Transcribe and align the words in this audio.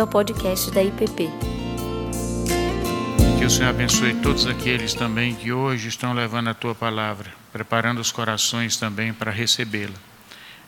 ao 0.00 0.06
podcast 0.06 0.70
da 0.70 0.82
IPP. 0.82 1.28
Que 3.38 3.44
o 3.44 3.50
Senhor 3.50 3.68
abençoe 3.68 4.14
todos 4.22 4.46
aqueles 4.46 4.94
também 4.94 5.34
que 5.34 5.52
hoje 5.52 5.88
estão 5.88 6.14
levando 6.14 6.48
a 6.48 6.54
tua 6.54 6.74
palavra, 6.74 7.30
preparando 7.52 8.00
os 8.00 8.10
corações 8.10 8.78
também 8.78 9.12
para 9.12 9.30
recebê-la. 9.30 9.94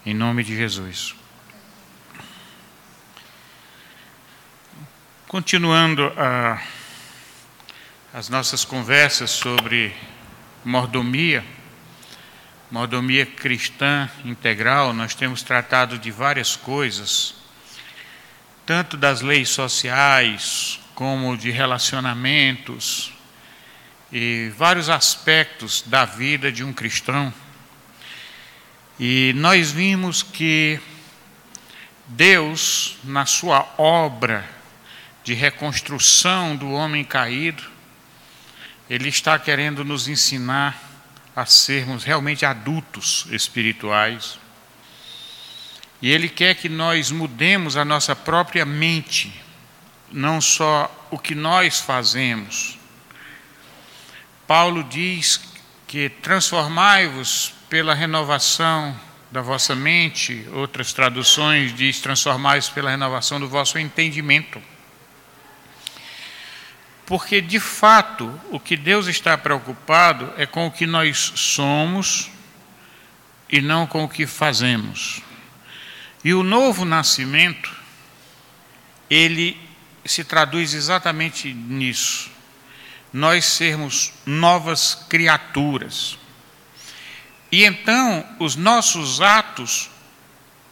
Em 0.05 0.13
nome 0.13 0.45
de 0.45 0.55
Jesus. 0.55 1.15
Continuando 5.27 6.13
a, 6.15 6.63
as 8.13 8.29
nossas 8.29 8.67
conversas 8.67 9.31
sobre 9.31 9.95
mordomia, 10.63 11.43
mordomia 12.71 13.25
cristã 13.25 14.11
integral, 14.27 14.93
nós 14.93 15.15
temos 15.15 15.43
tratado 15.43 15.99
de 15.99 16.11
várias 16.11 16.55
coisas, 16.55 17.42
tanto 18.65 18.97
das 18.97 19.21
leis 19.21 19.49
sociais, 19.49 20.79
como 20.95 21.37
de 21.37 21.51
relacionamentos, 21.51 23.13
e 24.13 24.53
vários 24.57 24.91
aspectos 24.91 25.83
da 25.87 26.05
vida 26.05 26.53
de 26.53 26.63
um 26.63 26.73
cristão. 26.73 27.33
E 29.01 29.33
nós 29.37 29.73
vimos 29.73 30.23
que 30.23 30.79
Deus, 32.07 32.99
na 33.05 33.25
sua 33.25 33.67
obra 33.79 34.47
de 35.25 35.33
reconstrução 35.35 36.55
do 36.55 36.71
homem 36.71 37.05
caído, 37.05 37.63
Ele 38.91 39.09
está 39.09 39.39
querendo 39.39 39.85
nos 39.85 40.09
ensinar 40.09 40.79
a 41.35 41.47
sermos 41.47 42.05
realmente 42.05 42.45
adultos 42.45 43.27
espirituais. 43.31 44.39
E 46.03 46.11
Ele 46.11 46.29
quer 46.29 46.57
que 46.57 46.69
nós 46.69 47.13
mudemos 47.13 47.77
a 47.77 47.85
nossa 47.85 48.17
própria 48.17 48.67
mente, 48.67 49.33
não 50.11 50.41
só 50.41 51.09
o 51.13 51.19
que 51.19 51.33
nós 51.33 51.79
fazemos. 51.79 52.77
Paulo 54.45 54.83
diz 54.83 55.41
que 55.87 56.09
transformai-vos 56.09 57.55
pela 57.71 57.95
renovação 57.95 58.99
da 59.31 59.41
vossa 59.41 59.77
mente, 59.77 60.45
outras 60.53 60.93
traduções 60.93 61.75
diz 61.75 62.01
transformai-vos 62.01 62.69
pela 62.69 62.91
renovação 62.91 63.39
do 63.39 63.49
vosso 63.49 63.79
entendimento. 63.79 64.61
Porque, 67.07 67.41
de 67.41 67.61
fato, 67.61 68.39
o 68.51 68.59
que 68.59 68.77
Deus 68.77 69.07
está 69.07 69.39
preocupado 69.39 70.33
é 70.37 70.47
com 70.47 70.67
o 70.67 70.71
que 70.71 70.87
nós 70.87 71.33
somos 71.37 72.31
e 73.49 73.61
não 73.61 73.87
com 73.87 74.05
o 74.05 74.09
que 74.09 74.27
fazemos. 74.27 75.23
E 76.25 76.33
o 76.35 76.43
novo 76.43 76.85
nascimento, 76.85 77.75
ele 79.11 79.59
se 80.05 80.25
traduz 80.25 80.75
exatamente 80.75 81.53
nisso. 81.53 82.31
Nós 83.13 83.45
sermos 83.45 84.13
novas 84.25 84.95
criaturas. 85.09 86.19
E 87.51 87.65
então 87.65 88.25
os 88.39 88.57
nossos 88.57 89.21
atos 89.21 89.91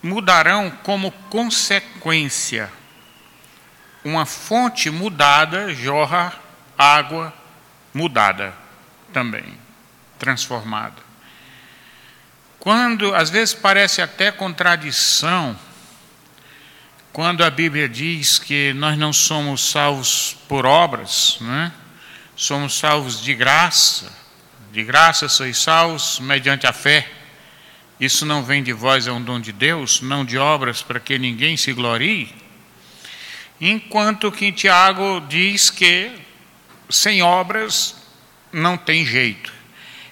mudarão 0.03 0.71
como 0.83 1.13
consequência 1.29 2.73
uma 4.05 4.25
fonte 4.25 4.89
mudada 4.89 5.75
jorra 5.75 6.33
água 6.77 7.35
mudada 7.93 8.55
também, 9.13 9.59
transformada. 10.19 11.10
Quando, 12.61 13.15
às 13.15 13.31
vezes 13.31 13.55
parece 13.55 14.03
até 14.03 14.31
contradição, 14.31 15.59
quando 17.11 17.43
a 17.43 17.49
Bíblia 17.49 17.89
diz 17.89 18.39
que 18.39 18.75
nós 18.75 18.99
não 18.99 19.15
somos 19.15 19.71
salvos 19.71 20.37
por 20.47 20.67
obras, 20.67 21.39
né? 21.41 21.73
somos 22.37 22.79
salvos 22.79 23.23
de 23.23 23.35
graça, 23.35 24.13
de 24.71 24.85
graça 24.85 25.27
sois 25.27 25.57
salvos 25.57 26.21
mediante 26.21 26.67
a 26.67 26.73
fé. 26.73 27.11
Isso 27.99 28.27
não 28.27 28.45
vem 28.45 28.63
de 28.63 28.75
vós, 28.75 29.07
é 29.07 29.13
um 29.13 29.23
dom 29.23 29.41
de 29.41 29.53
Deus, 29.53 30.03
não 30.03 30.23
de 30.23 30.37
obras 30.37 30.83
para 30.83 31.01
que 31.01 31.19
ninguém 31.19 31.57
se 31.57 31.73
glorie. 31.73 32.35
Enquanto 33.59 34.31
que 34.31 34.53
Tiago 34.53 35.23
diz 35.29 35.71
que 35.71 36.13
sem 36.91 37.23
obras 37.23 37.97
não 38.53 38.77
tem 38.77 39.05
jeito. 39.05 39.60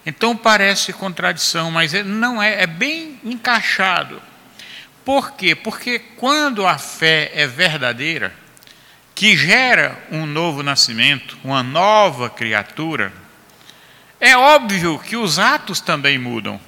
Então 0.08 0.34
parece 0.34 0.90
contradição, 0.90 1.70
mas 1.70 1.92
é, 1.92 2.02
não 2.02 2.42
é, 2.42 2.62
é 2.62 2.66
bem 2.66 3.20
encaixado. 3.22 4.22
Por 5.04 5.32
quê? 5.32 5.54
Porque 5.54 5.98
quando 5.98 6.66
a 6.66 6.78
fé 6.78 7.30
é 7.34 7.46
verdadeira, 7.46 8.34
que 9.14 9.36
gera 9.36 10.02
um 10.10 10.24
novo 10.24 10.62
nascimento, 10.62 11.36
uma 11.44 11.62
nova 11.62 12.30
criatura, 12.30 13.12
é 14.18 14.34
óbvio 14.34 14.98
que 14.98 15.14
os 15.14 15.38
atos 15.38 15.78
também 15.78 16.18
mudam. 16.18 16.58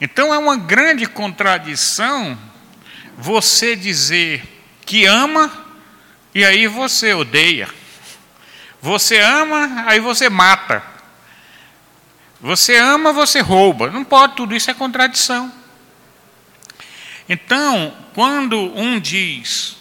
Então 0.00 0.34
é 0.34 0.38
uma 0.38 0.56
grande 0.56 1.06
contradição 1.06 2.36
você 3.16 3.76
dizer 3.76 4.42
que 4.84 5.04
ama 5.04 5.48
e 6.34 6.44
aí 6.44 6.66
você 6.66 7.14
odeia. 7.14 7.68
Você 8.82 9.20
ama, 9.20 9.84
aí 9.86 10.00
você 10.00 10.28
mata. 10.28 10.97
Você 12.40 12.76
ama, 12.76 13.12
você 13.12 13.40
rouba. 13.40 13.90
Não 13.90 14.04
pode, 14.04 14.36
tudo 14.36 14.54
isso 14.54 14.70
é 14.70 14.74
contradição. 14.74 15.52
Então, 17.28 17.94
quando 18.14 18.58
um 18.76 18.98
diz 18.98 19.76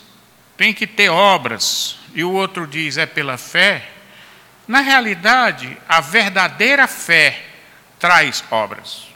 tem 0.58 0.74
que 0.74 0.88
ter 0.88 1.10
obras 1.10 1.98
e 2.14 2.24
o 2.24 2.32
outro 2.32 2.66
diz 2.66 2.98
é 2.98 3.06
pela 3.06 3.38
fé, 3.38 3.90
na 4.68 4.82
realidade, 4.82 5.78
a 5.88 6.02
verdadeira 6.02 6.88
fé 6.88 7.42
traz 8.00 8.44
obras. 8.52 9.08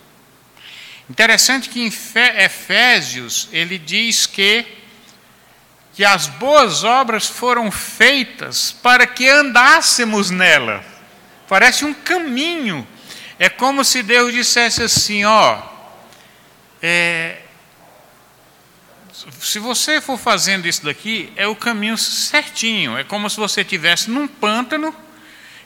Interessante 1.09 1.67
que 1.67 1.81
em 1.81 1.91
Efésios 2.37 3.49
ele 3.51 3.77
diz 3.77 4.25
que 4.25 4.65
que 5.93 6.05
as 6.05 6.27
boas 6.27 6.85
obras 6.85 7.27
foram 7.27 7.69
feitas 7.69 8.71
para 8.71 9.05
que 9.05 9.27
andássemos 9.27 10.29
nela. 10.29 10.83
Parece 11.49 11.83
um 11.83 11.93
caminho. 11.93 12.87
É 13.41 13.49
como 13.49 13.83
se 13.83 14.03
Deus 14.03 14.31
dissesse 14.31 14.83
assim: 14.83 15.25
ó, 15.25 15.59
é, 16.79 17.39
se 19.39 19.57
você 19.57 19.99
for 19.99 20.19
fazendo 20.19 20.67
isso 20.67 20.85
daqui, 20.85 21.33
é 21.35 21.47
o 21.47 21.55
caminho 21.55 21.97
certinho. 21.97 22.95
É 22.95 23.03
como 23.03 23.27
se 23.31 23.37
você 23.37 23.61
estivesse 23.61 24.11
num 24.11 24.27
pântano 24.27 24.95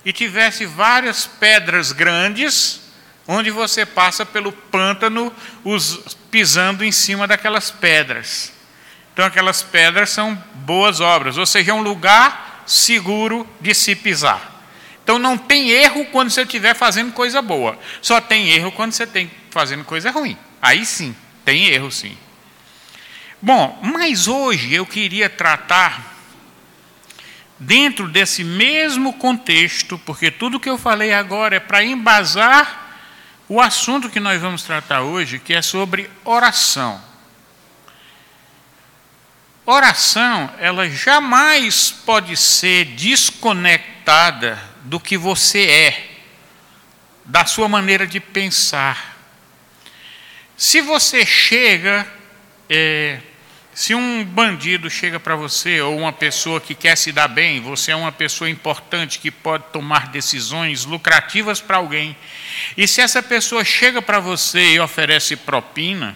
e 0.06 0.14
tivesse 0.14 0.66
várias 0.66 1.26
pedras 1.26 1.92
grandes, 1.92 2.80
onde 3.28 3.52
você 3.52 3.86
passa 3.86 4.26
pelo 4.26 4.54
pântano 4.54 5.30
os, 5.62 6.16
pisando 6.32 6.82
em 6.82 6.94
cima 6.94 7.28
daquelas 7.28 7.72
pedras. 7.72 8.54
Então, 9.12 9.26
aquelas 9.26 9.62
pedras 9.62 10.12
são 10.12 10.34
boas 10.54 11.02
obras, 11.02 11.38
ou 11.38 11.46
seja, 11.46 11.72
é 11.72 11.74
um 11.74 11.82
lugar 11.82 12.64
seguro 12.66 13.46
de 13.60 13.76
se 13.76 13.98
pisar. 13.98 14.55
Então, 15.06 15.20
não 15.20 15.38
tem 15.38 15.70
erro 15.70 16.04
quando 16.06 16.32
você 16.32 16.42
estiver 16.42 16.74
fazendo 16.74 17.14
coisa 17.14 17.40
boa, 17.40 17.78
só 18.02 18.20
tem 18.20 18.50
erro 18.50 18.72
quando 18.72 18.92
você 18.92 19.04
está 19.04 19.20
fazendo 19.52 19.84
coisa 19.84 20.10
ruim. 20.10 20.36
Aí 20.60 20.84
sim, 20.84 21.16
tem 21.46 21.68
erro 21.68 21.92
sim. 21.92 22.18
Bom, 23.40 23.80
mas 23.84 24.28
hoje 24.28 24.74
eu 24.74 24.84
queria 24.84 25.30
tratar, 25.30 26.16
dentro 27.60 28.08
desse 28.08 28.44
mesmo 28.44 29.14
contexto, 29.14 29.96
porque 30.00 30.32
tudo 30.32 30.60
que 30.60 30.68
eu 30.68 30.78
falei 30.78 31.14
agora 31.14 31.58
é 31.58 31.60
para 31.60 31.84
embasar 31.84 32.98
o 33.48 33.62
assunto 33.62 34.10
que 34.10 34.20
nós 34.20 34.42
vamos 34.42 34.64
tratar 34.64 35.04
hoje, 35.04 35.38
que 35.38 35.54
é 35.54 35.62
sobre 35.62 36.10
oração. 36.24 37.00
Oração, 39.68 40.50
ela 40.58 40.90
jamais 40.90 41.92
pode 41.92 42.36
ser 42.36 42.86
desconectada 42.86 44.74
do 44.86 45.00
que 45.00 45.18
você 45.18 45.68
é, 45.68 46.10
da 47.26 47.46
sua 47.46 47.68
maneira 47.68 48.06
de 48.06 48.20
pensar. 48.20 49.18
Se 50.56 50.80
você 50.80 51.26
chega, 51.26 52.08
é, 52.70 53.20
se 53.74 53.96
um 53.96 54.24
bandido 54.24 54.90
chega 54.90 55.20
para 55.20 55.36
você, 55.36 55.82
ou 55.82 55.98
uma 55.98 56.14
pessoa 56.14 56.62
que 56.62 56.76
quer 56.76 56.96
se 56.96 57.12
dar 57.12 57.28
bem, 57.28 57.60
você 57.62 57.92
é 57.92 57.96
uma 57.96 58.12
pessoa 58.12 58.50
importante 58.50 59.20
que 59.20 59.32
pode 59.32 59.66
tomar 59.74 60.08
decisões 60.08 60.86
lucrativas 60.86 61.60
para 61.60 61.78
alguém, 61.78 62.16
e 62.78 62.88
se 62.88 63.02
essa 63.02 63.22
pessoa 63.22 63.66
chega 63.66 64.02
para 64.02 64.20
você 64.20 64.76
e 64.76 64.80
oferece 64.80 65.36
propina, 65.36 66.16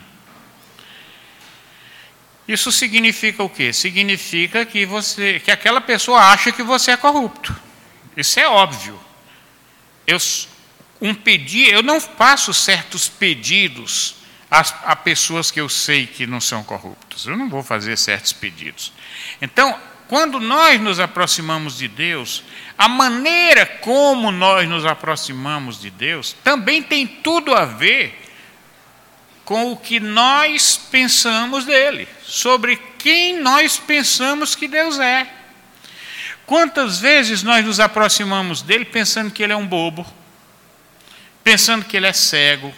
isso 2.47 2.71
significa 2.71 3.43
o 3.43 3.49
quê? 3.49 3.73
Significa 3.73 4.65
que 4.65 4.85
você, 4.85 5.39
que 5.39 5.51
aquela 5.51 5.81
pessoa 5.81 6.19
acha 6.19 6.51
que 6.51 6.63
você 6.63 6.91
é 6.91 6.97
corrupto. 6.97 7.68
Isso 8.19 8.39
é 8.39 8.47
óbvio. 8.47 8.99
Eu, 10.05 10.17
um 11.01 11.13
pedir, 11.13 11.71
eu 11.71 11.81
não 11.81 11.99
faço 11.99 12.53
certos 12.53 13.07
pedidos 13.07 14.15
a, 14.49 14.59
a 14.91 14.95
pessoas 14.95 15.51
que 15.51 15.61
eu 15.61 15.69
sei 15.69 16.07
que 16.07 16.25
não 16.25 16.41
são 16.41 16.63
corruptas. 16.63 17.25
Eu 17.25 17.37
não 17.37 17.49
vou 17.49 17.63
fazer 17.63 17.97
certos 17.97 18.33
pedidos. 18.33 18.91
Então, 19.41 19.79
quando 20.07 20.39
nós 20.39 20.81
nos 20.81 20.99
aproximamos 20.99 21.77
de 21.77 21.87
Deus, 21.87 22.43
a 22.75 22.87
maneira 22.87 23.65
como 23.65 24.31
nós 24.31 24.67
nos 24.67 24.85
aproximamos 24.85 25.79
de 25.79 25.91
Deus 25.91 26.35
também 26.43 26.81
tem 26.81 27.05
tudo 27.05 27.53
a 27.53 27.63
ver 27.63 28.27
com 29.45 29.71
o 29.71 29.77
que 29.77 29.99
nós 29.99 30.77
pensamos 30.77 31.65
dele, 31.65 32.07
sobre 32.23 32.75
quem 32.97 33.39
nós 33.39 33.77
pensamos 33.77 34.55
que 34.55 34.67
Deus 34.67 34.99
é. 34.99 35.38
Quantas 36.49 36.99
vezes 36.99 37.43
nós 37.43 37.63
nos 37.63 37.79
aproximamos 37.79 38.63
dele 38.63 38.83
pensando 38.83 39.29
que 39.29 39.43
ele 39.43 39.53
é 39.53 39.55
um 39.55 39.67
bobo, 39.67 40.03
pensando 41.43 41.85
que 41.85 41.95
ele 41.95 42.07
é 42.07 42.13
cego, 42.13 42.73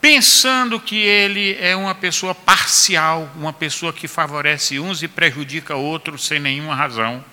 pensando 0.00 0.78
que 0.78 0.96
ele 0.96 1.58
é 1.60 1.74
uma 1.74 1.92
pessoa 1.92 2.32
parcial, 2.32 3.28
uma 3.34 3.52
pessoa 3.52 3.92
que 3.92 4.06
favorece 4.06 4.78
uns 4.78 5.02
e 5.02 5.08
prejudica 5.08 5.74
outros 5.74 6.24
sem 6.24 6.38
nenhuma 6.38 6.76
razão. 6.76 7.24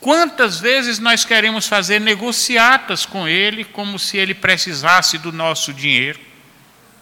Quantas 0.00 0.58
vezes 0.58 0.98
nós 0.98 1.24
queremos 1.24 1.68
fazer 1.68 2.00
negociatas 2.00 3.06
com 3.06 3.28
ele 3.28 3.64
como 3.64 3.96
se 3.96 4.16
ele 4.16 4.34
precisasse 4.34 5.18
do 5.18 5.30
nosso 5.30 5.72
dinheiro? 5.72 6.18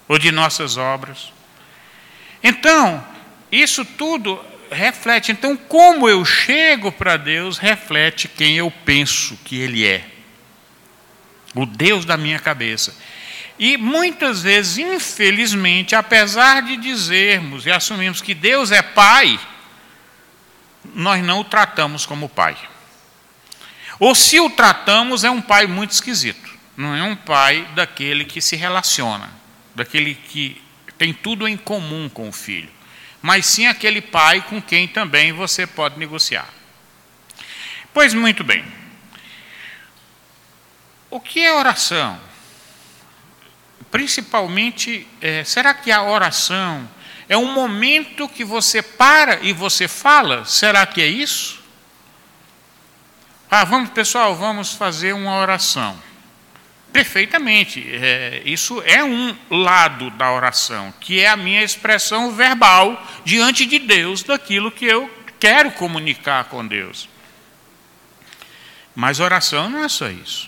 ou 0.07 0.19
de 0.19 0.31
nossas 0.31 0.77
obras. 0.77 1.31
Então, 2.43 3.03
isso 3.51 3.85
tudo 3.85 4.39
reflete. 4.73 5.31
Então, 5.31 5.55
como 5.55 6.09
eu 6.09 6.25
chego 6.25 6.91
para 6.91 7.17
Deus, 7.17 7.57
reflete 7.57 8.27
quem 8.27 8.57
eu 8.57 8.71
penso 8.83 9.37
que 9.45 9.57
Ele 9.57 9.85
é. 9.85 10.05
O 11.55 11.65
Deus 11.65 12.03
da 12.05 12.17
minha 12.17 12.39
cabeça. 12.39 12.95
E 13.59 13.77
muitas 13.77 14.41
vezes, 14.41 14.77
infelizmente, 14.77 15.95
apesar 15.95 16.63
de 16.63 16.75
dizermos 16.75 17.65
e 17.65 17.71
assumirmos 17.71 18.21
que 18.21 18.33
Deus 18.33 18.71
é 18.71 18.81
Pai, 18.81 19.39
nós 20.93 21.23
não 21.23 21.41
o 21.41 21.43
tratamos 21.43 22.05
como 22.05 22.27
Pai. 22.27 22.57
Ou 23.99 24.15
se 24.15 24.39
o 24.39 24.49
tratamos, 24.49 25.23
é 25.23 25.29
um 25.29 25.41
Pai 25.41 25.67
muito 25.67 25.91
esquisito. 25.91 26.51
Não 26.75 26.95
é 26.95 27.03
um 27.03 27.15
Pai 27.15 27.67
daquele 27.75 28.25
que 28.25 28.41
se 28.41 28.55
relaciona 28.55 29.43
daquele 29.75 30.15
que 30.15 30.61
tem 30.97 31.13
tudo 31.13 31.47
em 31.47 31.57
comum 31.57 32.07
com 32.09 32.29
o 32.29 32.31
filho, 32.31 32.69
mas 33.23 33.45
sim 33.45 33.67
aquele 33.67 34.01
pai 34.01 34.41
com 34.41 34.61
quem 34.61 34.85
também 34.85 35.31
você 35.31 35.65
pode 35.65 35.97
negociar. 35.97 36.49
Pois 37.93 38.13
muito 38.13 38.43
bem. 38.43 38.65
O 41.09 41.21
que 41.21 41.39
é 41.39 41.53
oração? 41.53 42.19
Principalmente, 43.89 45.07
é, 45.21 45.41
será 45.45 45.73
que 45.73 45.89
a 45.89 46.03
oração 46.03 46.89
é 47.29 47.37
um 47.37 47.53
momento 47.53 48.27
que 48.27 48.43
você 48.43 48.81
para 48.81 49.39
e 49.41 49.53
você 49.53 49.87
fala? 49.87 50.43
Será 50.43 50.85
que 50.85 51.01
é 51.01 51.07
isso? 51.07 51.63
Ah, 53.49 53.63
vamos, 53.63 53.91
pessoal, 53.91 54.35
vamos 54.35 54.73
fazer 54.73 55.13
uma 55.13 55.37
oração. 55.37 55.97
Perfeitamente. 56.93 57.83
É, 57.91 58.43
isso 58.45 58.79
é 58.85 59.03
um 59.03 59.35
lado 59.49 60.11
da 60.11 60.31
oração, 60.31 60.93
que 60.99 61.19
é 61.19 61.27
a 61.27 61.35
minha 61.35 61.63
expressão 61.63 62.31
verbal 62.31 63.03
diante 63.25 63.65
de 63.65 63.79
Deus 63.79 64.21
daquilo 64.21 64.71
que 64.71 64.85
eu 64.85 65.09
quero 65.39 65.71
comunicar 65.71 66.45
com 66.45 66.65
Deus. 66.65 67.09
Mas 68.95 69.19
oração 69.19 69.71
não 69.71 69.83
é 69.83 69.89
só 69.89 70.07
isso. 70.07 70.47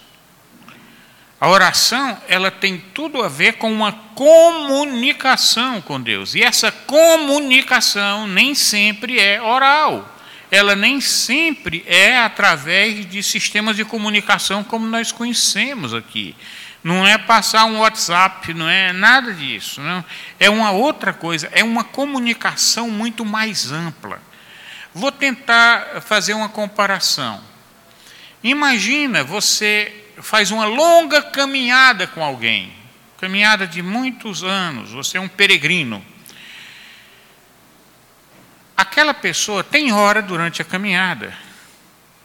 A 1.42 1.50
oração, 1.50 2.21
ela 2.27 2.51
tem 2.51 2.77
tudo 2.94 3.24
a 3.24 3.27
ver 3.27 3.53
com 3.53 3.71
uma 3.74 3.92
comunicação 3.92 5.81
com 5.81 6.00
Deus. 6.00 6.36
E 6.36 6.44
essa 6.44 6.71
comunicação 6.71 8.27
nem 8.27 8.53
sempre 8.53 9.19
é 9.19 9.42
oral 9.42 10.15
ela 10.51 10.75
nem 10.75 11.01
sempre 11.01 11.83
é 11.88 12.18
através 12.18 13.06
de 13.06 13.21
sistemas 13.24 13.75
de 13.75 13.83
comunicação 13.83 14.63
como 14.63 14.86
nós 14.86 15.12
conhecemos 15.12 15.94
aqui. 15.94 16.36
Não 16.83 17.06
é 17.06 17.18
passar 17.18 17.65
um 17.65 17.80
WhatsApp, 17.80 18.53
não 18.53 18.69
é 18.69 18.94
nada 18.94 19.33
disso. 19.33 19.81
Não. 19.81 20.06
É 20.39 20.50
uma 20.50 20.71
outra 20.71 21.12
coisa, 21.12 21.50
é 21.51 21.63
uma 21.63 21.83
comunicação 21.83 22.89
muito 22.89 23.25
mais 23.25 23.71
ampla. 23.71 24.21
Vou 24.94 25.12
tentar 25.12 26.01
fazer 26.01 26.33
uma 26.33 26.47
comparação. 26.47 27.42
Imagina 28.44 29.24
você 29.24 29.92
faz 30.21 30.51
uma 30.51 30.65
longa 30.65 31.21
caminhada 31.21 32.07
com 32.07 32.24
alguém, 32.24 32.71
caminhada 33.19 33.68
de 33.68 33.81
muitos 33.81 34.44
anos, 34.44 34.92
você 34.92 35.18
é 35.18 35.21
um 35.21 35.27
peregrino 35.27 36.06
aquela 38.75 39.13
pessoa 39.13 39.63
tem 39.63 39.92
hora 39.92 40.22
durante 40.22 40.62
a 40.62 40.66
caminhada 40.66 41.33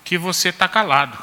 que 0.04 0.18
você 0.18 0.48
está 0.48 0.66
calado. 0.68 1.16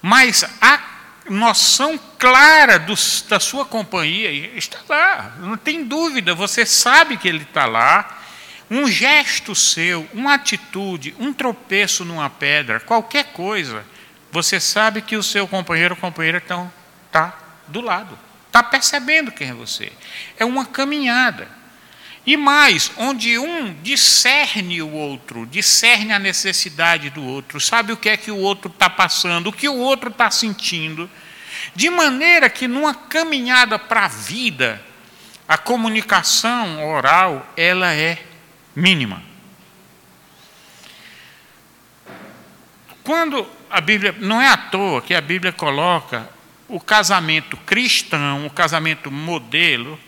Mas 0.00 0.44
a 0.60 0.80
noção 1.28 1.98
clara 2.18 2.78
do, 2.78 2.94
da 3.28 3.38
sua 3.38 3.64
companhia 3.64 4.30
está 4.56 4.78
lá, 4.88 5.36
não 5.38 5.56
tem 5.56 5.84
dúvida, 5.84 6.34
você 6.34 6.66
sabe 6.66 7.16
que 7.16 7.28
ele 7.28 7.42
está 7.42 7.66
lá. 7.66 8.18
Um 8.70 8.88
gesto 8.88 9.54
seu, 9.54 10.08
uma 10.14 10.34
atitude, 10.34 11.14
um 11.18 11.32
tropeço 11.32 12.06
numa 12.06 12.30
pedra, 12.30 12.80
qualquer 12.80 13.26
coisa, 13.32 13.84
você 14.30 14.58
sabe 14.58 15.02
que 15.02 15.14
o 15.14 15.22
seu 15.22 15.46
companheiro 15.46 15.94
ou 15.94 16.00
companheira 16.00 16.38
está 16.38 16.66
tá 17.10 17.36
do 17.68 17.82
lado, 17.82 18.18
está 18.46 18.62
percebendo 18.62 19.30
quem 19.30 19.50
é 19.50 19.54
você. 19.54 19.92
É 20.38 20.44
uma 20.44 20.64
caminhada. 20.64 21.61
E 22.24 22.36
mais, 22.36 22.92
onde 22.96 23.36
um 23.38 23.74
discerne 23.82 24.80
o 24.80 24.90
outro, 24.92 25.44
discerne 25.46 26.12
a 26.12 26.18
necessidade 26.18 27.10
do 27.10 27.24
outro, 27.24 27.60
sabe 27.60 27.92
o 27.92 27.96
que 27.96 28.08
é 28.08 28.16
que 28.16 28.30
o 28.30 28.36
outro 28.36 28.70
está 28.70 28.88
passando, 28.88 29.48
o 29.48 29.52
que 29.52 29.68
o 29.68 29.76
outro 29.76 30.08
está 30.08 30.30
sentindo, 30.30 31.10
de 31.74 31.90
maneira 31.90 32.48
que 32.48 32.68
numa 32.68 32.94
caminhada 32.94 33.76
para 33.78 34.04
a 34.04 34.08
vida, 34.08 34.80
a 35.48 35.58
comunicação 35.58 36.88
oral 36.88 37.52
ela 37.56 37.92
é 37.92 38.24
mínima. 38.74 39.22
Quando 43.02 43.46
a 43.68 43.80
Bíblia, 43.80 44.14
não 44.20 44.40
é 44.40 44.48
à 44.48 44.56
toa 44.56 45.02
que 45.02 45.12
a 45.12 45.20
Bíblia 45.20 45.52
coloca 45.52 46.30
o 46.68 46.78
casamento 46.78 47.56
cristão, 47.56 48.46
o 48.46 48.50
casamento 48.50 49.10
modelo, 49.10 49.98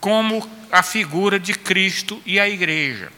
como 0.00 0.48
a 0.76 0.82
figura 0.82 1.38
de 1.38 1.54
Cristo 1.54 2.22
e 2.26 2.38
a 2.38 2.48
igreja. 2.48 3.10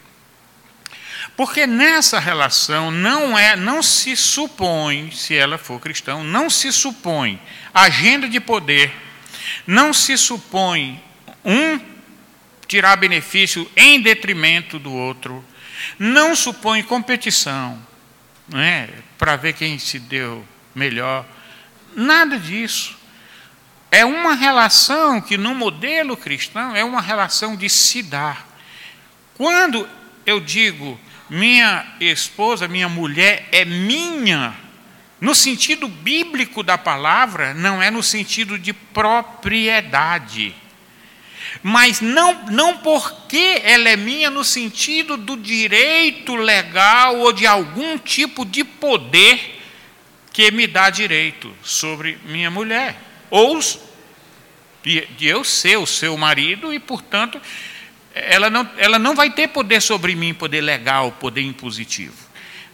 Porque 1.37 1.67
nessa 1.67 2.19
relação 2.19 2.91
não 2.91 3.39
é, 3.39 3.57
não 3.57 3.83
se 3.83 4.17
supõe, 4.17 5.11
se 5.11 5.35
ela 5.35 5.59
for 5.59 5.81
cristã, 5.81 6.23
não 6.23 6.51
se 6.51 6.73
supõe 6.73 7.41
agenda 7.73 8.29
de 8.29 8.41
poder, 8.41 8.93
não 9.67 9.93
se 9.93 10.17
supõe 10.17 11.03
um 11.45 11.81
tirar 12.67 12.97
benefício 12.97 13.71
em 13.77 14.01
detrimento 14.01 14.79
do 14.79 14.93
outro, 14.93 15.45
não 15.99 16.37
supõe 16.37 16.83
competição, 16.83 17.81
não 18.49 18.61
é, 18.61 18.89
para 19.17 19.37
ver 19.37 19.53
quem 19.53 19.79
se 19.79 19.99
deu 19.99 20.45
melhor, 20.75 21.25
nada 21.95 22.39
disso. 22.39 22.98
É 23.91 24.05
uma 24.05 24.35
relação 24.35 25.21
que, 25.21 25.39
no 25.39 25.55
modelo 25.55 26.17
cristão, 26.17 26.77
é 26.77 26.85
uma 26.85 27.01
relação 27.01 27.57
de 27.57 27.71
se 27.71 28.03
dar. 28.03 28.47
Quando 29.35 29.89
eu 30.27 30.41
digo 30.41 31.01
minha 31.31 31.87
esposa, 32.01 32.69
minha 32.69 32.89
mulher 32.89 33.49
é 33.51 33.65
minha, 33.65 34.55
no 35.21 35.35
sentido 35.35 35.89
bíblico 35.89 36.63
da 36.63 36.77
palavra, 36.77 37.55
não 37.55 37.83
é 37.83 37.91
no 37.91 38.03
sentido 38.03 38.59
de 38.59 38.75
propriedade. 38.75 40.55
Mas 41.63 42.03
não, 42.03 42.45
não 42.47 42.77
porque 42.79 43.63
ela 43.65 43.89
é 43.89 43.97
minha 43.97 44.29
no 44.29 44.45
sentido 44.45 45.17
do 45.17 45.35
direito 45.35 46.37
legal 46.37 47.17
ou 47.17 47.33
de 47.33 47.47
algum 47.47 47.97
tipo 47.97 48.45
de 48.45 48.63
poder 48.63 49.63
que 50.31 50.51
me 50.51 50.67
dá 50.67 50.91
direito 50.91 51.55
sobre 51.63 52.19
minha 52.27 52.51
mulher 52.51 53.08
ou 53.31 53.59
de, 54.83 55.07
de 55.07 55.27
eu 55.27 55.45
ser 55.45 55.77
o 55.77 55.87
seu 55.87 56.17
marido 56.17 56.73
e, 56.73 56.79
portanto, 56.79 57.41
ela 58.15 58.51
não, 58.51 58.69
ela 58.77 58.99
não 58.99 59.15
vai 59.15 59.31
ter 59.31 59.49
poder 59.49 59.81
sobre 59.81 60.15
mim, 60.15 60.35
poder 60.35 60.61
legal, 60.61 61.13
poder 61.13 61.43
impositivo. 61.43 62.17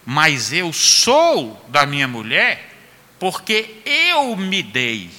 Mas 0.05 0.53
eu 0.53 0.71
sou 0.71 1.63
da 1.69 1.85
minha 1.85 2.07
mulher 2.07 2.73
porque 3.19 3.77
eu 3.85 4.35
me 4.35 4.61
dei, 4.61 5.09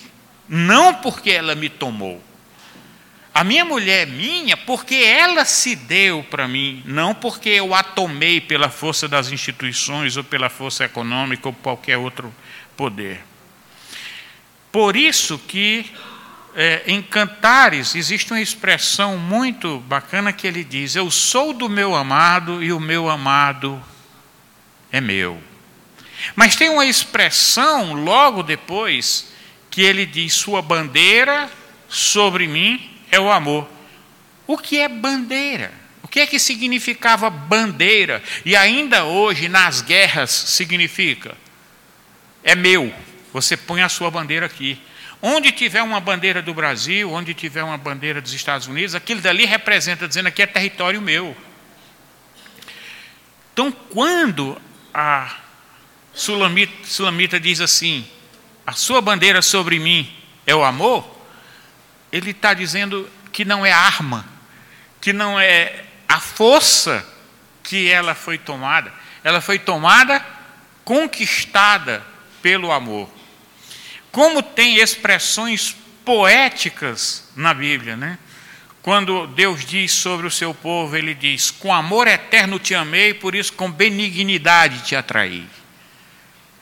não 0.48 0.94
porque 0.94 1.30
ela 1.30 1.54
me 1.54 1.68
tomou. 1.68 2.22
A 3.34 3.44
minha 3.44 3.66
mulher 3.66 4.08
é 4.08 4.10
minha 4.10 4.56
porque 4.56 4.94
ela 4.94 5.44
se 5.44 5.76
deu 5.76 6.24
para 6.30 6.48
mim, 6.48 6.82
não 6.86 7.14
porque 7.14 7.50
eu 7.50 7.74
a 7.74 7.82
tomei 7.82 8.40
pela 8.40 8.70
força 8.70 9.06
das 9.06 9.30
instituições 9.30 10.16
ou 10.16 10.24
pela 10.24 10.48
força 10.48 10.84
econômica 10.84 11.46
ou 11.46 11.52
qualquer 11.52 11.98
outro 11.98 12.34
poder. 12.76 13.22
Por 14.76 14.94
isso 14.94 15.38
que 15.38 15.90
é, 16.54 16.82
em 16.86 17.00
Cantares, 17.00 17.94
existe 17.94 18.30
uma 18.30 18.42
expressão 18.42 19.16
muito 19.16 19.78
bacana 19.78 20.34
que 20.34 20.46
ele 20.46 20.62
diz: 20.62 20.94
Eu 20.94 21.10
sou 21.10 21.54
do 21.54 21.66
meu 21.66 21.94
amado 21.94 22.62
e 22.62 22.70
o 22.74 22.78
meu 22.78 23.08
amado 23.08 23.82
é 24.92 25.00
meu. 25.00 25.42
Mas 26.34 26.56
tem 26.56 26.68
uma 26.68 26.84
expressão 26.84 27.94
logo 27.94 28.42
depois 28.42 29.32
que 29.70 29.80
ele 29.80 30.04
diz: 30.04 30.34
Sua 30.34 30.60
bandeira 30.60 31.50
sobre 31.88 32.46
mim 32.46 32.98
é 33.10 33.18
o 33.18 33.32
amor. 33.32 33.66
O 34.46 34.58
que 34.58 34.78
é 34.78 34.90
bandeira? 34.90 35.72
O 36.02 36.08
que 36.08 36.20
é 36.20 36.26
que 36.26 36.38
significava 36.38 37.30
bandeira? 37.30 38.22
E 38.44 38.54
ainda 38.54 39.06
hoje, 39.06 39.48
nas 39.48 39.80
guerras, 39.80 40.30
significa: 40.30 41.34
é 42.44 42.54
meu. 42.54 42.92
Você 43.36 43.54
põe 43.54 43.82
a 43.82 43.88
sua 43.90 44.10
bandeira 44.10 44.46
aqui. 44.46 44.80
Onde 45.20 45.52
tiver 45.52 45.82
uma 45.82 46.00
bandeira 46.00 46.40
do 46.40 46.54
Brasil, 46.54 47.12
onde 47.12 47.34
tiver 47.34 47.62
uma 47.62 47.76
bandeira 47.76 48.18
dos 48.18 48.32
Estados 48.32 48.66
Unidos, 48.66 48.94
aquilo 48.94 49.20
dali 49.20 49.44
representa, 49.44 50.08
dizendo 50.08 50.28
aqui 50.28 50.40
é 50.40 50.46
território 50.46 51.02
meu. 51.02 51.36
Então, 53.52 53.70
quando 53.70 54.58
a 54.92 55.36
Sulamita, 56.14 56.72
Sulamita 56.86 57.38
diz 57.38 57.60
assim: 57.60 58.08
a 58.66 58.72
sua 58.72 59.02
bandeira 59.02 59.42
sobre 59.42 59.78
mim 59.78 60.10
é 60.46 60.54
o 60.54 60.64
amor, 60.64 61.06
ele 62.10 62.30
está 62.30 62.54
dizendo 62.54 63.06
que 63.30 63.44
não 63.44 63.66
é 63.66 63.70
arma, 63.70 64.24
que 64.98 65.12
não 65.12 65.38
é 65.38 65.84
a 66.08 66.20
força 66.20 67.06
que 67.62 67.86
ela 67.90 68.14
foi 68.14 68.38
tomada, 68.38 68.90
ela 69.22 69.42
foi 69.42 69.58
tomada, 69.58 70.24
conquistada 70.86 72.02
pelo 72.40 72.72
amor. 72.72 73.15
Como 74.16 74.42
tem 74.42 74.78
expressões 74.78 75.76
poéticas 76.02 77.28
na 77.36 77.52
Bíblia, 77.52 77.98
né? 77.98 78.18
Quando 78.80 79.26
Deus 79.26 79.62
diz 79.62 79.92
sobre 79.92 80.26
o 80.26 80.30
seu 80.30 80.54
povo, 80.54 80.96
ele 80.96 81.12
diz: 81.12 81.50
Com 81.50 81.70
amor 81.70 82.08
eterno 82.08 82.58
te 82.58 82.74
amei, 82.74 83.12
por 83.12 83.34
isso 83.34 83.52
com 83.52 83.70
benignidade 83.70 84.86
te 84.86 84.96
atraí. 84.96 85.46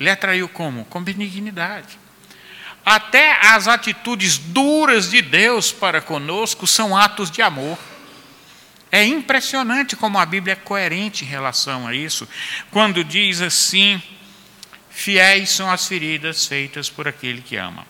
Ele 0.00 0.10
atraiu 0.10 0.48
como? 0.48 0.84
Com 0.86 1.00
benignidade. 1.00 1.96
Até 2.84 3.38
as 3.46 3.68
atitudes 3.68 4.36
duras 4.36 5.08
de 5.10 5.22
Deus 5.22 5.70
para 5.70 6.00
conosco 6.00 6.66
são 6.66 6.96
atos 6.96 7.30
de 7.30 7.40
amor. 7.40 7.78
É 8.90 9.04
impressionante 9.04 9.94
como 9.94 10.18
a 10.18 10.26
Bíblia 10.26 10.54
é 10.54 10.56
coerente 10.56 11.24
em 11.24 11.28
relação 11.28 11.86
a 11.86 11.94
isso, 11.94 12.28
quando 12.72 13.04
diz 13.04 13.40
assim: 13.40 14.02
Fiéis 14.94 15.50
são 15.50 15.68
as 15.68 15.88
feridas 15.88 16.46
feitas 16.46 16.88
por 16.88 17.08
aquele 17.08 17.42
que 17.42 17.56
ama. 17.56 17.84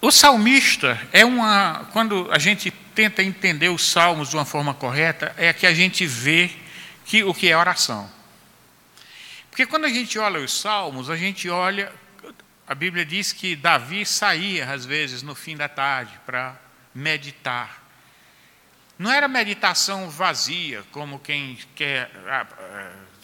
O 0.00 0.12
salmista 0.12 0.98
é 1.12 1.24
uma. 1.24 1.88
Quando 1.92 2.30
a 2.30 2.38
gente 2.38 2.70
tenta 2.70 3.20
entender 3.20 3.68
os 3.68 3.84
salmos 3.90 4.30
de 4.30 4.36
uma 4.36 4.44
forma 4.44 4.72
correta, 4.72 5.34
é 5.36 5.52
que 5.52 5.66
a 5.66 5.74
gente 5.74 6.06
vê 6.06 6.52
que, 7.04 7.24
o 7.24 7.34
que 7.34 7.50
é 7.50 7.56
oração. 7.56 8.08
Porque 9.50 9.66
quando 9.66 9.86
a 9.86 9.90
gente 9.90 10.18
olha 10.20 10.40
os 10.40 10.60
salmos, 10.60 11.10
a 11.10 11.16
gente 11.16 11.50
olha. 11.50 11.92
A 12.66 12.76
Bíblia 12.76 13.04
diz 13.04 13.32
que 13.32 13.56
Davi 13.56 14.06
saía, 14.06 14.70
às 14.70 14.86
vezes, 14.86 15.20
no 15.20 15.34
fim 15.34 15.56
da 15.56 15.68
tarde, 15.68 16.12
para 16.24 16.56
meditar. 16.94 17.82
Não 18.96 19.10
era 19.10 19.26
meditação 19.26 20.08
vazia, 20.08 20.84
como 20.92 21.18
quem 21.18 21.58
quer 21.74 22.08
ah, 22.28 22.46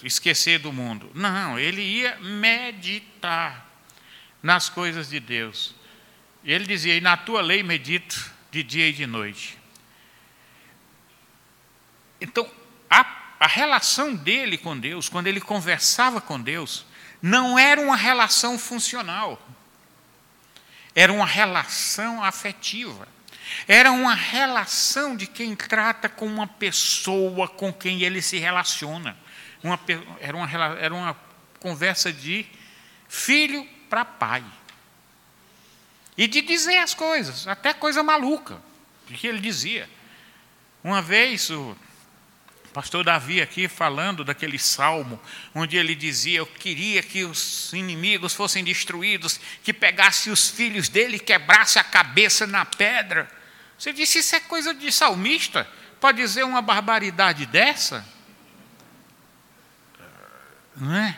esquecer 0.02 0.58
do 0.58 0.72
mundo. 0.72 1.10
Não, 1.14 1.58
ele 1.58 1.82
ia 1.82 2.16
meditar 2.20 3.66
nas 4.42 4.68
coisas 4.68 5.08
de 5.08 5.20
Deus. 5.20 5.74
Ele 6.44 6.66
dizia: 6.66 6.96
E 6.96 7.00
na 7.00 7.16
tua 7.16 7.40
lei 7.40 7.62
medito 7.62 8.30
de 8.50 8.62
dia 8.62 8.88
e 8.88 8.92
de 8.92 9.06
noite. 9.06 9.58
Então, 12.20 12.48
a, 12.90 13.04
a 13.38 13.46
relação 13.46 14.14
dele 14.14 14.58
com 14.58 14.78
Deus, 14.78 15.08
quando 15.08 15.26
ele 15.26 15.40
conversava 15.40 16.20
com 16.20 16.40
Deus, 16.40 16.84
não 17.20 17.58
era 17.58 17.80
uma 17.80 17.96
relação 17.96 18.58
funcional, 18.58 19.40
era 20.94 21.12
uma 21.12 21.26
relação 21.26 22.22
afetiva. 22.22 23.06
Era 23.66 23.90
uma 23.90 24.14
relação 24.14 25.16
de 25.16 25.26
quem 25.26 25.56
trata 25.56 26.08
com 26.08 26.26
uma 26.26 26.46
pessoa 26.46 27.48
com 27.48 27.72
quem 27.72 28.02
ele 28.02 28.20
se 28.20 28.36
relaciona. 28.38 29.16
Uma, 29.68 29.80
era, 30.20 30.36
uma, 30.36 30.50
era 30.78 30.94
uma 30.94 31.16
conversa 31.60 32.12
de 32.12 32.46
filho 33.08 33.66
para 33.90 34.04
pai. 34.04 34.42
E 36.16 36.26
de 36.26 36.40
dizer 36.42 36.78
as 36.78 36.94
coisas, 36.94 37.46
até 37.46 37.72
coisa 37.72 38.02
maluca, 38.02 38.60
que 39.06 39.26
ele 39.26 39.38
dizia. 39.38 39.88
Uma 40.82 41.02
vez 41.02 41.50
o 41.50 41.76
pastor 42.72 43.04
Davi 43.04 43.40
aqui 43.42 43.68
falando 43.68 44.24
daquele 44.24 44.58
salmo, 44.58 45.20
onde 45.54 45.76
ele 45.76 45.94
dizia: 45.94 46.38
Eu 46.38 46.46
queria 46.46 47.02
que 47.02 47.24
os 47.24 47.72
inimigos 47.72 48.34
fossem 48.34 48.64
destruídos, 48.64 49.38
que 49.62 49.72
pegasse 49.72 50.30
os 50.30 50.48
filhos 50.48 50.88
dele 50.88 51.16
e 51.16 51.20
quebrasse 51.20 51.78
a 51.78 51.84
cabeça 51.84 52.46
na 52.46 52.64
pedra. 52.64 53.30
Você 53.78 53.92
disse: 53.92 54.18
Isso 54.18 54.34
é 54.34 54.40
coisa 54.40 54.72
de 54.72 54.90
salmista? 54.90 55.68
Pode 56.00 56.18
dizer 56.18 56.44
uma 56.44 56.62
barbaridade 56.62 57.46
dessa? 57.46 58.17
Não 60.80 60.94
é? 60.94 61.16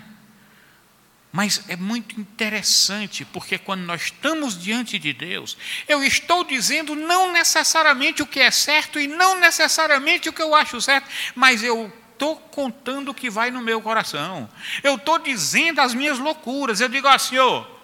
Mas 1.33 1.63
é 1.69 1.77
muito 1.77 2.21
interessante, 2.21 3.25
porque 3.25 3.57
quando 3.57 3.83
nós 3.83 4.03
estamos 4.03 4.61
diante 4.61 4.99
de 4.99 5.13
Deus, 5.13 5.57
eu 5.87 6.03
estou 6.03 6.43
dizendo 6.43 6.97
não 6.97 7.33
necessariamente 7.33 8.21
o 8.21 8.27
que 8.27 8.41
é 8.41 8.51
certo 8.51 8.99
e 8.99 9.07
não 9.07 9.39
necessariamente 9.39 10.29
o 10.29 10.33
que 10.33 10.43
eu 10.43 10.55
acho 10.55 10.81
certo, 10.81 11.09
mas 11.37 11.63
eu 11.63 11.93
estou 12.13 12.37
contando 12.37 13.11
o 13.13 13.15
que 13.15 13.31
vai 13.31 13.51
no 13.51 13.63
meu 13.63 13.81
coração. 13.81 14.51
Eu 14.83 14.97
estou 14.97 15.21
dizendo 15.21 15.81
as 15.81 15.95
minhas 15.95 16.19
loucuras. 16.19 16.81
Eu 16.81 16.89
digo 16.89 17.07
assim, 17.07 17.31
Senhor, 17.31 17.81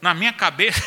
na 0.00 0.14
minha 0.14 0.32
cabeça, 0.32 0.80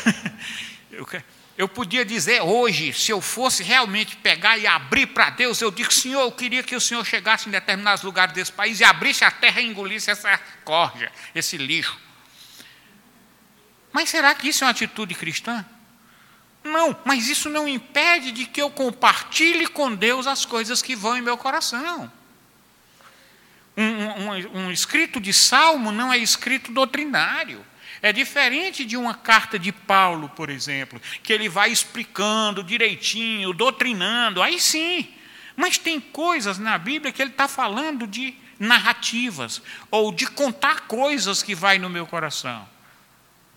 eu 0.90 1.04
quero 1.04 1.31
eu 1.56 1.68
podia 1.68 2.04
dizer 2.04 2.40
hoje, 2.40 2.92
se 2.92 3.10
eu 3.10 3.20
fosse 3.20 3.62
realmente 3.62 4.16
pegar 4.16 4.56
e 4.56 4.66
abrir 4.66 5.08
para 5.08 5.30
Deus, 5.30 5.60
eu 5.60 5.70
digo, 5.70 5.92
Senhor, 5.92 6.22
eu 6.22 6.32
queria 6.32 6.62
que 6.62 6.74
o 6.74 6.80
Senhor 6.80 7.04
chegasse 7.04 7.48
em 7.48 7.52
determinados 7.52 8.02
lugares 8.02 8.34
desse 8.34 8.50
país 8.50 8.80
e 8.80 8.84
abrisse 8.84 9.24
a 9.24 9.30
terra 9.30 9.60
e 9.60 9.66
engolisse 9.66 10.10
essa 10.10 10.38
corja, 10.64 11.12
esse 11.34 11.56
lixo. 11.58 11.98
Mas 13.92 14.08
será 14.08 14.34
que 14.34 14.48
isso 14.48 14.64
é 14.64 14.66
uma 14.66 14.70
atitude 14.70 15.14
cristã? 15.14 15.64
Não, 16.64 16.96
mas 17.04 17.28
isso 17.28 17.50
não 17.50 17.68
impede 17.68 18.32
de 18.32 18.46
que 18.46 18.62
eu 18.62 18.70
compartilhe 18.70 19.66
com 19.66 19.94
Deus 19.94 20.26
as 20.26 20.44
coisas 20.44 20.80
que 20.80 20.96
vão 20.96 21.16
em 21.16 21.22
meu 21.22 21.36
coração. 21.36 22.10
Um, 23.76 23.82
um, 23.84 24.58
um 24.60 24.70
escrito 24.70 25.20
de 25.20 25.32
salmo 25.32 25.92
não 25.92 26.12
é 26.12 26.18
escrito 26.18 26.72
doutrinário. 26.72 27.64
É 28.02 28.12
diferente 28.12 28.84
de 28.84 28.96
uma 28.96 29.14
carta 29.14 29.56
de 29.56 29.70
Paulo, 29.70 30.28
por 30.30 30.50
exemplo, 30.50 31.00
que 31.22 31.32
ele 31.32 31.48
vai 31.48 31.70
explicando 31.70 32.64
direitinho, 32.64 33.52
doutrinando, 33.52 34.42
aí 34.42 34.60
sim. 34.60 35.08
Mas 35.54 35.78
tem 35.78 36.00
coisas 36.00 36.58
na 36.58 36.76
Bíblia 36.76 37.12
que 37.12 37.22
ele 37.22 37.30
está 37.30 37.46
falando 37.46 38.04
de 38.04 38.34
narrativas, 38.58 39.62
ou 39.88 40.12
de 40.12 40.26
contar 40.26 40.82
coisas 40.82 41.44
que 41.44 41.54
vai 41.54 41.78
no 41.78 41.88
meu 41.88 42.04
coração, 42.04 42.68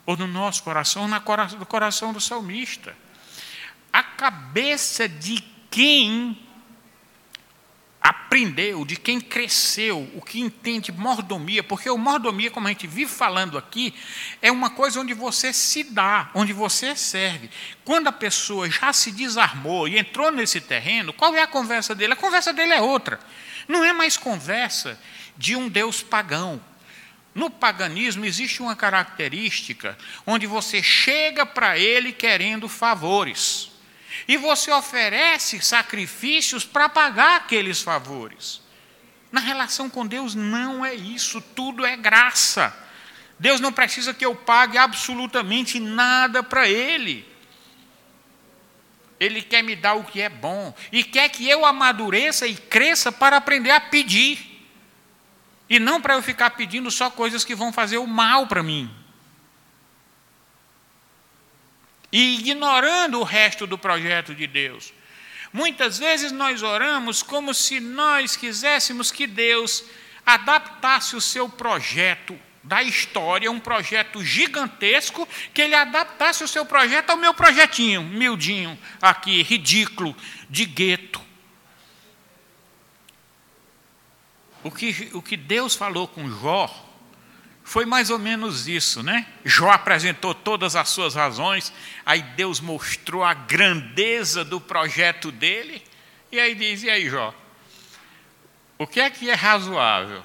ou 0.05 0.15
no 0.15 0.27
nosso 0.27 0.61
coração, 0.61 1.03
ou 1.03 1.07
no 1.07 1.65
coração 1.65 2.13
do 2.13 2.21
salmista. 2.21 2.95
A 3.91 4.03
cabeça 4.03 5.09
de 5.09 5.43
quem 5.71 6.37
aprendeu, 8.05 8.85
de 8.85 8.95
quem 8.95 9.19
cresceu, 9.19 10.07
o 10.13 10.21
que 10.21 10.39
entende 10.39 10.91
mordomia, 10.91 11.63
porque 11.63 11.89
o 11.89 11.97
mordomia, 11.97 12.51
como 12.51 12.67
a 12.67 12.69
gente 12.69 12.85
vive 12.85 13.11
falando 13.11 13.57
aqui, 13.57 13.95
é 14.43 14.51
uma 14.51 14.69
coisa 14.69 14.99
onde 14.99 15.11
você 15.11 15.51
se 15.51 15.83
dá, 15.83 16.29
onde 16.35 16.53
você 16.53 16.95
serve. 16.95 17.49
Quando 17.83 18.07
a 18.07 18.11
pessoa 18.11 18.69
já 18.69 18.93
se 18.93 19.11
desarmou 19.11 19.87
e 19.87 19.97
entrou 19.97 20.31
nesse 20.31 20.61
terreno, 20.61 21.13
qual 21.13 21.35
é 21.35 21.41
a 21.41 21.47
conversa 21.47 21.95
dele? 21.95 22.13
A 22.13 22.15
conversa 22.15 22.53
dele 22.53 22.73
é 22.73 22.81
outra. 22.81 23.19
Não 23.67 23.83
é 23.83 23.91
mais 23.91 24.15
conversa 24.17 24.99
de 25.35 25.55
um 25.55 25.67
Deus 25.67 26.03
pagão. 26.03 26.61
No 27.33 27.49
paganismo 27.49 28.23
existe 28.23 28.61
uma 28.61 28.75
característica 28.75 29.97
onde 30.27 30.45
você 30.45 30.83
chega 30.83 31.43
para 31.43 31.79
ele 31.79 32.11
querendo 32.11 32.69
favores. 32.69 33.74
E 34.27 34.37
você 34.37 34.71
oferece 34.71 35.61
sacrifícios 35.61 36.63
para 36.63 36.89
pagar 36.89 37.37
aqueles 37.37 37.81
favores. 37.81 38.61
Na 39.31 39.41
relação 39.41 39.89
com 39.89 40.05
Deus 40.05 40.33
não 40.33 40.85
é 40.85 40.93
isso, 40.93 41.41
tudo 41.41 41.85
é 41.85 41.95
graça. 41.95 42.73
Deus 43.39 43.59
não 43.59 43.71
precisa 43.71 44.13
que 44.13 44.25
eu 44.25 44.35
pague 44.35 44.77
absolutamente 44.77 45.79
nada 45.79 46.41
para 46.41 46.67
Ele. 46.67 47.27
Ele 49.19 49.41
quer 49.41 49.61
me 49.61 49.75
dar 49.75 49.93
o 49.95 50.03
que 50.03 50.21
é 50.21 50.29
bom 50.29 50.73
e 50.91 51.03
quer 51.03 51.29
que 51.29 51.49
eu 51.49 51.65
amadureça 51.65 52.47
e 52.47 52.55
cresça 52.55 53.11
para 53.11 53.37
aprender 53.37 53.71
a 53.71 53.79
pedir. 53.79 54.51
E 55.69 55.79
não 55.79 56.01
para 56.01 56.13
eu 56.13 56.21
ficar 56.21 56.51
pedindo 56.51 56.91
só 56.91 57.09
coisas 57.09 57.43
que 57.43 57.55
vão 57.55 57.73
fazer 57.73 57.97
o 57.97 58.07
mal 58.07 58.47
para 58.47 58.61
mim. 58.61 58.93
E 62.15 62.35
ignorando 62.35 63.19
o 63.19 63.25
resto 63.25 63.67
do 63.67 63.77
projeto 63.77 64.33
de 64.33 64.47
Deus. 64.47 64.93
Muitas 65.51 65.99
vezes 65.99 66.31
nós 66.31 66.63
oramos 66.63 67.21
como 67.21 67.53
se 67.53 67.81
nós 67.81 68.37
quiséssemos 68.37 69.11
que 69.11 69.27
Deus 69.27 69.83
adaptasse 70.25 71.17
o 71.17 71.19
seu 71.19 71.49
projeto 71.49 72.39
da 72.63 72.81
história, 72.81 73.51
um 73.51 73.59
projeto 73.59 74.23
gigantesco, 74.23 75.27
que 75.53 75.61
ele 75.61 75.75
adaptasse 75.75 76.41
o 76.41 76.47
seu 76.47 76.65
projeto 76.65 77.09
ao 77.09 77.17
meu 77.17 77.33
projetinho, 77.33 78.01
miudinho, 78.01 78.79
aqui, 79.01 79.43
ridículo, 79.43 80.15
de 80.49 80.63
gueto. 80.63 81.21
O 84.63 84.71
que, 84.71 85.09
o 85.11 85.21
que 85.21 85.35
Deus 85.35 85.75
falou 85.75 86.07
com 86.07 86.29
Jó 86.29 86.84
foi 87.65 87.83
mais 87.83 88.11
ou 88.11 88.19
menos 88.19 88.67
isso, 88.67 89.01
né? 89.01 89.25
Jó 89.43 89.71
apresentou 89.71 90.35
todas 90.35 90.75
as 90.75 90.87
suas 90.87 91.15
razões, 91.15 91.73
aí 92.05 92.21
Deus 92.21 92.61
mostrou 92.61 93.23
a 93.23 93.33
grandeza 93.33 94.45
do 94.45 94.61
projeto 94.61 95.31
dele, 95.31 95.83
e 96.31 96.39
aí 96.39 96.53
diz: 96.53 96.83
e 96.83 96.91
aí, 96.91 97.09
Jó? 97.09 97.33
O 98.77 98.85
que 98.85 99.01
é 99.01 99.09
que 99.09 99.31
é 99.31 99.33
razoável? 99.33 100.23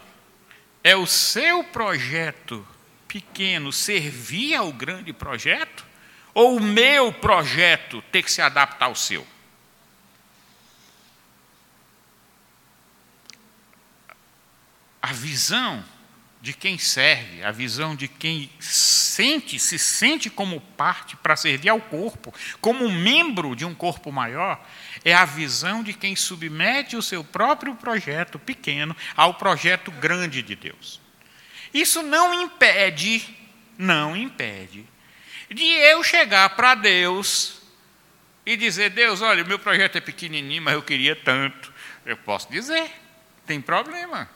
É 0.85 0.95
o 0.95 1.07
seu 1.07 1.65
projeto 1.65 2.65
pequeno 3.09 3.73
servir 3.73 4.55
ao 4.55 4.71
grande 4.71 5.13
projeto? 5.13 5.87
Ou 6.35 6.59
o 6.59 6.63
meu 6.63 7.11
projeto 7.11 8.03
ter 8.13 8.23
que 8.23 8.31
se 8.31 8.43
adaptar 8.43 8.87
ao 8.87 8.95
seu? 8.95 9.27
A 15.01 15.13
visão 15.13 15.83
de 16.41 16.55
quem 16.55 16.79
serve, 16.79 17.43
a 17.45 17.51
visão 17.51 17.95
de 17.95 18.09
quem 18.09 18.51
sente, 18.59 19.59
se 19.59 19.79
sente 19.79 20.31
como 20.31 20.61
parte 20.61 21.15
para 21.17 21.37
servir 21.37 21.69
ao 21.69 21.81
corpo, 21.81 22.35
como 22.61 22.89
membro 22.89 23.55
de 23.55 23.65
um 23.67 23.75
corpo 23.75 24.11
maior, 24.11 24.65
é 25.05 25.13
a 25.13 25.27
visão 25.27 25.83
de 25.83 25.93
quem 25.93 26.17
submete 26.17 26.97
o 26.97 27.03
seu 27.03 27.23
próprio 27.23 27.75
projeto 27.75 28.39
pequeno 28.39 28.97
ao 29.15 29.35
projeto 29.35 29.91
grande 29.91 30.43
de 30.43 30.57
Deus. 30.57 31.01
Isso 31.75 32.03
não 32.03 32.33
impede, 32.33 33.23
não 33.77 34.17
impede, 34.17 34.87
de 35.51 35.65
eu 35.65 36.03
chegar 36.03 36.57
para 36.57 36.75
Deus 36.75 37.61
e 38.47 38.57
dizer: 38.57 38.91
Deus, 38.91 39.21
olha, 39.21 39.45
o 39.45 39.47
meu 39.47 39.59
projeto 39.59 39.97
é 39.97 40.01
pequenininho, 40.01 40.63
mas 40.63 40.75
eu 40.75 40.83
queria 40.83 41.15
tanto. 41.15 41.73
Eu 42.07 42.17
posso 42.17 42.51
dizer, 42.51 42.91
tem 43.47 43.61
problema. 43.61 44.29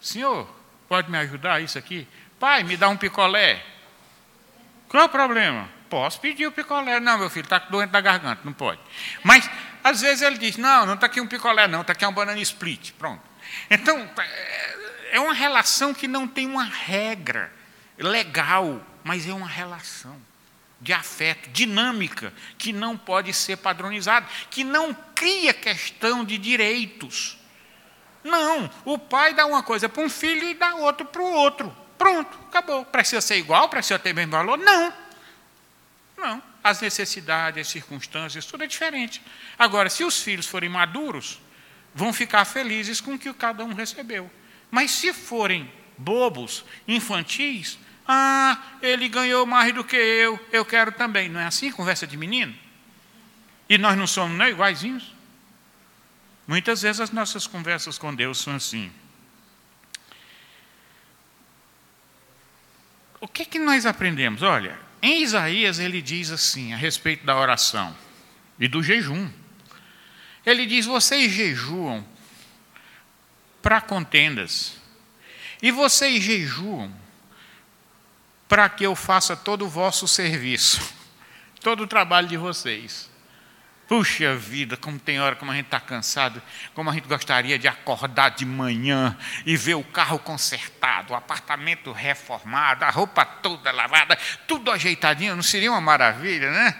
Senhor, 0.00 0.48
pode 0.88 1.10
me 1.10 1.18
ajudar 1.18 1.60
isso 1.60 1.78
aqui? 1.78 2.06
Pai, 2.38 2.62
me 2.62 2.76
dá 2.76 2.88
um 2.88 2.96
picolé. 2.96 3.64
Qual 4.88 5.02
é 5.02 5.06
o 5.06 5.08
problema? 5.08 5.68
Posso 5.88 6.20
pedir 6.20 6.46
o 6.46 6.52
picolé. 6.52 7.00
Não, 7.00 7.18
meu 7.18 7.30
filho, 7.30 7.44
está 7.44 7.58
doente 7.58 7.90
da 7.90 8.00
garganta, 8.00 8.40
não 8.44 8.52
pode. 8.52 8.80
Mas, 9.22 9.48
às 9.82 10.00
vezes 10.00 10.22
ele 10.22 10.38
diz, 10.38 10.56
não, 10.56 10.86
não 10.86 10.94
está 10.94 11.06
aqui 11.06 11.20
um 11.20 11.26
picolé, 11.26 11.66
não, 11.68 11.80
está 11.80 11.92
aqui 11.92 12.04
uma 12.04 12.12
banana 12.12 12.40
split. 12.40 12.92
Pronto. 12.92 13.22
Então, 13.70 14.08
é 15.10 15.20
uma 15.20 15.34
relação 15.34 15.94
que 15.94 16.08
não 16.08 16.26
tem 16.26 16.46
uma 16.46 16.64
regra 16.64 17.52
legal, 17.98 18.84
mas 19.02 19.28
é 19.28 19.32
uma 19.32 19.48
relação 19.48 20.20
de 20.80 20.92
afeto, 20.92 21.48
dinâmica, 21.50 22.32
que 22.58 22.72
não 22.72 22.96
pode 22.96 23.32
ser 23.32 23.56
padronizada, 23.56 24.26
que 24.50 24.62
não 24.62 24.92
cria 25.14 25.54
questão 25.54 26.24
de 26.24 26.36
direitos. 26.36 27.38
Não, 28.24 28.70
o 28.86 28.98
pai 28.98 29.34
dá 29.34 29.44
uma 29.44 29.62
coisa 29.62 29.86
para 29.86 30.02
um 30.02 30.08
filho 30.08 30.48
e 30.48 30.54
dá 30.54 30.74
outra 30.76 31.04
para 31.04 31.20
o 31.20 31.30
outro. 31.30 31.76
Pronto, 31.98 32.36
acabou. 32.48 32.84
Precisa 32.86 33.20
ser 33.20 33.36
igual, 33.36 33.68
precisa 33.68 33.98
ter 33.98 34.14
mesmo 34.14 34.32
valor? 34.32 34.58
Não. 34.58 34.92
Não. 36.16 36.42
As 36.62 36.80
necessidades, 36.80 37.66
as 37.66 37.70
circunstâncias, 37.70 38.46
tudo 38.46 38.64
é 38.64 38.66
diferente. 38.66 39.20
Agora, 39.58 39.90
se 39.90 40.02
os 40.02 40.22
filhos 40.22 40.46
forem 40.46 40.70
maduros, 40.70 41.38
vão 41.94 42.12
ficar 42.12 42.46
felizes 42.46 43.00
com 43.00 43.14
o 43.14 43.18
que 43.18 43.32
cada 43.34 43.62
um 43.62 43.74
recebeu. 43.74 44.30
Mas 44.70 44.90
se 44.90 45.12
forem 45.12 45.70
bobos, 45.98 46.64
infantis, 46.88 47.78
ah, 48.08 48.60
ele 48.82 49.08
ganhou 49.08 49.46
mais 49.46 49.72
do 49.74 49.84
que 49.84 49.96
eu, 49.96 50.40
eu 50.50 50.64
quero 50.64 50.92
também. 50.92 51.28
Não 51.28 51.40
é 51.40 51.46
assim 51.46 51.70
conversa 51.70 52.06
de 52.06 52.16
menino? 52.16 52.54
E 53.68 53.78
nós 53.78 53.96
não 53.96 54.06
somos 54.06 54.36
não, 54.36 54.48
iguaizinhos? 54.48 55.13
Muitas 56.46 56.82
vezes 56.82 57.00
as 57.00 57.10
nossas 57.10 57.46
conversas 57.46 57.96
com 57.98 58.14
Deus 58.14 58.38
são 58.38 58.56
assim. 58.56 58.92
O 63.20 63.26
que, 63.26 63.44
que 63.44 63.58
nós 63.58 63.86
aprendemos? 63.86 64.42
Olha, 64.42 64.78
em 65.00 65.22
Isaías 65.22 65.78
ele 65.78 66.02
diz 66.02 66.30
assim, 66.30 66.74
a 66.74 66.76
respeito 66.76 67.24
da 67.24 67.36
oração 67.36 67.96
e 68.58 68.68
do 68.68 68.82
jejum. 68.82 69.30
Ele 70.44 70.66
diz: 70.66 70.86
vocês 70.86 71.32
jejuam 71.32 72.06
para 73.62 73.80
contendas, 73.80 74.76
e 75.62 75.70
vocês 75.70 76.22
jejuam 76.22 76.94
para 78.46 78.68
que 78.68 78.84
eu 78.84 78.94
faça 78.94 79.34
todo 79.34 79.64
o 79.64 79.68
vosso 79.68 80.06
serviço, 80.06 80.80
todo 81.62 81.84
o 81.84 81.86
trabalho 81.86 82.28
de 82.28 82.36
vocês. 82.36 83.10
Puxa 83.86 84.34
vida, 84.34 84.78
como 84.78 84.98
tem 84.98 85.20
hora 85.20 85.36
como 85.36 85.50
a 85.50 85.54
gente 85.54 85.66
está 85.66 85.78
cansado, 85.78 86.42
como 86.72 86.88
a 86.88 86.94
gente 86.94 87.06
gostaria 87.06 87.58
de 87.58 87.68
acordar 87.68 88.30
de 88.30 88.46
manhã 88.46 89.16
e 89.44 89.56
ver 89.58 89.74
o 89.74 89.84
carro 89.84 90.18
consertado, 90.18 91.12
o 91.12 91.16
apartamento 91.16 91.92
reformado, 91.92 92.84
a 92.84 92.90
roupa 92.90 93.26
toda 93.26 93.70
lavada, 93.70 94.16
tudo 94.46 94.70
ajeitadinho, 94.70 95.36
não 95.36 95.42
seria 95.42 95.70
uma 95.70 95.82
maravilha, 95.82 96.50
né? 96.50 96.74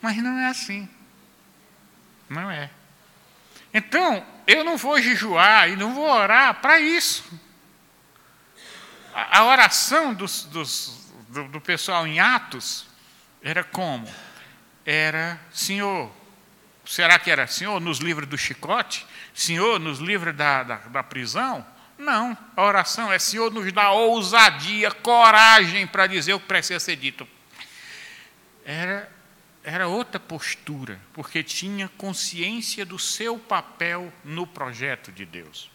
Mas 0.00 0.16
não 0.18 0.38
é 0.38 0.46
assim. 0.46 0.88
Não 2.28 2.48
é. 2.48 2.70
Então, 3.74 4.24
eu 4.46 4.62
não 4.62 4.76
vou 4.76 5.00
jejuar 5.02 5.68
e 5.68 5.76
não 5.76 5.92
vou 5.92 6.08
orar 6.08 6.54
para 6.60 6.78
isso. 6.80 7.24
A, 9.12 9.44
oração 9.44 10.14
dos, 10.14 10.44
dos, 10.44 11.10
do, 11.28 11.48
do 11.48 11.60
pessoal 11.60 12.06
em 12.06 12.20
Atos 12.20 12.86
era 13.42 13.64
como? 13.64 14.06
Era 14.86 15.40
Senhor. 15.50 16.12
Será 16.84 17.18
que 17.18 17.30
era 17.30 17.48
Senhor 17.48 17.80
nos 17.80 17.98
livra 17.98 18.24
do 18.24 18.38
chicote? 18.38 19.04
Senhor 19.34 19.80
nos 19.80 19.98
livra 19.98 20.32
da, 20.32 20.62
da, 20.62 20.76
da 20.76 21.02
prisão? 21.02 21.66
Não, 21.98 22.36
a 22.54 22.62
oração 22.62 23.12
é 23.12 23.18
Senhor 23.18 23.52
nos 23.52 23.72
dá 23.72 23.90
ousadia, 23.90 24.92
coragem 24.92 25.86
para 25.86 26.06
dizer 26.06 26.34
o 26.34 26.40
que 26.40 26.46
precisa 26.46 26.78
ser 26.78 26.94
dito. 26.94 27.26
Era, 28.64 29.10
era 29.64 29.88
outra 29.88 30.20
postura, 30.20 31.00
porque 31.12 31.42
tinha 31.42 31.88
consciência 31.96 32.86
do 32.86 32.98
seu 32.98 33.38
papel 33.38 34.12
no 34.24 34.46
projeto 34.46 35.10
de 35.10 35.24
Deus. 35.24 35.70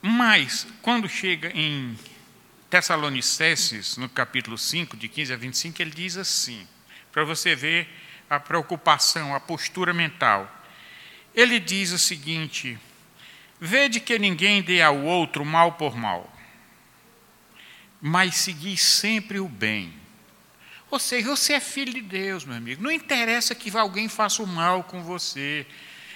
Mas, 0.00 0.66
quando 0.80 1.08
chega 1.08 1.48
em 1.48 1.98
Tessalonicenses, 2.70 3.96
no 3.96 4.08
capítulo 4.08 4.58
5, 4.58 4.96
de 4.96 5.08
15 5.08 5.32
a 5.32 5.36
25, 5.36 5.80
ele 5.80 5.90
diz 5.90 6.16
assim, 6.16 6.66
para 7.10 7.24
você 7.24 7.56
ver 7.56 7.88
a 8.28 8.38
preocupação, 8.38 9.34
a 9.34 9.40
postura 9.40 9.94
mental. 9.94 10.50
Ele 11.34 11.58
diz 11.58 11.92
o 11.92 11.98
seguinte: 11.98 12.78
Vede 13.60 14.00
que 14.00 14.18
ninguém 14.18 14.62
dê 14.62 14.82
ao 14.82 14.98
outro 15.02 15.44
mal 15.44 15.72
por 15.72 15.96
mal, 15.96 16.30
mas 18.00 18.36
segui 18.36 18.76
sempre 18.76 19.40
o 19.40 19.48
bem. 19.48 19.94
Ou 20.90 20.98
seja, 20.98 21.28
você 21.28 21.54
é 21.54 21.60
filho 21.60 21.92
de 21.92 22.00
Deus, 22.00 22.44
meu 22.44 22.56
amigo. 22.56 22.82
Não 22.82 22.90
interessa 22.90 23.54
que 23.54 23.76
alguém 23.76 24.08
faça 24.08 24.42
o 24.42 24.46
mal 24.46 24.82
com 24.84 25.02
você. 25.02 25.66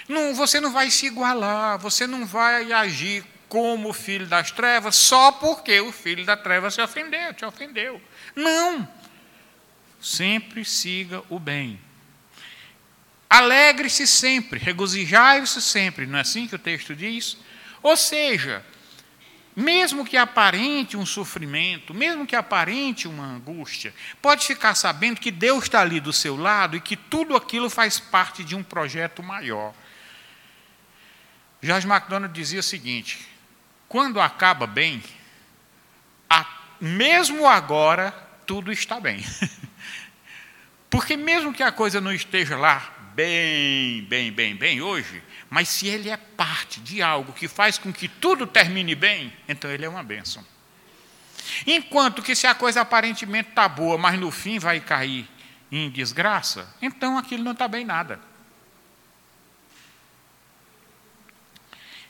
Não, 0.08 0.34
você 0.34 0.60
não 0.60 0.72
vai 0.72 0.90
se 0.90 1.06
igualar, 1.06 1.78
você 1.78 2.06
não 2.06 2.26
vai 2.26 2.72
agir 2.72 3.24
como 3.52 3.92
filho 3.92 4.26
das 4.26 4.50
trevas 4.50 4.96
só 4.96 5.30
porque 5.30 5.78
o 5.78 5.92
filho 5.92 6.24
da 6.24 6.34
treva 6.34 6.70
se 6.70 6.80
ofendeu, 6.80 7.34
te 7.34 7.44
ofendeu. 7.44 8.00
Não. 8.34 8.88
Sempre 10.00 10.64
siga 10.64 11.22
o 11.28 11.38
bem. 11.38 11.78
Alegre-se 13.28 14.06
sempre, 14.06 14.58
regozijai-se 14.58 15.60
sempre, 15.60 16.06
não 16.06 16.16
é 16.16 16.22
assim 16.22 16.48
que 16.48 16.54
o 16.54 16.58
texto 16.58 16.96
diz? 16.96 17.36
Ou 17.82 17.94
seja, 17.94 18.64
mesmo 19.54 20.06
que 20.06 20.16
aparente 20.16 20.96
um 20.96 21.04
sofrimento, 21.04 21.92
mesmo 21.92 22.26
que 22.26 22.34
aparente 22.34 23.06
uma 23.06 23.24
angústia, 23.24 23.92
pode 24.22 24.46
ficar 24.46 24.74
sabendo 24.74 25.20
que 25.20 25.30
Deus 25.30 25.64
está 25.64 25.82
ali 25.82 26.00
do 26.00 26.10
seu 26.12 26.38
lado 26.38 26.74
e 26.74 26.80
que 26.80 26.96
tudo 26.96 27.36
aquilo 27.36 27.68
faz 27.68 28.00
parte 28.00 28.42
de 28.42 28.56
um 28.56 28.62
projeto 28.62 29.22
maior. 29.22 29.74
George 31.60 31.86
MacDonald 31.86 32.32
dizia 32.32 32.60
o 32.60 32.62
seguinte: 32.62 33.31
quando 33.92 34.22
acaba 34.22 34.66
bem, 34.66 35.02
a, 36.28 36.46
mesmo 36.80 37.46
agora, 37.46 38.10
tudo 38.46 38.72
está 38.72 38.98
bem. 38.98 39.22
Porque 40.88 41.14
mesmo 41.14 41.52
que 41.52 41.62
a 41.62 41.70
coisa 41.70 42.00
não 42.00 42.10
esteja 42.10 42.56
lá 42.56 42.90
bem, 43.14 44.00
bem, 44.04 44.32
bem, 44.32 44.56
bem 44.56 44.80
hoje, 44.80 45.22
mas 45.50 45.68
se 45.68 45.88
ele 45.88 46.08
é 46.08 46.16
parte 46.16 46.80
de 46.80 47.02
algo 47.02 47.34
que 47.34 47.46
faz 47.46 47.76
com 47.76 47.92
que 47.92 48.08
tudo 48.08 48.46
termine 48.46 48.94
bem, 48.94 49.30
então 49.46 49.70
ele 49.70 49.84
é 49.84 49.88
uma 49.90 50.02
bênção. 50.02 50.42
Enquanto 51.66 52.22
que 52.22 52.34
se 52.34 52.46
a 52.46 52.54
coisa 52.54 52.80
aparentemente 52.80 53.50
está 53.50 53.68
boa, 53.68 53.98
mas 53.98 54.18
no 54.18 54.30
fim 54.30 54.58
vai 54.58 54.80
cair 54.80 55.28
em 55.70 55.90
desgraça, 55.90 56.74
então 56.80 57.18
aquilo 57.18 57.44
não 57.44 57.52
está 57.52 57.68
bem 57.68 57.84
nada. 57.84 58.18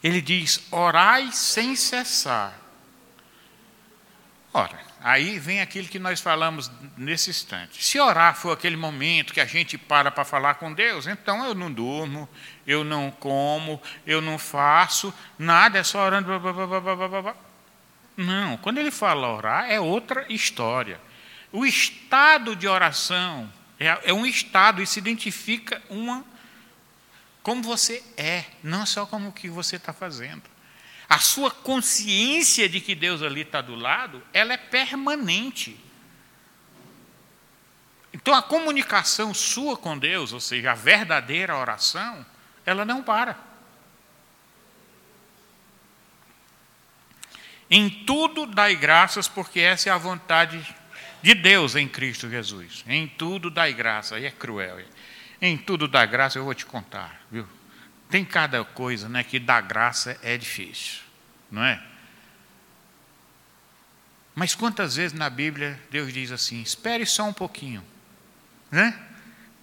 Ele 0.03 0.21
diz: 0.21 0.67
orai 0.71 1.31
sem 1.33 1.77
cessar. 1.77 2.59
Ora, 4.55 4.79
aí 5.01 5.39
vem 5.39 5.61
aquilo 5.61 5.89
que 5.89 5.99
nós 5.99 6.21
falamos 6.21 6.71
nesse 6.97 7.31
instante. 7.31 7.83
Se 7.83 7.99
orar 7.99 8.35
for 8.35 8.53
aquele 8.53 8.77
momento 8.77 9.33
que 9.33 9.41
a 9.41 9.47
gente 9.47 9.79
para 9.79 10.11
para 10.11 10.25
falar 10.25 10.55
com 10.55 10.73
Deus, 10.73 11.07
então 11.07 11.45
eu 11.45 11.55
não 11.55 11.73
durmo, 11.73 12.29
eu 12.67 12.85
não 12.85 13.11
como, 13.11 13.81
eu 14.07 14.21
não 14.21 14.39
faço 14.39 15.15
nada, 15.39 15.79
é 15.79 15.83
só 15.83 16.05
orando. 16.05 16.39
Blá, 16.39 16.67
blá, 16.67 17.21
blá, 17.23 17.37
não, 18.17 18.59
quando 18.59 18.79
ele 18.79 18.91
fala 18.91 19.33
orar, 19.33 19.71
é 19.71 19.81
outra 19.81 20.27
história. 20.29 21.01
O 21.51 21.65
estado 21.65 22.55
de 22.55 22.69
oração 22.69 23.51
é, 23.79 23.99
é 24.05 24.13
um 24.13 24.27
estado 24.27 24.83
e 24.83 24.87
se 24.87 24.99
identifica 24.99 25.83
uma 25.89 26.25
como 27.43 27.63
você 27.63 28.03
é, 28.17 28.45
não 28.63 28.87
só 28.87 29.05
como 29.05 29.29
o 29.29 29.33
que 29.33 29.49
você 29.49 29.77
está 29.77 29.93
fazendo. 29.93 30.43
A 31.09 31.19
sua 31.19 31.51
consciência 31.51 32.69
de 32.69 32.81
que 32.81 32.95
Deus 32.95 33.23
ali 33.23 33.43
está 33.43 33.61
do 33.61 33.75
lado, 33.75 34.23
ela 34.33 34.53
é 34.55 34.57
permanente. 34.57 35.79
Então 38.13 38.35
a 38.35 38.43
comunicação 38.43 39.35
sua 39.35 39.77
com 39.77 39.99
Deus, 39.99 40.33
ou 40.33 40.41
seja, 40.41 40.73
a 40.73 40.75
verdadeira 40.75 41.57
oração, 41.57 42.25
ela 42.65 42.85
não 42.85 43.03
para. 43.03 43.37
Em 47.71 47.89
tudo 47.89 48.47
dai 48.47 48.77
graças, 48.77 49.29
porque 49.29 49.59
essa 49.59 49.89
é 49.89 49.93
a 49.93 49.97
vontade 49.97 50.63
de 51.23 51.35
Deus 51.35 51.75
em 51.75 51.89
Cristo 51.89 52.29
Jesus. 52.29 52.85
Em 52.87 53.09
tudo 53.09 53.51
dai 53.51 53.73
graça. 53.73 54.17
Aí 54.17 54.27
é 54.27 54.31
cruel. 54.31 54.79
Em 55.43 55.59
tudo 55.59 55.89
dá 55.89 56.07
graça, 56.07 56.39
eu 56.39 56.45
vou 56.45 56.55
te 56.55 56.65
contar, 56.65 57.21
viu? 57.29 57.45
Tem 58.09 58.25
cada 58.25 58.65
coisa 58.65 59.09
né, 59.09 59.25
que 59.25 59.41
dar 59.41 59.61
graça 59.61 60.17
é 60.23 60.39
difícil, 60.39 61.01
não 61.51 61.65
é? 61.65 61.83
Mas 64.37 64.55
quantas 64.55 64.95
vezes 64.95 65.13
na 65.13 65.29
Bíblia 65.29 65.81
Deus 65.91 66.13
diz 66.13 66.31
assim: 66.31 66.63
espere 66.63 67.05
só 67.05 67.25
um 67.25 67.33
pouquinho, 67.33 67.85
né? 68.71 68.97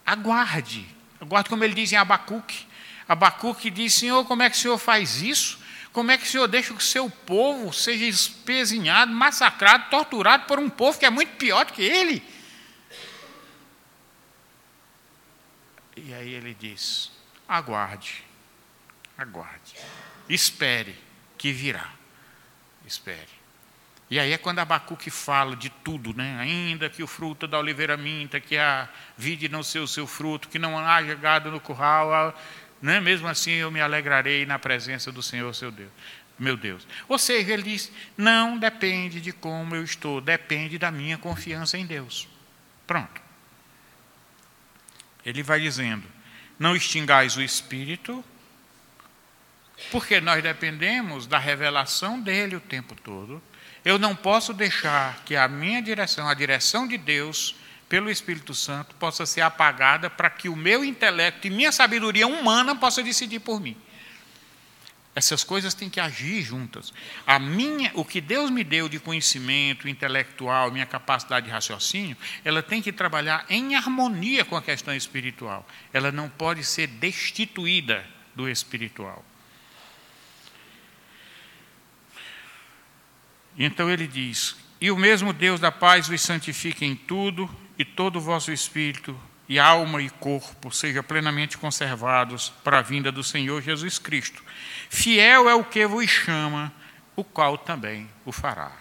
aguarde, 0.05 0.85
aguarde, 1.21 1.49
como 1.49 1.63
ele 1.63 1.75
diz 1.75 1.93
em 1.93 1.95
Abacuque. 1.95 2.67
Abacuque 3.07 3.69
diz: 3.69 3.93
Senhor, 3.93 4.25
como 4.25 4.43
é 4.43 4.49
que 4.49 4.57
o 4.57 4.59
Senhor 4.59 4.77
faz 4.77 5.21
isso? 5.21 5.59
Como 5.93 6.11
é 6.11 6.17
que 6.17 6.25
o 6.25 6.27
Senhor 6.27 6.47
deixa 6.47 6.73
que 6.73 6.79
o 6.79 6.85
seu 6.85 7.09
povo 7.09 7.71
seja 7.71 8.05
espezinhado, 8.05 9.11
massacrado, 9.13 9.89
torturado 9.89 10.45
por 10.45 10.59
um 10.59 10.69
povo 10.69 10.99
que 10.99 11.05
é 11.05 11.09
muito 11.09 11.35
pior 11.37 11.65
do 11.65 11.73
que 11.73 11.81
ele? 11.81 12.21
E 16.05 16.13
aí 16.13 16.33
ele 16.33 16.53
diz: 16.53 17.11
aguarde, 17.47 18.23
aguarde, 19.17 19.75
espere 20.27 20.95
que 21.37 21.51
virá, 21.51 21.89
espere. 22.85 23.39
E 24.09 24.19
aí 24.19 24.33
é 24.33 24.37
quando 24.37 24.59
Abacuque 24.59 25.11
fala 25.11 25.55
de 25.55 25.69
tudo, 25.69 26.13
né? 26.13 26.39
Ainda 26.39 26.89
que 26.89 27.03
o 27.03 27.07
fruto 27.07 27.45
da 27.47 27.59
oliveira 27.59 27.95
minta, 27.95 28.39
que 28.39 28.57
a 28.57 28.89
vide 29.15 29.47
não 29.47 29.61
ser 29.61 29.79
o 29.79 29.87
seu 29.87 30.07
fruto, 30.07 30.47
que 30.47 30.57
não 30.57 30.79
haja 30.79 31.13
gado 31.13 31.51
no 31.51 31.59
curral, 31.59 32.35
né? 32.81 32.99
mesmo 32.99 33.27
assim 33.27 33.51
eu 33.51 33.69
me 33.69 33.79
alegrarei 33.79 34.47
na 34.47 34.57
presença 34.57 35.11
do 35.11 35.21
Senhor, 35.21 35.53
seu 35.53 35.71
Deus, 35.71 35.91
meu 36.39 36.57
Deus. 36.57 36.87
Ou 37.07 37.19
seja, 37.19 37.53
ele 37.53 37.61
diz: 37.61 37.91
não 38.17 38.57
depende 38.57 39.21
de 39.21 39.31
como 39.31 39.75
eu 39.75 39.83
estou, 39.83 40.19
depende 40.19 40.79
da 40.79 40.89
minha 40.89 41.17
confiança 41.17 41.77
em 41.77 41.85
Deus. 41.85 42.27
Pronto. 42.87 43.28
Ele 45.25 45.43
vai 45.43 45.59
dizendo: 45.59 46.03
não 46.57 46.75
extingais 46.75 47.37
o 47.37 47.41
espírito, 47.41 48.23
porque 49.91 50.19
nós 50.19 50.43
dependemos 50.43 51.25
da 51.25 51.37
revelação 51.37 52.19
dele 52.19 52.55
o 52.55 52.61
tempo 52.61 52.95
todo. 52.95 53.41
Eu 53.83 53.97
não 53.97 54.15
posso 54.15 54.53
deixar 54.53 55.23
que 55.25 55.35
a 55.35 55.47
minha 55.47 55.81
direção, 55.81 56.27
a 56.27 56.33
direção 56.33 56.87
de 56.87 56.97
Deus, 56.97 57.55
pelo 57.87 58.09
Espírito 58.09 58.53
Santo, 58.53 58.93
possa 58.95 59.25
ser 59.25 59.41
apagada 59.41 60.09
para 60.09 60.29
que 60.29 60.49
o 60.49 60.55
meu 60.55 60.83
intelecto 60.83 61.47
e 61.47 61.49
minha 61.49 61.71
sabedoria 61.71 62.27
humana 62.27 62.75
possa 62.75 63.01
decidir 63.01 63.39
por 63.39 63.59
mim. 63.59 63.77
Essas 65.19 65.43
coisas 65.43 65.73
têm 65.73 65.89
que 65.89 65.99
agir 65.99 66.41
juntas. 66.41 66.93
A 67.27 67.37
minha, 67.37 67.91
o 67.93 68.05
que 68.05 68.21
Deus 68.21 68.49
me 68.49 68.63
deu 68.63 68.87
de 68.87 69.01
conhecimento 69.01 69.89
intelectual, 69.89 70.71
minha 70.71 70.85
capacidade 70.85 71.45
de 71.45 71.51
raciocínio, 71.51 72.15
ela 72.45 72.63
tem 72.63 72.81
que 72.81 72.93
trabalhar 72.93 73.45
em 73.49 73.75
harmonia 73.75 74.45
com 74.45 74.55
a 74.55 74.61
questão 74.61 74.95
espiritual. 74.95 75.67
Ela 75.91 76.09
não 76.09 76.29
pode 76.29 76.63
ser 76.63 76.87
destituída 76.87 78.07
do 78.33 78.47
espiritual. 78.47 79.25
Então 83.57 83.89
ele 83.89 84.07
diz: 84.07 84.55
E 84.79 84.89
o 84.89 84.95
mesmo 84.95 85.33
Deus 85.33 85.59
da 85.59 85.69
paz 85.69 86.07
os 86.07 86.21
santifique 86.21 86.85
em 86.85 86.95
tudo, 86.95 87.53
e 87.77 87.83
todo 87.83 88.19
o 88.19 88.21
vosso 88.21 88.53
espírito, 88.53 89.19
e 89.49 89.57
alma 89.57 89.99
e 89.99 90.11
corpo 90.11 90.71
sejam 90.71 91.03
plenamente 91.03 91.57
conservados 91.57 92.49
para 92.63 92.77
a 92.77 92.83
vinda 92.83 93.11
do 93.11 93.23
Senhor 93.23 93.63
Jesus 93.63 93.97
Cristo. 93.97 94.43
Fiel 94.89 95.49
é 95.49 95.55
o 95.55 95.63
que 95.63 95.87
vos 95.87 96.07
chama, 96.07 96.71
o 97.15 97.23
qual 97.23 97.57
também 97.57 98.07
o 98.23 98.31
fará. 98.31 98.71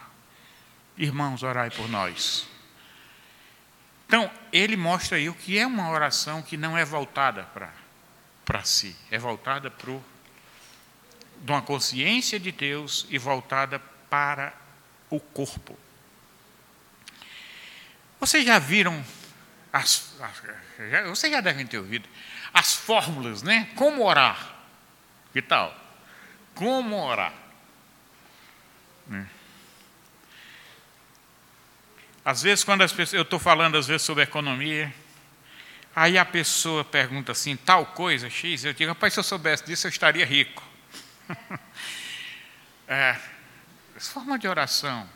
Irmãos, 0.96 1.42
orai 1.42 1.70
por 1.70 1.88
nós. 1.88 2.46
Então, 4.06 4.30
ele 4.52 4.76
mostra 4.76 5.16
aí 5.16 5.28
o 5.30 5.34
que 5.34 5.58
é 5.58 5.66
uma 5.66 5.90
oração 5.90 6.42
que 6.42 6.56
não 6.56 6.76
é 6.76 6.84
voltada 6.84 7.48
para 8.44 8.62
si, 8.62 8.94
é 9.10 9.18
voltada 9.18 9.70
para 9.70 9.92
uma 11.46 11.62
consciência 11.62 12.38
de 12.38 12.52
Deus 12.52 13.06
e 13.08 13.16
voltada 13.16 13.78
para 14.10 14.52
o 15.08 15.18
corpo. 15.18 15.78
Vocês 18.20 18.44
já 18.44 18.58
viram, 18.58 19.02
as, 19.72 20.14
as, 20.20 21.08
vocês 21.08 21.32
já 21.32 21.40
devem 21.40 21.66
ter 21.66 21.78
ouvido, 21.78 22.08
as 22.52 22.74
fórmulas, 22.74 23.42
né? 23.42 23.68
Como 23.74 24.04
orar. 24.04 24.56
Que 25.32 25.42
tal? 25.42 25.88
como 26.58 26.96
orar. 26.96 27.32
Né? 29.06 29.28
Às 32.24 32.42
vezes, 32.42 32.64
quando 32.64 32.82
as 32.82 32.92
pessoas, 32.92 33.14
eu 33.14 33.22
estou 33.22 33.38
falando 33.38 33.78
às 33.78 33.86
vezes 33.86 34.02
sobre 34.02 34.24
economia, 34.24 34.92
aí 35.94 36.18
a 36.18 36.24
pessoa 36.24 36.84
pergunta 36.84 37.30
assim, 37.30 37.56
tal 37.56 37.86
coisa, 37.86 38.28
X, 38.28 38.64
eu 38.64 38.72
digo, 38.72 38.90
rapaz, 38.90 39.14
se 39.14 39.20
eu 39.20 39.24
soubesse 39.24 39.64
disso, 39.64 39.86
eu 39.86 39.90
estaria 39.90 40.26
rico. 40.26 40.62
é, 42.88 43.16
forma 43.96 44.36
de 44.36 44.48
oração. 44.48 45.08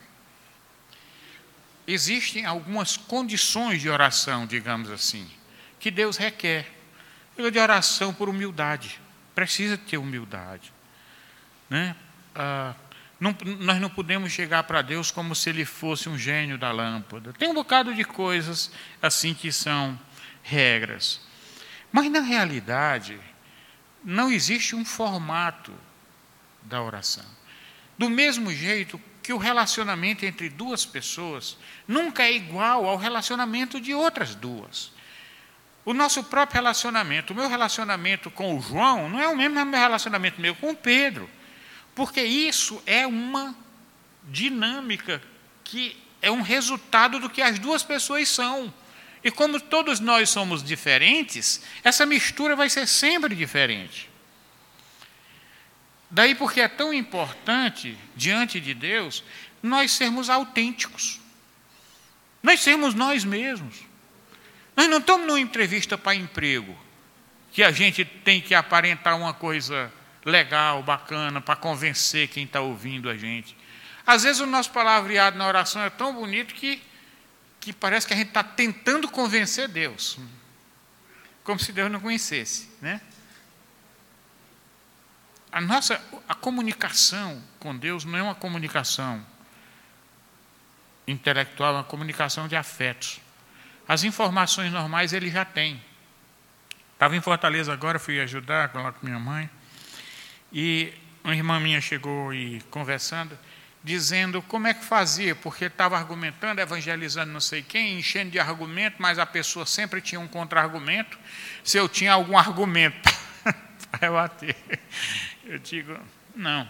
Existem 1.86 2.46
algumas 2.46 2.96
condições 2.96 3.80
de 3.80 3.88
oração, 3.88 4.46
digamos 4.46 4.90
assim, 4.90 5.28
que 5.80 5.90
Deus 5.90 6.16
requer. 6.16 6.70
De 7.36 7.58
oração 7.58 8.12
por 8.12 8.28
humildade. 8.28 9.00
Precisa 9.34 9.76
ter 9.76 9.96
humildade. 9.96 10.72
Né? 11.68 11.96
Ah, 12.34 12.74
não, 13.18 13.36
nós 13.58 13.80
não 13.80 13.88
podemos 13.88 14.32
chegar 14.32 14.64
para 14.64 14.82
Deus 14.82 15.10
como 15.10 15.34
se 15.34 15.48
Ele 15.48 15.64
fosse 15.64 16.08
um 16.08 16.18
gênio 16.18 16.58
da 16.58 16.70
lâmpada. 16.70 17.32
Tem 17.32 17.48
um 17.48 17.54
bocado 17.54 17.94
de 17.94 18.04
coisas 18.04 18.70
assim 19.00 19.32
que 19.32 19.50
são 19.50 19.98
regras. 20.42 21.20
Mas, 21.90 22.10
na 22.10 22.20
realidade, 22.20 23.18
não 24.04 24.30
existe 24.30 24.74
um 24.74 24.84
formato 24.84 25.72
da 26.62 26.82
oração. 26.82 27.24
Do 27.96 28.10
mesmo 28.10 28.52
jeito 28.52 29.00
que 29.22 29.32
o 29.32 29.38
relacionamento 29.38 30.24
entre 30.24 30.48
duas 30.48 30.84
pessoas 30.84 31.56
nunca 31.86 32.24
é 32.24 32.32
igual 32.32 32.86
ao 32.86 32.96
relacionamento 32.96 33.80
de 33.80 33.94
outras 33.94 34.34
duas. 34.34 34.90
O 35.84 35.94
nosso 35.94 36.24
próprio 36.24 36.60
relacionamento, 36.60 37.32
o 37.32 37.36
meu 37.36 37.48
relacionamento 37.48 38.30
com 38.30 38.56
o 38.56 38.60
João, 38.60 39.08
não 39.08 39.20
é 39.20 39.28
o 39.28 39.36
mesmo 39.36 39.58
relacionamento 39.70 40.40
meu 40.40 40.54
com 40.54 40.70
o 40.70 40.76
Pedro. 40.76 41.28
Porque 41.94 42.22
isso 42.22 42.82
é 42.86 43.06
uma 43.06 43.54
dinâmica 44.24 45.22
que 45.64 45.96
é 46.20 46.30
um 46.30 46.40
resultado 46.40 47.18
do 47.18 47.28
que 47.28 47.42
as 47.42 47.58
duas 47.58 47.82
pessoas 47.82 48.28
são. 48.28 48.72
E 49.24 49.30
como 49.30 49.60
todos 49.60 50.00
nós 50.00 50.30
somos 50.30 50.62
diferentes, 50.62 51.62
essa 51.82 52.06
mistura 52.06 52.56
vai 52.56 52.70
ser 52.70 52.86
sempre 52.86 53.34
diferente. 53.34 54.11
Daí 56.12 56.34
porque 56.34 56.60
é 56.60 56.68
tão 56.68 56.92
importante, 56.92 57.98
diante 58.14 58.60
de 58.60 58.74
Deus, 58.74 59.24
nós 59.62 59.92
sermos 59.92 60.28
autênticos. 60.28 61.18
Nós 62.42 62.60
sermos 62.60 62.92
nós 62.92 63.24
mesmos. 63.24 63.80
Nós 64.76 64.88
não 64.90 64.98
estamos 64.98 65.26
numa 65.26 65.40
entrevista 65.40 65.96
para 65.96 66.14
emprego, 66.14 66.76
que 67.50 67.62
a 67.62 67.72
gente 67.72 68.04
tem 68.04 68.42
que 68.42 68.54
aparentar 68.54 69.16
uma 69.16 69.32
coisa 69.32 69.90
legal, 70.22 70.82
bacana, 70.82 71.40
para 71.40 71.56
convencer 71.56 72.28
quem 72.28 72.44
está 72.44 72.60
ouvindo 72.60 73.08
a 73.08 73.16
gente. 73.16 73.56
Às 74.06 74.24
vezes 74.24 74.42
o 74.42 74.46
nosso 74.46 74.70
palavreado 74.70 75.38
na 75.38 75.48
oração 75.48 75.82
é 75.82 75.88
tão 75.88 76.12
bonito 76.12 76.52
que, 76.52 76.82
que 77.58 77.72
parece 77.72 78.06
que 78.06 78.12
a 78.12 78.16
gente 78.16 78.28
está 78.28 78.44
tentando 78.44 79.08
convencer 79.08 79.66
Deus. 79.66 80.18
Como 81.42 81.58
se 81.58 81.72
Deus 81.72 81.90
não 81.90 82.00
conhecesse. 82.00 82.68
Né? 82.82 83.00
A 85.52 85.60
nossa 85.60 86.00
a 86.26 86.34
comunicação 86.34 87.42
com 87.60 87.76
Deus 87.76 88.06
não 88.06 88.18
é 88.18 88.22
uma 88.22 88.34
comunicação 88.34 89.22
intelectual, 91.06 91.74
é 91.74 91.76
uma 91.78 91.84
comunicação 91.84 92.48
de 92.48 92.56
afetos. 92.56 93.20
As 93.86 94.02
informações 94.02 94.72
normais 94.72 95.12
ele 95.12 95.30
já 95.30 95.44
tem. 95.44 95.78
Estava 96.94 97.16
em 97.16 97.20
Fortaleza 97.20 97.72
agora, 97.72 97.98
fui 97.98 98.18
ajudar 98.20 98.70
lá 98.74 98.92
com 98.92 99.04
minha 99.04 99.18
mãe. 99.18 99.50
E 100.50 100.94
uma 101.22 101.34
irmã 101.34 101.60
minha 101.60 101.80
chegou 101.80 102.32
e 102.32 102.62
conversando, 102.70 103.38
dizendo 103.84 104.40
como 104.42 104.68
é 104.68 104.74
que 104.74 104.84
fazia, 104.84 105.34
porque 105.34 105.66
estava 105.66 105.98
argumentando, 105.98 106.60
evangelizando 106.60 107.32
não 107.32 107.40
sei 107.40 107.60
quem, 107.60 107.98
enchendo 107.98 108.30
de 108.30 108.38
argumento, 108.38 108.96
mas 108.98 109.18
a 109.18 109.26
pessoa 109.26 109.66
sempre 109.66 110.00
tinha 110.00 110.20
um 110.20 110.28
contra-argumento. 110.28 111.18
Se 111.62 111.76
eu 111.76 111.88
tinha 111.88 112.12
algum 112.12 112.38
argumento 112.38 113.10
para 113.98 114.10
bater, 114.10 114.56
eu 115.44 115.58
digo, 115.58 115.98
não. 116.34 116.66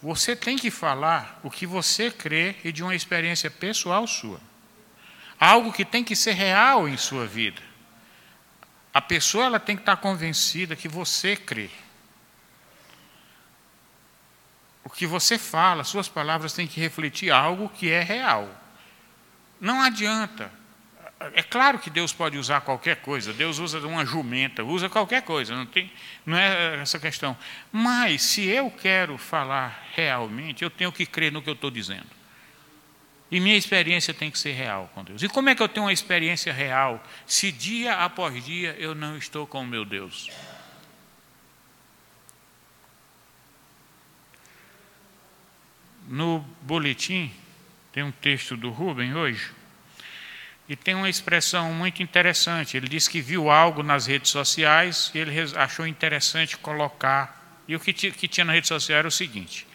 Você 0.00 0.36
tem 0.36 0.56
que 0.56 0.70
falar 0.70 1.40
o 1.42 1.50
que 1.50 1.66
você 1.66 2.10
crê 2.10 2.54
e 2.62 2.70
de 2.70 2.82
uma 2.82 2.94
experiência 2.94 3.50
pessoal 3.50 4.06
sua. 4.06 4.40
Algo 5.40 5.72
que 5.72 5.84
tem 5.84 6.04
que 6.04 6.14
ser 6.14 6.32
real 6.32 6.88
em 6.88 6.96
sua 6.96 7.26
vida. 7.26 7.60
A 8.92 9.00
pessoa 9.00 9.44
ela 9.44 9.60
tem 9.60 9.76
que 9.76 9.82
estar 9.82 9.96
convencida 9.96 10.76
que 10.76 10.88
você 10.88 11.36
crê. 11.36 11.70
O 14.84 14.90
que 14.90 15.06
você 15.06 15.36
fala, 15.36 15.84
suas 15.84 16.08
palavras 16.08 16.52
têm 16.52 16.66
que 16.66 16.80
refletir 16.80 17.30
algo 17.30 17.68
que 17.68 17.90
é 17.90 18.02
real. 18.02 18.48
Não 19.60 19.82
adianta. 19.82 20.50
É 21.20 21.42
claro 21.42 21.80
que 21.80 21.90
Deus 21.90 22.12
pode 22.12 22.38
usar 22.38 22.60
qualquer 22.60 22.96
coisa. 22.96 23.32
Deus 23.32 23.58
usa 23.58 23.84
uma 23.84 24.06
jumenta, 24.06 24.62
usa 24.62 24.88
qualquer 24.88 25.22
coisa. 25.22 25.54
Não, 25.54 25.66
tem, 25.66 25.90
não 26.24 26.36
é 26.36 26.76
essa 26.80 26.98
questão. 27.00 27.36
Mas 27.72 28.22
se 28.22 28.46
eu 28.46 28.70
quero 28.70 29.18
falar 29.18 29.88
realmente, 29.94 30.62
eu 30.62 30.70
tenho 30.70 30.92
que 30.92 31.04
crer 31.04 31.32
no 31.32 31.42
que 31.42 31.50
eu 31.50 31.54
estou 31.54 31.72
dizendo. 31.72 32.06
E 33.30 33.40
minha 33.40 33.56
experiência 33.56 34.14
tem 34.14 34.30
que 34.30 34.38
ser 34.38 34.52
real 34.52 34.90
com 34.94 35.02
Deus. 35.02 35.22
E 35.22 35.28
como 35.28 35.48
é 35.48 35.54
que 35.56 35.62
eu 35.62 35.68
tenho 35.68 35.86
uma 35.86 35.92
experiência 35.92 36.52
real 36.52 37.02
se 37.26 37.50
dia 37.50 37.96
após 37.96 38.42
dia 38.44 38.74
eu 38.78 38.94
não 38.94 39.18
estou 39.18 39.46
com 39.46 39.62
o 39.62 39.66
meu 39.66 39.84
Deus? 39.84 40.30
No 46.06 46.40
boletim, 46.62 47.30
tem 47.92 48.02
um 48.02 48.12
texto 48.12 48.56
do 48.56 48.70
Rubem 48.70 49.14
hoje, 49.14 49.57
e 50.68 50.76
tem 50.76 50.94
uma 50.94 51.08
expressão 51.08 51.72
muito 51.72 52.02
interessante. 52.02 52.76
Ele 52.76 52.88
disse 52.88 53.08
que 53.08 53.22
viu 53.22 53.50
algo 53.50 53.82
nas 53.82 54.06
redes 54.06 54.30
sociais 54.30 55.10
e 55.14 55.18
ele 55.18 55.32
achou 55.56 55.86
interessante 55.86 56.58
colocar. 56.58 57.62
E 57.66 57.74
o 57.74 57.80
que, 57.80 57.92
que 57.92 58.28
tinha 58.28 58.44
na 58.44 58.52
rede 58.52 58.68
social 58.68 58.98
era 58.98 59.08
o 59.08 59.10
seguinte: 59.12 59.66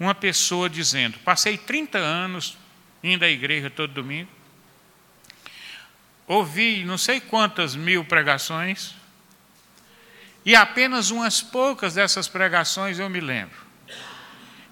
uma 0.00 0.14
pessoa 0.14 0.70
dizendo, 0.70 1.18
passei 1.18 1.58
30 1.58 1.98
anos 1.98 2.56
indo 3.04 3.24
à 3.24 3.28
igreja 3.28 3.68
todo 3.68 3.92
domingo, 3.92 4.30
ouvi 6.26 6.84
não 6.84 6.96
sei 6.96 7.20
quantas 7.20 7.76
mil 7.76 8.04
pregações, 8.04 8.94
e 10.46 10.54
apenas 10.56 11.10
umas 11.10 11.42
poucas 11.42 11.94
dessas 11.94 12.26
pregações 12.26 12.98
eu 12.98 13.10
me 13.10 13.20
lembro. 13.20 13.60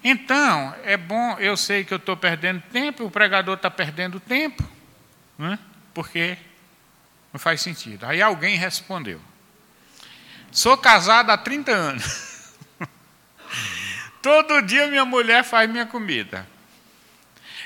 Então, 0.02 0.74
é 0.84 0.96
bom, 0.96 1.36
eu 1.38 1.56
sei 1.56 1.84
que 1.84 1.92
eu 1.92 1.98
estou 1.98 2.16
perdendo 2.16 2.62
tempo, 2.72 3.04
o 3.04 3.10
pregador 3.10 3.56
está 3.56 3.70
perdendo 3.70 4.18
tempo, 4.18 4.66
né? 5.40 5.58
porque 5.94 6.36
não 7.32 7.40
faz 7.40 7.60
sentido. 7.62 8.04
Aí 8.04 8.20
alguém 8.20 8.56
respondeu: 8.56 9.20
Sou 10.52 10.76
casado 10.76 11.30
há 11.30 11.38
30 11.38 11.72
anos. 11.72 12.54
Todo 14.22 14.60
dia 14.62 14.86
minha 14.88 15.04
mulher 15.04 15.42
faz 15.44 15.68
minha 15.68 15.86
comida. 15.86 16.46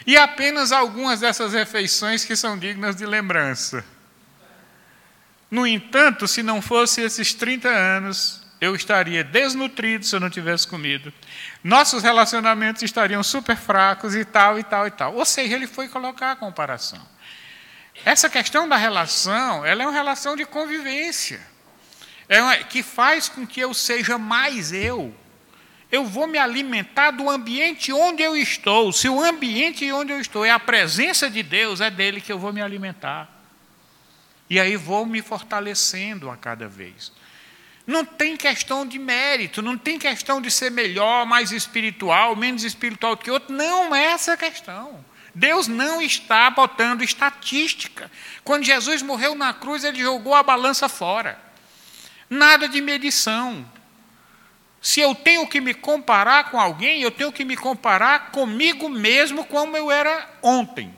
E 0.06 0.16
apenas 0.16 0.70
algumas 0.70 1.20
dessas 1.20 1.52
refeições 1.52 2.24
que 2.24 2.36
são 2.36 2.58
dignas 2.58 2.94
de 2.94 3.06
lembrança. 3.06 3.84
No 5.50 5.66
entanto, 5.66 6.28
se 6.28 6.42
não 6.42 6.60
fosse 6.60 7.00
esses 7.00 7.32
30 7.32 7.68
anos, 7.68 8.42
eu 8.60 8.74
estaria 8.74 9.24
desnutrido 9.24 10.04
se 10.04 10.14
eu 10.14 10.20
não 10.20 10.28
tivesse 10.28 10.66
comido. 10.66 11.12
Nossos 11.62 12.02
relacionamentos 12.02 12.82
estariam 12.82 13.22
super 13.22 13.56
fracos 13.56 14.14
e 14.14 14.24
tal, 14.24 14.58
e 14.58 14.64
tal, 14.64 14.86
e 14.86 14.90
tal. 14.90 15.14
Ou 15.14 15.24
seja, 15.24 15.54
ele 15.54 15.66
foi 15.66 15.88
colocar 15.88 16.32
a 16.32 16.36
comparação. 16.36 17.13
Essa 18.04 18.28
questão 18.28 18.68
da 18.68 18.76
relação, 18.76 19.64
ela 19.64 19.82
é 19.82 19.86
uma 19.86 19.92
relação 19.92 20.36
de 20.36 20.44
convivência. 20.44 21.40
É 22.28 22.42
uma, 22.42 22.56
que 22.58 22.82
faz 22.82 23.28
com 23.28 23.46
que 23.46 23.60
eu 23.60 23.72
seja 23.72 24.18
mais 24.18 24.72
eu. 24.72 25.14
Eu 25.90 26.04
vou 26.04 26.26
me 26.26 26.38
alimentar 26.38 27.12
do 27.12 27.30
ambiente 27.30 27.92
onde 27.92 28.22
eu 28.22 28.36
estou. 28.36 28.92
Se 28.92 29.08
o 29.08 29.22
ambiente 29.22 29.90
onde 29.92 30.12
eu 30.12 30.20
estou 30.20 30.44
é 30.44 30.50
a 30.50 30.58
presença 30.58 31.30
de 31.30 31.42
Deus, 31.42 31.80
é 31.80 31.90
dele 31.90 32.20
que 32.20 32.32
eu 32.32 32.38
vou 32.38 32.52
me 32.52 32.60
alimentar. 32.60 33.30
E 34.50 34.60
aí 34.60 34.76
vou 34.76 35.06
me 35.06 35.22
fortalecendo 35.22 36.30
a 36.30 36.36
cada 36.36 36.68
vez. 36.68 37.12
Não 37.86 38.04
tem 38.04 38.36
questão 38.36 38.86
de 38.86 38.98
mérito, 38.98 39.62
não 39.62 39.76
tem 39.76 39.98
questão 39.98 40.40
de 40.40 40.50
ser 40.50 40.70
melhor, 40.70 41.26
mais 41.26 41.52
espiritual, 41.52 42.34
menos 42.34 42.64
espiritual 42.64 43.16
que 43.16 43.30
outro. 43.30 43.54
Não 43.54 43.94
é 43.94 44.06
essa 44.06 44.34
a 44.34 44.36
questão. 44.36 45.04
Deus 45.34 45.66
não 45.66 46.00
está 46.00 46.48
botando 46.50 47.02
estatística. 47.02 48.10
Quando 48.42 48.64
Jesus 48.64 49.02
morreu 49.02 49.34
na 49.34 49.52
cruz, 49.52 49.84
ele 49.84 50.00
jogou 50.00 50.34
a 50.34 50.42
balança 50.42 50.88
fora. 50.88 51.38
Nada 52.30 52.68
de 52.68 52.80
medição. 52.80 53.64
Se 54.80 55.00
eu 55.00 55.14
tenho 55.14 55.46
que 55.48 55.60
me 55.60 55.74
comparar 55.74 56.50
com 56.50 56.60
alguém, 56.60 57.02
eu 57.02 57.10
tenho 57.10 57.32
que 57.32 57.44
me 57.44 57.56
comparar 57.56 58.30
comigo 58.30 58.88
mesmo 58.88 59.44
como 59.44 59.76
eu 59.76 59.90
era 59.90 60.28
ontem. 60.42 60.94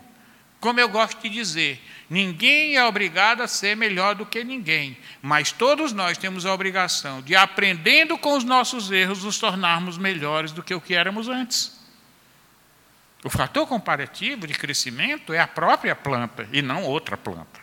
Como 0.60 0.80
eu 0.80 0.88
gosto 0.88 1.20
de 1.22 1.28
dizer, 1.28 1.80
Ninguém 2.08 2.76
é 2.76 2.84
obrigado 2.84 3.42
a 3.42 3.48
ser 3.48 3.76
melhor 3.76 4.14
do 4.14 4.24
que 4.24 4.44
ninguém, 4.44 4.96
mas 5.20 5.50
todos 5.50 5.92
nós 5.92 6.16
temos 6.16 6.46
a 6.46 6.54
obrigação 6.54 7.20
de, 7.20 7.34
aprendendo 7.34 8.16
com 8.16 8.36
os 8.36 8.44
nossos 8.44 8.92
erros, 8.92 9.24
nos 9.24 9.38
tornarmos 9.38 9.98
melhores 9.98 10.52
do 10.52 10.62
que 10.62 10.72
o 10.72 10.80
que 10.80 10.94
éramos 10.94 11.28
antes. 11.28 11.75
O 13.26 13.28
fator 13.28 13.66
comparativo 13.66 14.46
de 14.46 14.54
crescimento 14.54 15.32
é 15.32 15.40
a 15.40 15.48
própria 15.48 15.96
planta 15.96 16.48
e 16.52 16.62
não 16.62 16.84
outra 16.84 17.16
planta. 17.16 17.60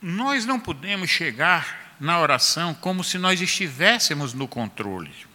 Nós 0.00 0.46
não 0.46 0.60
podemos 0.60 1.10
chegar 1.10 1.96
na 1.98 2.20
oração 2.20 2.72
como 2.72 3.02
se 3.02 3.18
nós 3.18 3.40
estivéssemos 3.40 4.32
no 4.32 4.46
controle 4.46 5.26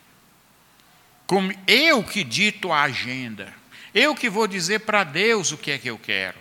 como 1.28 1.54
eu 1.68 2.02
que 2.02 2.24
dito 2.24 2.72
a 2.72 2.84
agenda, 2.84 3.54
eu 3.94 4.16
que 4.16 4.30
vou 4.30 4.48
dizer 4.48 4.80
para 4.80 5.04
Deus 5.04 5.52
o 5.52 5.58
que 5.58 5.72
é 5.72 5.78
que 5.78 5.90
eu 5.90 5.98
quero. 5.98 6.38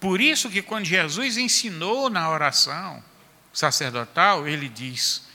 Por 0.00 0.20
isso 0.20 0.50
que 0.50 0.62
quando 0.62 0.84
Jesus 0.84 1.36
ensinou 1.36 2.10
na 2.10 2.28
oração 2.28 3.02
sacerdotal, 3.52 4.48
ele 4.48 4.68
diz: 4.68 5.29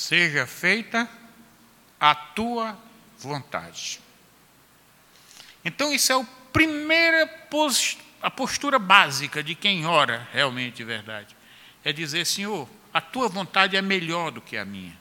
Seja 0.00 0.46
feita 0.46 1.06
a 2.00 2.14
tua 2.14 2.74
vontade. 3.18 4.00
Então 5.62 5.92
isso 5.92 6.10
é 6.10 6.18
a 6.18 6.24
primeira 6.50 7.28
a 8.22 8.30
postura 8.30 8.78
básica 8.78 9.42
de 9.42 9.54
quem 9.54 9.84
ora 9.84 10.26
realmente 10.32 10.76
de 10.76 10.84
verdade. 10.84 11.36
É 11.84 11.92
dizer, 11.92 12.24
Senhor, 12.24 12.66
a 12.94 13.02
tua 13.02 13.28
vontade 13.28 13.76
é 13.76 13.82
melhor 13.82 14.30
do 14.30 14.40
que 14.40 14.56
a 14.56 14.64
minha 14.64 14.98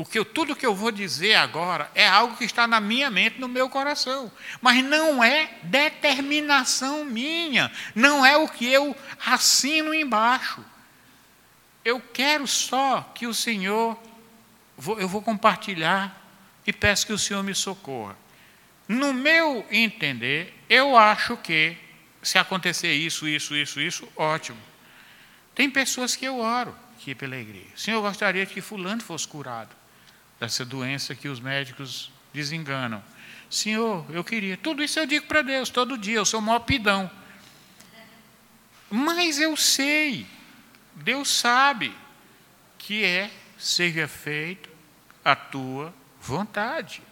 o 0.00 0.04
que 0.04 0.18
eu, 0.18 0.24
tudo 0.24 0.56
que 0.56 0.64
eu 0.64 0.74
vou 0.74 0.90
dizer 0.90 1.34
agora 1.34 1.90
é 1.94 2.08
algo 2.08 2.34
que 2.34 2.44
está 2.44 2.66
na 2.66 2.80
minha 2.80 3.10
mente, 3.10 3.38
no 3.38 3.46
meu 3.46 3.68
coração. 3.68 4.32
Mas 4.60 4.82
não 4.82 5.22
é 5.22 5.50
determinação 5.62 7.04
minha. 7.04 7.70
Não 7.94 8.24
é 8.24 8.34
o 8.36 8.48
que 8.48 8.66
eu 8.66 8.96
assino 9.26 9.92
embaixo. 9.92 10.64
Eu 11.84 12.00
quero 12.00 12.46
só 12.46 13.02
que 13.14 13.26
o 13.26 13.34
Senhor, 13.34 13.98
eu 14.98 15.08
vou 15.08 15.22
compartilhar 15.22 16.16
e 16.66 16.72
peço 16.72 17.06
que 17.06 17.12
o 17.12 17.18
Senhor 17.18 17.42
me 17.42 17.54
socorra. 17.54 18.16
No 18.86 19.14
meu 19.14 19.66
entender, 19.70 20.54
eu 20.68 20.96
acho 20.96 21.36
que 21.36 21.76
se 22.22 22.38
acontecer 22.38 22.92
isso, 22.92 23.26
isso, 23.26 23.56
isso, 23.56 23.80
isso, 23.80 24.08
ótimo. 24.16 24.58
Tem 25.54 25.70
pessoas 25.70 26.14
que 26.14 26.24
eu 26.24 26.38
oro 26.38 26.74
aqui 26.96 27.14
pela 27.14 27.36
igreja. 27.36 27.68
Senhor, 27.76 27.98
eu 27.98 28.02
gostaria 28.02 28.44
que 28.44 28.60
fulano 28.60 29.00
fosse 29.00 29.26
curado 29.26 29.74
dessa 30.38 30.64
doença 30.64 31.14
que 31.14 31.28
os 31.28 31.40
médicos 31.40 32.10
desenganam. 32.32 33.02
Senhor, 33.48 34.04
eu 34.10 34.22
queria. 34.22 34.56
Tudo 34.56 34.82
isso 34.82 34.98
eu 34.98 35.06
digo 35.06 35.26
para 35.26 35.42
Deus 35.42 35.70
todo 35.70 35.98
dia, 35.98 36.16
eu 36.16 36.24
sou 36.24 36.40
maior 36.40 36.60
pidão. 36.60 37.10
Mas 38.90 39.38
eu 39.38 39.56
sei 39.56 40.26
Deus 40.94 41.28
sabe 41.28 41.94
que 42.78 43.04
é 43.04 43.30
seja 43.58 44.08
feita 44.08 44.68
a 45.24 45.36
tua 45.36 45.94
vontade. 46.20 47.02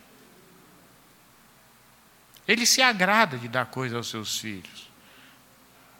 Ele 2.46 2.64
se 2.64 2.80
agrada 2.80 3.36
de 3.36 3.48
dar 3.48 3.66
coisa 3.66 3.96
aos 3.96 4.08
seus 4.08 4.38
filhos. 4.38 4.88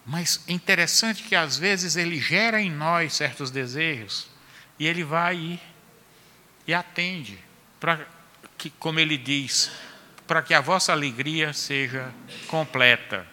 Mas 0.06 0.42
é 0.48 0.52
interessante 0.52 1.22
que 1.22 1.36
às 1.36 1.58
vezes 1.58 1.94
ele 1.94 2.18
gera 2.18 2.60
em 2.60 2.70
nós 2.70 3.12
certos 3.12 3.50
desejos 3.50 4.26
e 4.78 4.86
ele 4.86 5.04
vai 5.04 5.60
e 6.66 6.72
atende 6.74 7.38
para 7.78 8.06
que, 8.56 8.70
como 8.70 8.98
ele 8.98 9.18
diz, 9.18 9.70
para 10.26 10.42
que 10.42 10.54
a 10.54 10.60
vossa 10.62 10.92
alegria 10.92 11.52
seja 11.52 12.12
completa. 12.46 13.26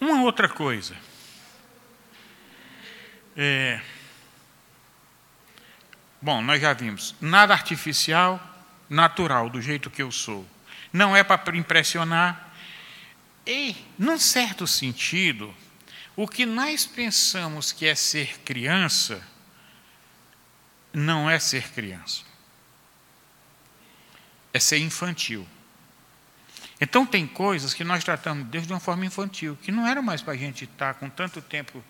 Uma 0.00 0.22
outra 0.22 0.48
coisa. 0.48 0.96
É, 3.42 3.80
bom, 6.20 6.42
nós 6.42 6.60
já 6.60 6.74
vimos, 6.74 7.14
nada 7.22 7.54
artificial, 7.54 8.38
natural, 8.86 9.48
do 9.48 9.62
jeito 9.62 9.88
que 9.88 10.02
eu 10.02 10.12
sou. 10.12 10.46
Não 10.92 11.16
é 11.16 11.24
para 11.24 11.56
impressionar. 11.56 12.52
E, 13.46 13.74
num 13.98 14.18
certo 14.18 14.66
sentido, 14.66 15.54
o 16.14 16.28
que 16.28 16.44
nós 16.44 16.84
pensamos 16.84 17.72
que 17.72 17.86
é 17.86 17.94
ser 17.94 18.40
criança, 18.40 19.26
não 20.92 21.30
é 21.30 21.38
ser 21.38 21.70
criança. 21.72 22.22
É 24.52 24.60
ser 24.60 24.80
infantil. 24.80 25.48
Então, 26.78 27.06
tem 27.06 27.26
coisas 27.26 27.72
que 27.72 27.84
nós 27.84 28.04
tratamos 28.04 28.44
de 28.44 28.50
Deus 28.50 28.66
de 28.66 28.72
uma 28.74 28.80
forma 28.80 29.06
infantil, 29.06 29.56
que 29.62 29.72
não 29.72 29.86
era 29.86 30.02
mais 30.02 30.20
para 30.20 30.34
a 30.34 30.36
gente 30.36 30.66
estar 30.66 30.92
com 30.92 31.08
tanto 31.08 31.40
tempo 31.40 31.82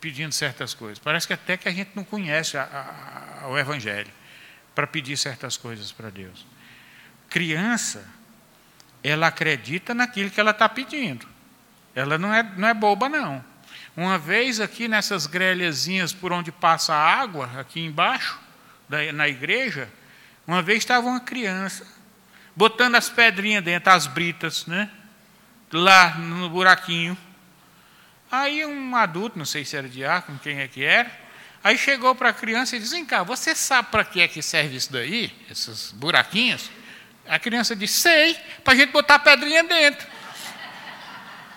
pedindo 0.00 0.32
certas 0.32 0.74
coisas. 0.74 0.98
Parece 0.98 1.26
que 1.26 1.32
até 1.32 1.56
que 1.56 1.68
a 1.68 1.72
gente 1.72 1.90
não 1.94 2.04
conhece 2.04 2.56
a, 2.56 3.40
a, 3.42 3.48
o 3.48 3.58
Evangelho 3.58 4.10
para 4.74 4.86
pedir 4.86 5.16
certas 5.16 5.56
coisas 5.56 5.92
para 5.92 6.10
Deus. 6.10 6.46
Criança, 7.28 8.06
ela 9.02 9.26
acredita 9.26 9.94
naquilo 9.94 10.30
que 10.30 10.40
ela 10.40 10.50
está 10.50 10.68
pedindo. 10.68 11.26
Ela 11.94 12.18
não 12.18 12.32
é, 12.32 12.42
não 12.42 12.68
é 12.68 12.74
boba, 12.74 13.08
não. 13.08 13.44
Uma 13.96 14.18
vez 14.18 14.60
aqui 14.60 14.88
nessas 14.88 15.26
grelhazinhas 15.26 16.12
por 16.12 16.32
onde 16.32 16.52
passa 16.52 16.94
a 16.94 17.20
água, 17.20 17.50
aqui 17.58 17.80
embaixo, 17.80 18.38
da, 18.88 19.12
na 19.12 19.28
igreja, 19.28 19.88
uma 20.46 20.62
vez 20.62 20.78
estava 20.78 21.06
uma 21.06 21.20
criança 21.20 21.86
botando 22.54 22.94
as 22.94 23.08
pedrinhas 23.08 23.64
dentro, 23.64 23.90
as 23.90 24.06
britas, 24.06 24.66
né? 24.66 24.90
Lá 25.72 26.16
no 26.16 26.48
buraquinho. 26.50 27.16
Aí 28.30 28.64
um 28.64 28.94
adulto, 28.94 29.36
não 29.36 29.44
sei 29.44 29.64
se 29.64 29.76
era 29.76 29.88
diácono, 29.88 30.38
quem 30.38 30.60
é 30.60 30.68
que 30.68 30.84
era, 30.84 31.10
aí 31.64 31.76
chegou 31.76 32.14
para 32.14 32.28
a 32.28 32.32
criança 32.32 32.76
e 32.76 32.78
disse: 32.78 32.94
Vem 32.94 33.04
cá, 33.04 33.22
você 33.22 33.54
sabe 33.54 33.88
para 33.90 34.04
que 34.04 34.20
é 34.20 34.28
que 34.28 34.40
serve 34.40 34.76
isso 34.76 34.92
daí, 34.92 35.32
esses 35.50 35.90
buraquinhos? 35.90 36.70
A 37.26 37.38
criança 37.38 37.74
disse: 37.74 37.94
Sei, 37.94 38.34
para 38.62 38.74
a 38.74 38.76
gente 38.76 38.92
botar 38.92 39.16
a 39.16 39.18
pedrinha 39.18 39.64
dentro. 39.64 40.06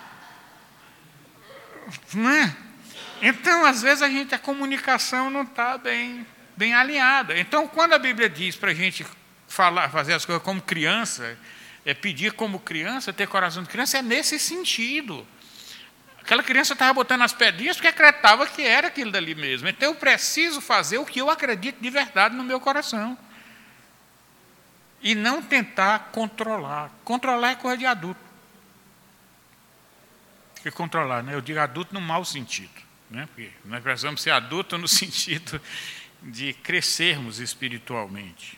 Não 2.14 2.30
é? 2.30 2.56
Então, 3.22 3.66
às 3.66 3.82
vezes, 3.82 4.02
a 4.02 4.10
gente, 4.10 4.36
a 4.36 4.40
comunicação 4.40 5.30
não 5.30 5.44
está 5.44 5.78
bem, 5.78 6.28
bem 6.58 6.74
alinhada. 6.74 7.40
Então, 7.40 7.70
quando 7.70 7.94
a 7.94 7.98
Bíblia 7.98 8.28
diz 8.28 8.58
para 8.58 8.72
a 8.72 8.74
gente 8.74 9.06
falar, 9.48 9.90
fazer 9.90 10.14
as 10.14 10.26
coisas 10.26 10.44
como 10.44 10.62
criança, 10.62 11.38
é 11.86 11.94
pedir 11.94 12.34
como 12.34 12.60
criança, 12.60 13.14
ter 13.14 13.30
coração 13.30 13.64
de 13.64 13.70
criança, 13.70 14.00
é 14.00 14.02
nesse 14.02 14.38
sentido. 14.38 15.26
Aquela 16.24 16.42
criança 16.42 16.72
estava 16.72 16.94
botando 16.94 17.22
as 17.22 17.34
pedrinhas 17.34 17.76
porque 17.76 17.90
acreditava 17.90 18.48
que 18.48 18.62
era 18.62 18.88
aquilo 18.88 19.12
dali 19.12 19.36
mesmo. 19.36 19.68
Então 19.68 19.90
eu 19.90 19.96
preciso 19.96 20.62
fazer 20.62 20.98
o 20.98 21.06
que 21.06 21.20
eu 21.20 21.30
acredito 21.30 21.82
de 21.82 21.90
verdade 21.90 22.34
no 22.34 22.44
meu 22.44 22.62
coração. 22.62 23.18
E 25.02 25.14
não 25.14 25.42
tentar 25.42 26.12
controlar. 26.14 26.90
Controlar 27.04 27.52
é 27.52 27.56
coisa 27.56 27.78
de 27.78 27.86
adulto. 27.86 28.22
Que 30.62 30.72
controlar, 30.72 31.22
né? 31.22 31.36
Eu 31.36 31.42
digo 31.42 31.60
adulto 31.60 31.94
no 31.94 32.00
mau 32.00 32.24
sentido. 32.24 32.72
Né? 33.10 33.28
Porque 33.28 33.52
nós 33.66 33.84
precisamos 33.84 34.22
ser 34.22 34.32
adultos 34.32 34.80
no 34.80 34.88
sentido 34.90 35.62
de 36.22 36.54
crescermos 36.54 37.40
espiritualmente. 37.40 38.58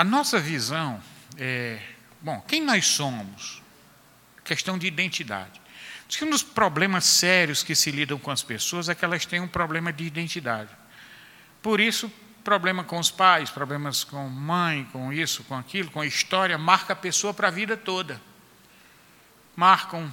A 0.00 0.04
nossa 0.04 0.40
visão 0.40 0.98
é, 1.36 1.78
bom, 2.22 2.40
quem 2.48 2.64
nós 2.64 2.86
somos? 2.86 3.60
Questão 4.42 4.78
de 4.78 4.86
identidade. 4.86 5.60
Diz 6.08 6.16
que 6.16 6.24
um 6.24 6.30
dos 6.30 6.42
problemas 6.42 7.04
sérios 7.04 7.62
que 7.62 7.74
se 7.74 7.90
lidam 7.90 8.18
com 8.18 8.30
as 8.30 8.42
pessoas 8.42 8.88
é 8.88 8.94
que 8.94 9.04
elas 9.04 9.26
têm 9.26 9.40
um 9.40 9.46
problema 9.46 9.92
de 9.92 10.04
identidade. 10.04 10.70
Por 11.60 11.80
isso, 11.80 12.10
problema 12.42 12.82
com 12.82 12.98
os 12.98 13.10
pais, 13.10 13.50
problemas 13.50 14.02
com 14.02 14.26
mãe, 14.26 14.88
com 14.90 15.12
isso, 15.12 15.44
com 15.44 15.54
aquilo, 15.54 15.90
com 15.90 16.00
a 16.00 16.06
história, 16.06 16.56
marca 16.56 16.94
a 16.94 16.96
pessoa 16.96 17.34
para 17.34 17.48
a 17.48 17.50
vida 17.50 17.76
toda. 17.76 18.18
Marcam 19.54 20.10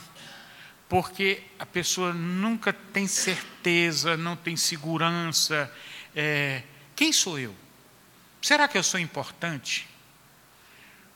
porque 0.90 1.44
a 1.58 1.66
pessoa 1.66 2.12
nunca 2.12 2.74
tem 2.74 3.08
certeza, 3.08 4.18
não 4.18 4.36
tem 4.36 4.58
segurança. 4.58 5.74
É, 6.14 6.64
quem 6.94 7.14
sou 7.14 7.40
eu? 7.40 7.56
Será 8.42 8.68
que 8.68 8.78
eu 8.78 8.84
sou 8.84 9.00
importante? 9.00 9.88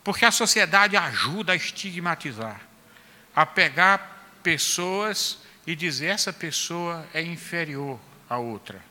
Porque 0.04 0.26
a 0.26 0.32
sociedade 0.32 0.98
ajuda 0.98 1.54
a 1.54 1.56
estigmatizar, 1.56 2.62
a 3.36 3.46
pegar 3.46 4.40
pessoas 4.42 5.40
e 5.66 5.76
dizer 5.76 6.08
essa 6.08 6.34
pessoa 6.34 7.08
é 7.14 7.22
inferior 7.22 8.00
à 8.30 8.38
outra. 8.38 8.82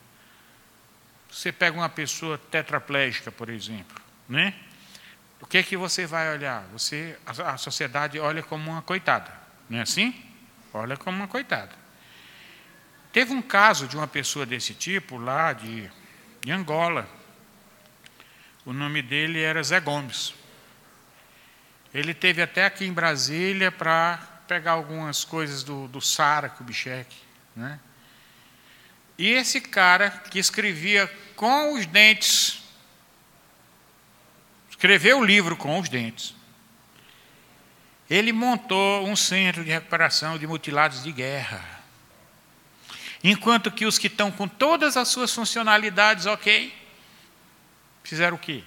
Você 1.31 1.53
pega 1.53 1.77
uma 1.77 1.89
pessoa 1.89 2.39
tetraplégica, 2.39 3.31
por 3.31 3.49
exemplo, 3.49 4.01
né? 4.29 4.55
O 5.41 5.47
que 5.47 5.59
é 5.59 5.63
que 5.63 5.77
você 5.77 6.07
vai 6.07 6.33
olhar? 6.33 6.65
Você, 6.73 7.19
a, 7.25 7.53
a 7.53 7.57
sociedade 7.57 8.19
olha 8.19 8.43
como 8.43 8.71
uma 8.71 8.83
coitada, 8.83 9.33
não 9.69 9.79
é 9.79 9.83
assim? 9.83 10.15
Olha 10.73 10.97
como 10.97 11.17
uma 11.17 11.29
coitada. 11.29 11.73
Teve 13.13 13.33
um 13.33 13.43
caso 13.43 13.89
de 13.89 13.97
uma 13.97 14.07
pessoa 14.07 14.47
desse 14.47 14.75
tipo 14.75 15.17
lá 15.17 15.53
de, 15.53 15.91
de 16.41 16.53
Angola, 16.53 17.09
o 18.65 18.73
nome 18.73 19.03
dele 19.03 19.41
era 19.41 19.63
Zé 19.63 19.81
Gomes. 19.81 20.35
Ele 21.93 22.15
teve 22.15 22.43
até 22.43 22.67
aqui 22.67 22.85
em 22.85 22.93
Brasília 22.93 23.73
para 23.73 24.19
pegar 24.47 24.73
algumas 24.73 25.25
coisas 25.25 25.63
do, 25.63 25.89
do 25.89 26.01
Sara 26.01 26.49
Kubitschek. 26.49 27.15
Né? 27.57 27.81
E 29.19 29.29
esse 29.29 29.61
cara 29.61 30.11
que 30.11 30.39
escrevia 30.39 31.11
com 31.35 31.75
os 31.75 31.87
dentes, 31.87 32.63
escreveu 34.69 35.21
o 35.21 35.25
livro 35.25 35.57
com 35.57 35.79
os 35.79 35.89
dentes, 35.89 36.35
ele 38.09 38.33
montou 38.33 39.07
um 39.07 39.15
centro 39.15 39.65
de 39.65 39.71
recuperação 39.71 40.37
de 40.37 40.47
mutilados 40.47 41.03
de 41.03 41.13
guerra. 41.13 41.65
Enquanto 43.23 43.71
que 43.71 43.87
os 43.87 43.99
que 43.99 44.07
estão 44.07 44.31
com 44.31 44.49
todas 44.49 44.97
as 44.97 45.09
suas 45.09 45.33
funcionalidades 45.35 46.27
ok, 46.27 46.80
Fizeram 48.11 48.37
o 48.37 48.41
quê? 48.41 48.65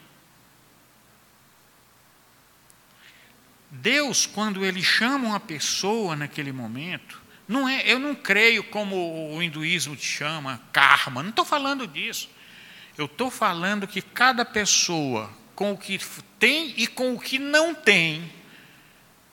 Deus, 3.70 4.26
quando 4.26 4.64
ele 4.64 4.82
chama 4.82 5.28
uma 5.28 5.40
pessoa 5.40 6.16
naquele 6.16 6.54
momento, 6.54 7.22
não 7.46 7.68
é, 7.68 7.86
eu 7.86 8.00
não 8.00 8.16
creio 8.16 8.64
como 8.64 9.36
o 9.36 9.44
hinduísmo 9.44 9.98
te 9.98 10.06
chama, 10.06 10.62
karma, 10.72 11.22
não 11.22 11.32
estou 11.32 11.44
falando 11.44 11.86
disso. 11.86 12.30
Eu 12.98 13.04
estou 13.04 13.30
falando 13.30 13.86
que 13.86 14.02
cada 14.02 14.46
pessoa, 14.46 15.30
com 15.54 15.74
o 15.74 15.78
que 15.78 16.00
tem 16.40 16.74
e 16.78 16.88
com 16.88 17.14
o 17.14 17.20
que 17.20 17.38
não 17.38 17.76
tem, 17.76 18.32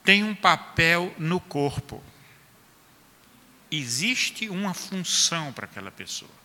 tem 0.03 0.25
um 0.25 0.35
papel 0.35 1.15
no 1.17 1.39
corpo. 1.39 2.03
Existe 3.71 4.49
uma 4.49 4.73
função 4.73 5.53
para 5.53 5.63
aquela 5.63 5.89
pessoa. 5.89 6.40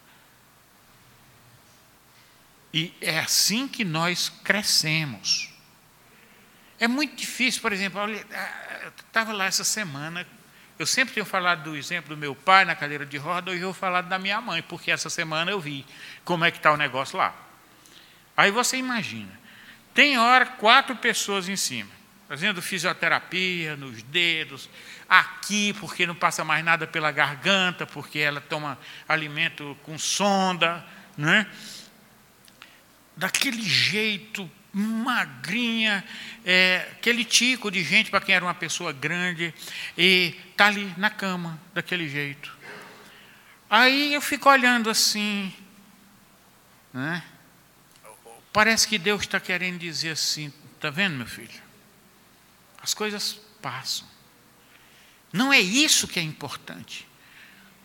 E 2.72 2.92
é 3.00 3.18
assim 3.20 3.68
que 3.68 3.84
nós 3.84 4.28
crescemos. 4.42 5.50
É 6.78 6.86
muito 6.86 7.16
difícil, 7.16 7.62
por 7.62 7.72
exemplo, 7.72 8.00
ah, 8.00 8.80
eu 8.82 8.88
estava 8.88 9.32
lá 9.32 9.46
essa 9.46 9.64
semana, 9.64 10.26
eu 10.78 10.86
sempre 10.86 11.14
tenho 11.14 11.24
falado 11.24 11.62
do 11.70 11.76
exemplo 11.76 12.14
do 12.14 12.16
meu 12.18 12.34
pai 12.34 12.64
na 12.66 12.74
cadeira 12.74 13.06
de 13.06 13.16
roda, 13.16 13.50
hoje 13.50 13.62
eu 13.62 13.68
vou 13.68 13.74
falar 13.74 14.02
da 14.02 14.18
minha 14.18 14.40
mãe, 14.42 14.62
porque 14.62 14.90
essa 14.90 15.08
semana 15.08 15.50
eu 15.50 15.58
vi 15.58 15.86
como 16.24 16.44
é 16.44 16.50
que 16.50 16.58
está 16.58 16.70
o 16.70 16.76
negócio 16.76 17.16
lá. 17.16 17.34
Aí 18.36 18.50
você 18.50 18.76
imagina, 18.76 19.32
tem 19.94 20.18
hora 20.18 20.44
quatro 20.44 20.94
pessoas 20.96 21.48
em 21.48 21.56
cima, 21.56 21.90
fazendo 22.28 22.60
fisioterapia 22.60 23.74
nos 23.76 24.02
dedos, 24.02 24.68
aqui 25.08 25.72
porque 25.80 26.06
não 26.06 26.14
passa 26.14 26.44
mais 26.44 26.62
nada 26.62 26.86
pela 26.86 27.10
garganta, 27.10 27.86
porque 27.86 28.18
ela 28.18 28.40
toma 28.40 28.78
alimento 29.08 29.76
com 29.82 29.98
sonda, 29.98 30.84
né? 31.16 31.46
Daquele 33.16 33.62
jeito 33.62 34.50
magrinha, 34.72 36.04
é, 36.44 36.86
aquele 36.92 37.24
tico 37.24 37.70
de 37.70 37.82
gente 37.82 38.10
para 38.10 38.20
quem 38.20 38.34
era 38.34 38.44
uma 38.44 38.54
pessoa 38.54 38.92
grande, 38.92 39.54
e 39.96 40.34
está 40.50 40.66
ali 40.66 40.92
na 40.98 41.08
cama, 41.08 41.58
daquele 41.72 42.08
jeito. 42.08 42.54
Aí 43.70 44.12
eu 44.12 44.20
fico 44.20 44.50
olhando 44.50 44.90
assim, 44.90 45.52
né? 46.92 47.22
Parece 48.52 48.86
que 48.86 48.98
Deus 48.98 49.22
está 49.22 49.40
querendo 49.40 49.78
dizer 49.78 50.10
assim: 50.10 50.52
está 50.74 50.90
vendo, 50.90 51.16
meu 51.16 51.26
filho? 51.26 51.62
As 52.82 52.94
coisas 52.94 53.40
passam. 53.60 54.06
Não 55.32 55.52
é 55.52 55.60
isso 55.60 56.06
que 56.06 56.18
é 56.18 56.22
importante. 56.22 57.06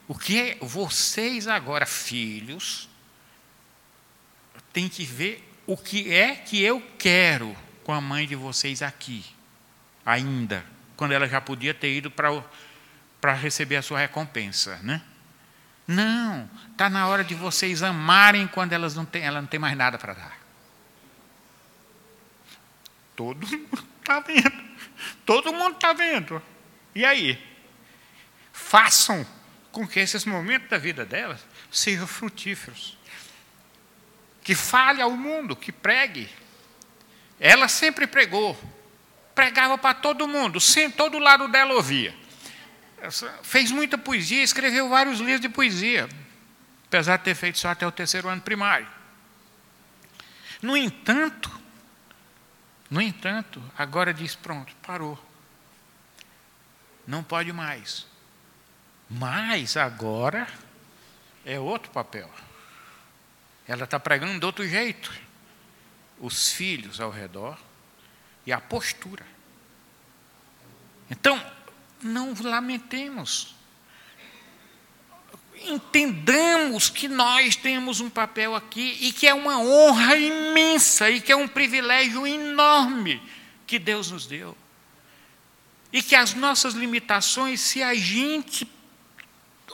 O 0.07 0.15
que 0.15 0.37
é 0.37 0.57
vocês 0.61 1.47
agora, 1.47 1.85
filhos, 1.85 2.87
têm 4.73 4.89
que 4.89 5.03
ver 5.03 5.47
o 5.65 5.77
que 5.77 6.13
é 6.13 6.35
que 6.35 6.61
eu 6.61 6.81
quero 6.97 7.55
com 7.83 7.93
a 7.93 8.01
mãe 8.01 8.27
de 8.27 8.35
vocês 8.35 8.81
aqui, 8.81 9.25
ainda, 10.05 10.65
quando 10.95 11.13
ela 11.13 11.27
já 11.27 11.41
podia 11.41 11.73
ter 11.73 11.95
ido 11.95 12.11
para 12.11 13.33
receber 13.33 13.77
a 13.77 13.81
sua 13.81 13.99
recompensa, 13.99 14.77
né? 14.83 15.01
Não, 15.87 16.49
está 16.71 16.89
na 16.89 17.07
hora 17.07 17.23
de 17.23 17.35
vocês 17.35 17.83
amarem 17.83 18.47
quando 18.47 18.73
elas 18.73 18.95
não 18.95 19.03
têm, 19.03 19.23
ela 19.23 19.41
não 19.41 19.47
tem 19.47 19.59
mais 19.59 19.75
nada 19.75 19.97
para 19.97 20.13
dar. 20.13 20.39
Todo 23.15 23.45
mundo 23.45 23.87
está 23.99 24.19
vendo. 24.25 24.71
Todo 25.25 25.53
mundo 25.53 25.75
está 25.75 25.93
vendo. 25.93 26.41
E 26.95 27.03
aí? 27.03 27.43
Façam 28.53 29.25
com 29.71 29.87
que 29.87 29.99
esses 29.99 30.25
momentos 30.25 30.69
da 30.69 30.77
vida 30.77 31.05
delas 31.05 31.45
sejam 31.71 32.07
frutíferos. 32.07 32.97
Que 34.43 34.55
fale 34.55 35.01
ao 35.01 35.11
mundo, 35.11 35.55
que 35.55 35.71
pregue. 35.71 36.29
Ela 37.39 37.67
sempre 37.67 38.07
pregou. 38.07 38.57
Pregava 39.33 39.77
para 39.77 39.93
todo 39.95 40.27
mundo, 40.27 40.59
sem 40.59 40.89
todo 40.91 41.19
lado 41.19 41.47
dela 41.47 41.73
ouvia. 41.73 42.15
Fez 43.41 43.71
muita 43.71 43.97
poesia, 43.97 44.43
escreveu 44.43 44.89
vários 44.89 45.19
livros 45.19 45.41
de 45.41 45.49
poesia, 45.49 46.07
apesar 46.85 47.17
de 47.17 47.23
ter 47.23 47.35
feito 47.35 47.57
só 47.57 47.69
até 47.69 47.87
o 47.87 47.91
terceiro 47.91 48.27
ano 48.29 48.41
primário. 48.41 48.87
No 50.61 50.77
entanto, 50.77 51.49
no 52.89 53.01
entanto, 53.01 53.63
agora 53.77 54.13
diz: 54.13 54.35
pronto, 54.35 54.75
parou. 54.83 55.17
Não 57.07 57.23
pode 57.23 57.51
mais. 57.51 58.05
Mas 59.09 59.75
agora 59.75 60.47
é 61.45 61.59
outro 61.59 61.91
papel. 61.91 62.29
Ela 63.71 63.85
está 63.85 63.97
pregando 63.97 64.37
de 64.37 64.45
outro 64.45 64.67
jeito. 64.67 65.09
Os 66.19 66.51
filhos 66.51 66.99
ao 66.99 67.09
redor 67.09 67.57
e 68.45 68.51
a 68.51 68.59
postura. 68.59 69.25
Então, 71.09 71.41
não 72.03 72.35
lamentemos. 72.37 73.55
Entendamos 75.63 76.89
que 76.89 77.07
nós 77.07 77.55
temos 77.55 78.01
um 78.01 78.09
papel 78.09 78.55
aqui 78.55 78.97
e 78.99 79.13
que 79.13 79.25
é 79.25 79.33
uma 79.33 79.59
honra 79.59 80.17
imensa 80.17 81.09
e 81.09 81.21
que 81.21 81.31
é 81.31 81.35
um 81.37 81.47
privilégio 81.47 82.27
enorme 82.27 83.23
que 83.65 83.79
Deus 83.79 84.11
nos 84.11 84.27
deu. 84.27 84.57
E 85.93 86.03
que 86.03 86.13
as 86.13 86.33
nossas 86.33 86.73
limitações, 86.73 87.61
se 87.61 87.81
a 87.81 87.93
gente 87.93 88.65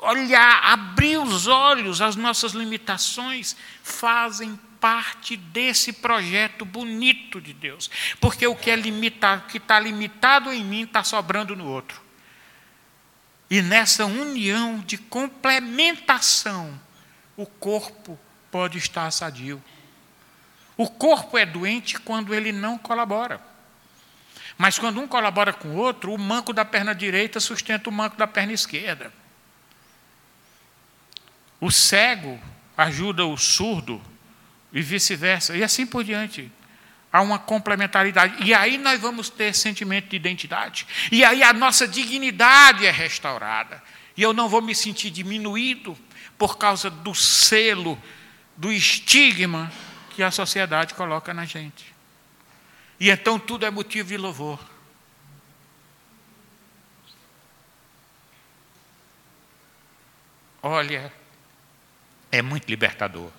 olhar, 0.02 0.62
abrir 0.64 1.18
os 1.18 1.48
olhos, 1.48 2.02
as 2.02 2.16
nossas 2.16 2.54
limitações 2.54 3.56
fazem 3.84 4.60
parte 4.80 5.36
desse 5.36 5.92
projeto 5.94 6.64
bonito 6.64 7.42
de 7.42 7.54
Deus. 7.54 7.90
Porque 8.20 8.46
o 8.46 8.56
que 8.56 8.70
é 8.70 8.76
limitado, 8.76 9.48
que 9.48 9.58
está 9.58 9.80
limitado 9.80 10.52
em 10.54 10.64
mim, 10.64 10.84
está 10.84 11.04
sobrando 11.04 11.56
no 11.56 11.66
outro. 11.68 12.02
E 13.50 13.62
nessa 13.62 14.06
união 14.06 14.80
de 14.80 14.98
complementação, 14.98 16.80
o 17.36 17.46
corpo 17.46 18.20
pode 18.52 18.78
estar 18.78 19.10
sadio. 19.12 19.64
O 20.76 20.90
corpo 20.90 21.38
é 21.38 21.46
doente 21.46 22.00
quando 22.00 22.36
ele 22.36 22.52
não 22.52 22.78
colabora. 22.78 23.42
Mas 24.58 24.78
quando 24.78 25.00
um 25.00 25.08
colabora 25.08 25.54
com 25.54 25.70
o 25.70 25.76
outro, 25.76 26.14
o 26.14 26.18
manco 26.18 26.52
da 26.52 26.66
perna 26.66 26.94
direita 26.94 27.40
sustenta 27.40 27.90
o 27.90 27.94
manco 27.94 28.18
da 28.18 28.28
perna 28.28 28.54
esquerda. 28.54 29.14
O 31.60 31.72
cego 31.72 32.40
ajuda 32.78 33.26
o 33.26 33.38
surdo 33.38 34.02
e 34.72 34.82
vice-versa, 34.82 35.56
e 35.58 35.64
assim 35.64 35.86
por 35.86 36.04
diante. 36.04 36.52
Há 37.12 37.22
uma 37.22 37.40
complementaridade. 37.40 38.44
E 38.44 38.54
aí 38.54 38.78
nós 38.78 39.00
vamos 39.00 39.30
ter 39.30 39.54
sentimento 39.56 40.10
de 40.10 40.16
identidade. 40.16 40.86
E 41.12 41.24
aí 41.24 41.42
a 41.42 41.54
nossa 41.54 41.88
dignidade 41.88 42.86
é 42.86 42.92
restaurada. 42.92 43.82
E 44.16 44.22
eu 44.22 44.34
não 44.34 44.50
vou 44.50 44.62
me 44.62 44.76
sentir 44.76 45.10
diminuído 45.10 45.98
por 46.38 46.58
causa 46.58 46.90
do 46.90 47.16
selo, 47.16 48.02
do 48.56 48.72
estigma 48.72 49.72
que 50.12 50.22
a 50.22 50.32
sociedade 50.32 50.94
coloca 50.94 51.34
na 51.34 51.46
gente. 51.46 51.96
E 53.00 53.10
então 53.10 53.40
tudo 53.40 53.66
é 53.66 53.72
motivo 53.72 54.10
de 54.10 54.18
louvor. 54.18 54.60
Olha, 60.62 61.14
é 62.32 62.42
muito 62.42 62.68
libertador. 62.68 63.32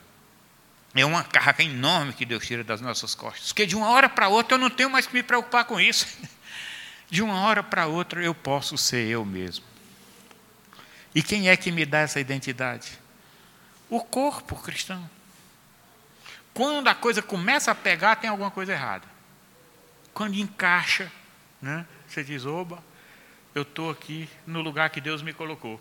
É 0.94 1.04
uma 1.04 1.22
carga 1.22 1.62
enorme 1.62 2.12
que 2.12 2.24
Deus 2.24 2.46
tira 2.46 2.64
das 2.64 2.80
nossas 2.80 3.14
costas. 3.14 3.48
Porque 3.48 3.66
de 3.66 3.76
uma 3.76 3.90
hora 3.90 4.08
para 4.08 4.28
outra 4.28 4.54
eu 4.54 4.58
não 4.58 4.70
tenho 4.70 4.90
mais 4.90 5.06
que 5.06 5.14
me 5.14 5.22
preocupar 5.22 5.64
com 5.64 5.80
isso. 5.80 6.06
De 7.10 7.22
uma 7.22 7.40
hora 7.40 7.62
para 7.62 7.86
outra 7.86 8.22
eu 8.22 8.34
posso 8.34 8.76
ser 8.76 9.06
eu 9.06 9.24
mesmo. 9.24 9.64
E 11.14 11.22
quem 11.22 11.48
é 11.48 11.56
que 11.56 11.72
me 11.72 11.86
dá 11.86 12.00
essa 12.00 12.20
identidade? 12.20 12.98
O 13.88 14.00
corpo 14.02 14.54
cristão. 14.56 15.08
Quando 16.52 16.88
a 16.88 16.94
coisa 16.94 17.22
começa 17.22 17.70
a 17.70 17.74
pegar, 17.74 18.16
tem 18.16 18.28
alguma 18.28 18.50
coisa 18.50 18.72
errada. 18.72 19.06
Quando 20.12 20.34
encaixa, 20.34 21.10
né, 21.62 21.86
você 22.06 22.22
diz: 22.22 22.44
oba, 22.44 22.82
eu 23.54 23.62
estou 23.62 23.90
aqui 23.90 24.28
no 24.46 24.60
lugar 24.60 24.90
que 24.90 25.00
Deus 25.00 25.22
me 25.22 25.32
colocou. 25.32 25.80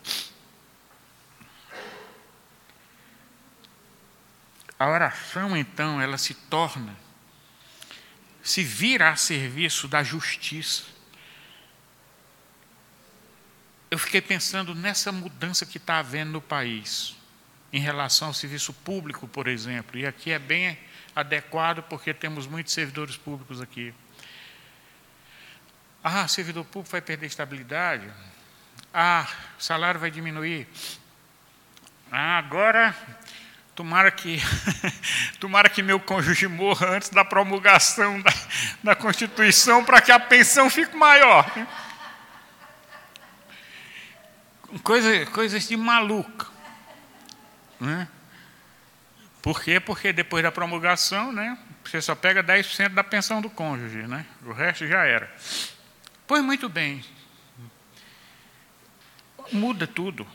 A 4.79 4.87
oração, 4.87 5.57
então, 5.57 5.99
ela 5.99 6.17
se 6.17 6.33
torna, 6.33 6.95
se 8.43 8.63
vira 8.63 9.09
a 9.09 9.15
serviço 9.15 9.87
da 9.87 10.03
justiça. 10.03 10.83
Eu 13.89 13.97
fiquei 13.97 14.21
pensando 14.21 14.75
nessa 14.75 15.11
mudança 15.11 15.65
que 15.65 15.77
está 15.77 15.97
havendo 15.97 16.31
no 16.31 16.41
país, 16.41 17.15
em 17.73 17.79
relação 17.79 18.27
ao 18.27 18.33
serviço 18.33 18.71
público, 18.71 19.27
por 19.27 19.47
exemplo, 19.47 19.97
e 19.97 20.05
aqui 20.05 20.31
é 20.31 20.39
bem 20.39 20.77
adequado 21.15 21.81
porque 21.83 22.13
temos 22.13 22.45
muitos 22.45 22.73
servidores 22.73 23.17
públicos 23.17 23.59
aqui. 23.59 23.93
Ah, 26.03 26.27
servidor 26.27 26.63
público 26.65 26.91
vai 26.91 27.01
perder 27.01 27.25
estabilidade. 27.25 28.07
Ah, 28.93 29.27
salário 29.57 29.99
vai 29.99 30.11
diminuir. 30.11 30.67
Ah, 32.11 32.37
agora 32.37 32.95
Tomara 33.77 34.09
que, 34.09 34.41
tomara 35.39 35.69
que 35.69 35.83
meu 35.83 35.99
cônjuge 35.99 36.47
morra 36.47 36.95
antes 36.95 37.09
da 37.09 37.23
promulgação 37.23 38.19
da, 38.19 38.33
da 38.83 38.95
Constituição 38.95 39.85
para 39.85 40.01
que 40.01 40.11
a 40.11 40.19
pensão 40.19 40.67
fique 40.67 40.97
maior. 40.97 41.45
Coisa, 44.81 45.27
coisas 45.27 45.67
de 45.67 45.77
maluca. 45.77 46.47
Né? 47.79 48.07
Por 49.43 49.61
quê? 49.61 49.79
Porque 49.79 50.11
depois 50.11 50.41
da 50.41 50.51
promulgação, 50.51 51.31
né, 51.31 51.55
você 51.85 52.01
só 52.01 52.15
pega 52.15 52.43
10% 52.43 52.95
da 52.95 53.03
pensão 53.03 53.43
do 53.43 53.49
cônjuge, 53.51 54.07
né? 54.07 54.25
o 54.43 54.53
resto 54.53 54.87
já 54.87 55.05
era. 55.05 55.31
Pois 56.25 56.43
muito 56.43 56.67
bem. 56.67 57.05
Muda 59.51 59.85
tudo. 59.85 60.25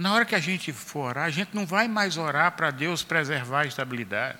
Na 0.00 0.14
hora 0.14 0.24
que 0.24 0.34
a 0.34 0.40
gente 0.40 0.72
for 0.72 1.10
orar, 1.10 1.26
a 1.26 1.30
gente 1.30 1.54
não 1.54 1.66
vai 1.66 1.86
mais 1.86 2.16
orar 2.16 2.52
para 2.52 2.70
Deus 2.70 3.02
preservar 3.02 3.64
a 3.64 3.66
estabilidade. 3.66 4.38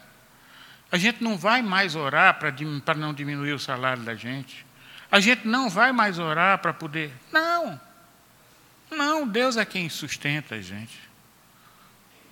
A 0.90 0.96
gente 0.96 1.22
não 1.22 1.36
vai 1.36 1.60
mais 1.60 1.94
orar 1.94 2.38
para 2.38 2.94
não 2.94 3.12
diminuir 3.12 3.52
o 3.52 3.58
salário 3.58 4.02
da 4.02 4.14
gente. 4.14 4.64
A 5.12 5.20
gente 5.20 5.46
não 5.46 5.68
vai 5.68 5.92
mais 5.92 6.18
orar 6.18 6.58
para 6.60 6.72
poder. 6.72 7.12
Não. 7.30 7.78
Não, 8.90 9.28
Deus 9.28 9.58
é 9.58 9.64
quem 9.66 9.86
sustenta 9.90 10.54
a 10.54 10.62
gente. 10.62 10.98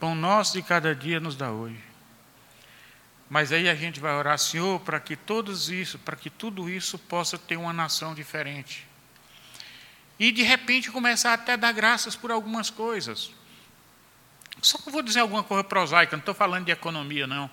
Pão 0.00 0.14
nosso 0.14 0.54
de 0.54 0.62
cada 0.62 0.94
dia 0.94 1.20
nos 1.20 1.36
dá 1.36 1.50
hoje. 1.50 1.84
Mas 3.28 3.52
aí 3.52 3.68
a 3.68 3.74
gente 3.74 4.00
vai 4.00 4.14
orar, 4.14 4.38
Senhor, 4.38 4.80
para 4.80 4.98
que 4.98 5.14
todos 5.14 5.68
isso, 5.68 5.98
para 5.98 6.16
que 6.16 6.30
tudo 6.30 6.70
isso 6.70 6.98
possa 6.98 7.36
ter 7.36 7.58
uma 7.58 7.74
nação 7.74 8.14
diferente. 8.14 8.87
E 10.18 10.32
de 10.32 10.42
repente 10.42 10.90
começar 10.90 11.34
até 11.34 11.52
a 11.52 11.56
dar 11.56 11.72
graças 11.72 12.16
por 12.16 12.30
algumas 12.30 12.70
coisas. 12.70 13.30
Só 14.60 14.76
que 14.78 14.88
eu 14.88 14.92
vou 14.92 15.02
dizer 15.02 15.20
alguma 15.20 15.44
coisa 15.44 15.62
prosaica, 15.62 16.16
não 16.16 16.20
estou 16.20 16.34
falando 16.34 16.64
de 16.64 16.72
economia, 16.72 17.26
não. 17.26 17.48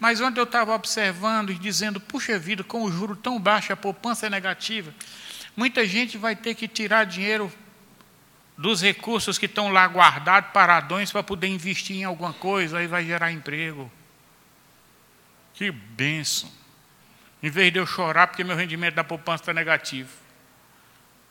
Mas 0.00 0.20
onde 0.20 0.40
eu 0.40 0.44
estava 0.44 0.74
observando 0.74 1.50
e 1.50 1.54
dizendo, 1.54 2.00
puxa 2.00 2.38
vida, 2.38 2.64
com 2.64 2.82
o 2.82 2.90
juro 2.90 3.14
tão 3.14 3.38
baixo, 3.38 3.72
a 3.72 3.76
poupança 3.76 4.26
é 4.26 4.30
negativa, 4.30 4.92
muita 5.56 5.86
gente 5.86 6.18
vai 6.18 6.34
ter 6.34 6.54
que 6.54 6.66
tirar 6.66 7.04
dinheiro 7.04 7.52
dos 8.56 8.82
recursos 8.82 9.38
que 9.38 9.46
estão 9.46 9.70
lá 9.70 9.86
guardados, 9.86 10.50
paradões, 10.50 11.12
para 11.12 11.22
poder 11.22 11.46
investir 11.46 11.96
em 11.96 12.04
alguma 12.04 12.32
coisa, 12.32 12.78
aí 12.78 12.88
vai 12.88 13.04
gerar 13.04 13.30
emprego. 13.30 13.90
Que 15.54 15.70
bênção. 15.70 16.50
Em 17.40 17.50
vez 17.50 17.72
de 17.72 17.78
eu 17.78 17.86
chorar 17.86 18.26
porque 18.26 18.42
meu 18.42 18.56
rendimento 18.56 18.94
da 18.94 19.04
poupança 19.04 19.42
está 19.42 19.54
negativo. 19.54 20.10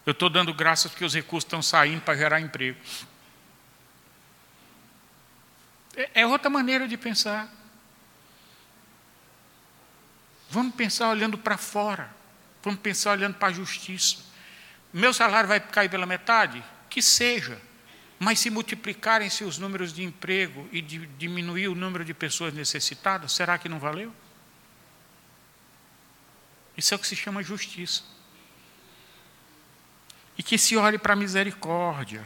Eu 0.07 0.13
estou 0.13 0.29
dando 0.29 0.53
graças 0.53 0.89
porque 0.89 1.03
os 1.03 1.13
recursos 1.13 1.45
estão 1.45 1.61
saindo 1.61 1.99
para 1.99 2.15
gerar 2.15 2.39
emprego. 2.39 2.79
É, 5.97 6.21
é 6.21 6.25
outra 6.25 6.49
maneira 6.49 6.87
de 6.87 6.95
pensar. 6.95 7.51
Vamos 10.49 10.75
pensar 10.75 11.09
olhando 11.09 11.37
para 11.37 11.57
fora. 11.57 12.09
Vamos 12.63 12.79
pensar 12.79 13.11
olhando 13.11 13.35
para 13.35 13.49
a 13.49 13.51
justiça. 13.51 14.19
Meu 14.93 15.13
salário 15.13 15.49
vai 15.49 15.59
cair 15.59 15.89
pela 15.89 16.05
metade? 16.05 16.63
Que 16.89 17.01
seja. 17.01 17.61
Mas 18.17 18.39
se 18.39 18.49
multiplicarem-se 18.49 19.43
os 19.43 19.57
números 19.57 19.91
de 19.91 20.03
emprego 20.03 20.69
e 20.71 20.81
de 20.81 21.05
diminuir 21.17 21.67
o 21.67 21.75
número 21.75 22.05
de 22.05 22.13
pessoas 22.13 22.53
necessitadas, 22.53 23.33
será 23.33 23.57
que 23.57 23.67
não 23.67 23.77
valeu? 23.77 24.15
Isso 26.77 26.93
é 26.93 26.95
o 26.95 26.99
que 26.99 27.07
se 27.07 27.15
chama 27.17 27.43
justiça. 27.43 28.03
E 30.37 30.43
que 30.43 30.57
se 30.57 30.77
olhe 30.77 30.97
para 30.97 31.13
a 31.13 31.15
misericórdia, 31.15 32.23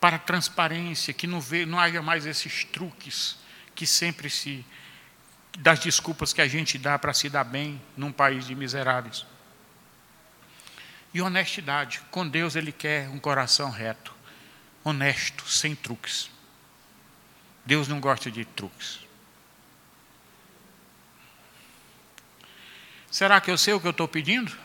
para 0.00 0.16
a 0.16 0.18
transparência, 0.18 1.14
que 1.14 1.26
não, 1.26 1.40
vê, 1.40 1.64
não 1.64 1.78
haja 1.78 2.02
mais 2.02 2.26
esses 2.26 2.64
truques 2.64 3.38
que 3.74 3.86
sempre 3.86 4.28
se. 4.28 4.64
das 5.58 5.78
desculpas 5.78 6.32
que 6.32 6.40
a 6.40 6.48
gente 6.48 6.76
dá 6.78 6.98
para 6.98 7.14
se 7.14 7.28
dar 7.28 7.44
bem 7.44 7.80
num 7.96 8.10
país 8.10 8.46
de 8.46 8.54
miseráveis. 8.54 9.24
E 11.14 11.20
honestidade. 11.20 12.00
Com 12.10 12.26
Deus 12.26 12.56
Ele 12.56 12.72
quer 12.72 13.08
um 13.08 13.18
coração 13.18 13.70
reto, 13.70 14.12
honesto, 14.82 15.48
sem 15.48 15.76
truques. 15.76 16.30
Deus 17.64 17.86
não 17.86 18.00
gosta 18.00 18.30
de 18.30 18.44
truques. 18.44 18.98
Será 23.10 23.40
que 23.40 23.50
eu 23.50 23.58
sei 23.58 23.74
o 23.74 23.80
que 23.80 23.86
eu 23.86 23.92
estou 23.92 24.08
pedindo? 24.08 24.56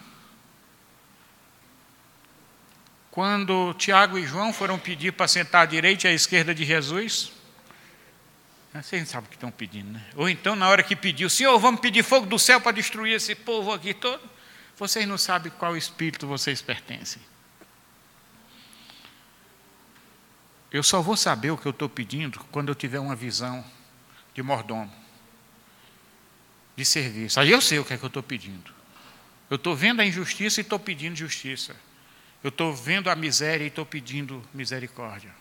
Quando 3.18 3.74
Tiago 3.74 4.20
e 4.20 4.28
João 4.28 4.54
foram 4.54 4.78
pedir 4.78 5.12
para 5.12 5.28
sentar 5.28 5.64
à 5.64 5.66
direita 5.66 6.08
e 6.08 6.12
à 6.12 6.14
esquerda 6.14 6.54
de 6.54 6.64
Jesus, 6.64 7.32
né, 8.72 8.84
vocês 8.84 9.02
não 9.02 9.10
sabem 9.10 9.26
o 9.26 9.30
que 9.32 9.36
estão 9.36 9.50
pedindo, 9.50 9.90
né? 9.90 10.06
Ou 10.16 10.30
então, 10.30 10.56
na 10.56 10.70
hora 10.70 10.84
que 10.84 10.96
pediu, 10.96 11.28
Senhor, 11.28 11.58
vamos 11.58 11.82
pedir 11.82 12.04
fogo 12.04 12.28
do 12.28 12.38
céu 12.38 12.62
para 12.62 12.74
destruir 12.74 13.16
esse 13.16 13.34
povo 13.34 13.74
aqui 13.74 13.92
todo, 13.92 14.22
vocês 14.78 15.08
não 15.08 15.18
sabem 15.18 15.52
qual 15.58 15.76
espírito 15.76 16.28
vocês 16.28 16.62
pertencem. 16.62 17.20
Eu 20.72 20.84
só 20.84 21.02
vou 21.02 21.18
saber 21.18 21.50
o 21.50 21.58
que 21.58 21.66
eu 21.66 21.72
estou 21.72 21.90
pedindo 21.90 22.40
quando 22.52 22.70
eu 22.70 22.76
tiver 22.76 23.00
uma 23.00 23.16
visão 23.16 23.66
de 24.36 24.44
mordomo, 24.44 24.94
de 26.76 26.86
serviço. 26.86 27.40
Aí 27.40 27.50
eu 27.50 27.62
sei 27.62 27.80
o 27.80 27.84
que 27.84 27.96
é 27.96 27.98
que 27.98 28.06
eu 28.06 28.10
estou 28.10 28.22
pedindo. 28.22 28.72
Eu 29.50 29.56
estou 29.56 29.76
vendo 29.76 30.02
a 30.02 30.06
injustiça 30.06 30.60
e 30.60 30.62
estou 30.62 30.78
pedindo 30.78 31.16
justiça. 31.16 31.76
Eu 32.48 32.50
estou 32.50 32.74
vendo 32.74 33.10
a 33.10 33.16
miséria 33.16 33.66
e 33.66 33.68
estou 33.68 33.86
pedindo 33.86 34.42
misericórdia. 34.54 35.36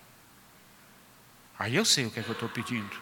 Aí 1.56 1.76
eu 1.76 1.84
sei 1.84 2.04
o 2.04 2.10
que 2.10 2.18
é 2.18 2.22
que 2.24 2.28
eu 2.28 2.32
estou 2.32 2.48
pedindo. 2.48 3.00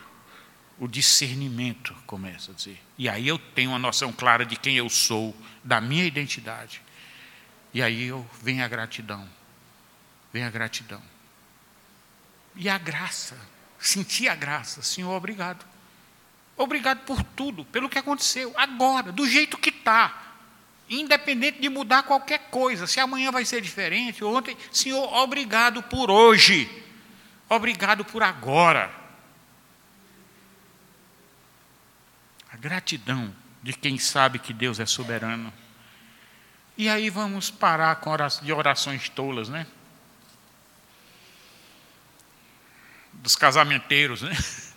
O 0.79 0.87
discernimento 0.87 1.95
começa 2.07 2.53
a 2.53 2.55
dizer. 2.55 2.79
E 2.99 3.09
aí 3.09 3.27
eu 3.27 3.39
tenho 3.39 3.71
uma 3.71 3.79
noção 3.79 4.13
clara 4.13 4.45
de 4.45 4.57
quem 4.57 4.77
eu 4.77 4.91
sou, 4.91 5.35
da 5.65 5.81
minha 5.81 6.05
identidade. 6.05 6.83
E 7.73 7.83
aí 7.83 8.05
eu 8.05 8.29
vem 8.43 8.61
a 8.61 8.69
gratidão. 8.69 9.27
Vem 10.31 10.45
a 10.45 10.51
gratidão. 10.51 11.01
E 12.57 12.69
a 12.69 12.77
graça. 12.77 13.39
Sentir 13.79 14.29
a 14.29 14.35
graça. 14.35 14.83
Senhor, 14.83 15.15
obrigado. 15.17 15.65
Obrigado 16.59 17.07
por 17.07 17.23
tudo, 17.23 17.65
pelo 17.65 17.89
que 17.89 17.99
aconteceu, 17.99 18.53
agora, 18.55 19.11
do 19.11 19.27
jeito 19.27 19.57
que 19.57 19.71
está 19.71 20.34
independente 20.89 21.61
de 21.61 21.69
mudar 21.69 22.03
qualquer 22.03 22.51
coisa, 22.51 22.87
se 22.87 23.01
amanhã 23.01 23.31
vai 23.31 23.45
ser 23.45 23.61
diferente, 23.61 24.23
ontem, 24.23 24.57
Senhor, 24.71 25.13
obrigado 25.15 25.83
por 25.83 26.11
hoje, 26.11 26.71
obrigado 27.49 28.05
por 28.05 28.23
agora. 28.23 28.93
A 32.51 32.57
gratidão 32.57 33.35
de 33.63 33.73
quem 33.73 33.99
sabe 33.99 34.39
que 34.39 34.53
Deus 34.53 34.79
é 34.79 34.87
soberano. 34.87 35.53
E 36.77 36.89
aí 36.89 37.09
vamos 37.09 37.51
parar 37.51 37.97
com 37.97 38.11
orações, 38.11 38.45
de 38.45 38.53
orações 38.53 39.09
tolas, 39.09 39.49
né? 39.49 39.67
Dos 43.13 43.37
casamenteiros, 43.37 44.23
né? 44.23 44.37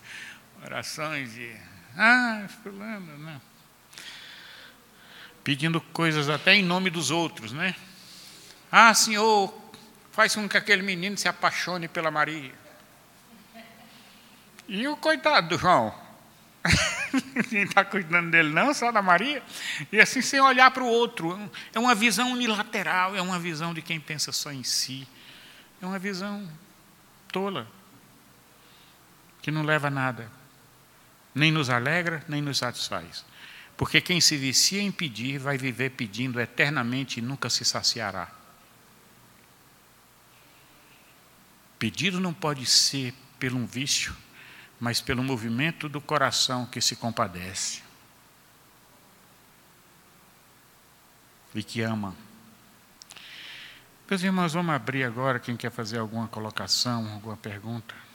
Orações 0.63 1.33
de. 1.33 1.55
Ah, 1.97 2.47
fulano, 2.63 3.17
não 3.17 3.56
pedindo 5.47 5.79
coisas 5.79 6.27
até 6.27 6.55
em 6.55 6.61
nome 6.61 6.89
dos 6.89 7.09
outros, 7.09 7.53
né? 7.53 7.73
Ah, 8.69 8.93
Senhor, 8.93 9.57
faz 10.11 10.35
com 10.35 10.45
que 10.49 10.57
aquele 10.57 10.81
menino 10.81 11.17
se 11.17 11.25
apaixone 11.25 11.87
pela 11.87 12.11
Maria. 12.11 12.53
E 14.67 14.85
o 14.89 14.97
coitado 14.97 15.47
do 15.47 15.57
João? 15.57 15.95
Ninguém 17.33 17.63
está 17.63 17.85
cuidando 17.85 18.29
dele, 18.29 18.49
não, 18.49 18.73
só 18.73 18.91
da 18.91 19.01
Maria. 19.01 19.41
E 19.89 20.01
assim, 20.01 20.21
sem 20.21 20.41
olhar 20.41 20.69
para 20.71 20.83
o 20.83 20.87
outro. 20.87 21.39
É 21.73 21.79
uma 21.79 21.95
visão 21.95 22.33
unilateral, 22.33 23.15
é 23.15 23.21
uma 23.21 23.39
visão 23.39 23.73
de 23.73 23.81
quem 23.81 24.01
pensa 24.01 24.33
só 24.33 24.51
em 24.51 24.65
si. 24.65 25.07
É 25.81 25.85
uma 25.85 25.97
visão 25.97 26.45
tola, 27.31 27.65
que 29.41 29.49
não 29.49 29.63
leva 29.63 29.87
a 29.87 29.91
nada. 29.91 30.29
Nem 31.33 31.53
nos 31.53 31.69
alegra, 31.69 32.21
nem 32.27 32.41
nos 32.41 32.57
satisfaz. 32.57 33.23
Porque 33.77 34.01
quem 34.01 34.19
se 34.19 34.35
vicia 34.35 34.81
em 34.81 34.91
pedir 34.91 35.37
vai 35.37 35.57
viver 35.57 35.91
pedindo 35.91 36.41
eternamente 36.41 37.19
e 37.19 37.21
nunca 37.21 37.47
se 37.47 37.63
saciará. 37.63 38.27
Pedido 41.77 42.19
não 42.19 42.33
pode 42.33 42.65
ser 42.65 43.13
pelo 43.37 43.57
um 43.57 43.67
vício, 43.67 44.17
mas 44.79 44.99
pelo 44.99 45.23
movimento 45.23 45.87
do 45.87 46.01
coração 46.01 46.65
que 46.65 46.81
se 46.81 46.95
compadece 46.95 47.83
e 51.53 51.63
que 51.63 51.81
ama. 51.81 52.15
Meus 54.09 54.23
irmãos, 54.23 54.53
vamos 54.53 54.73
abrir 54.73 55.03
agora. 55.03 55.39
Quem 55.39 55.57
quer 55.57 55.71
fazer 55.71 55.99
alguma 55.99 56.27
colocação, 56.27 57.13
alguma 57.13 57.37
pergunta? 57.37 58.06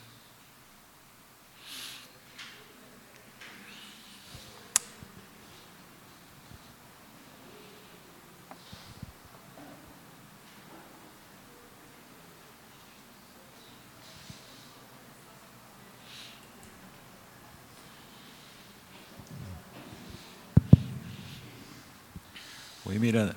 Miranda. 23.02 23.34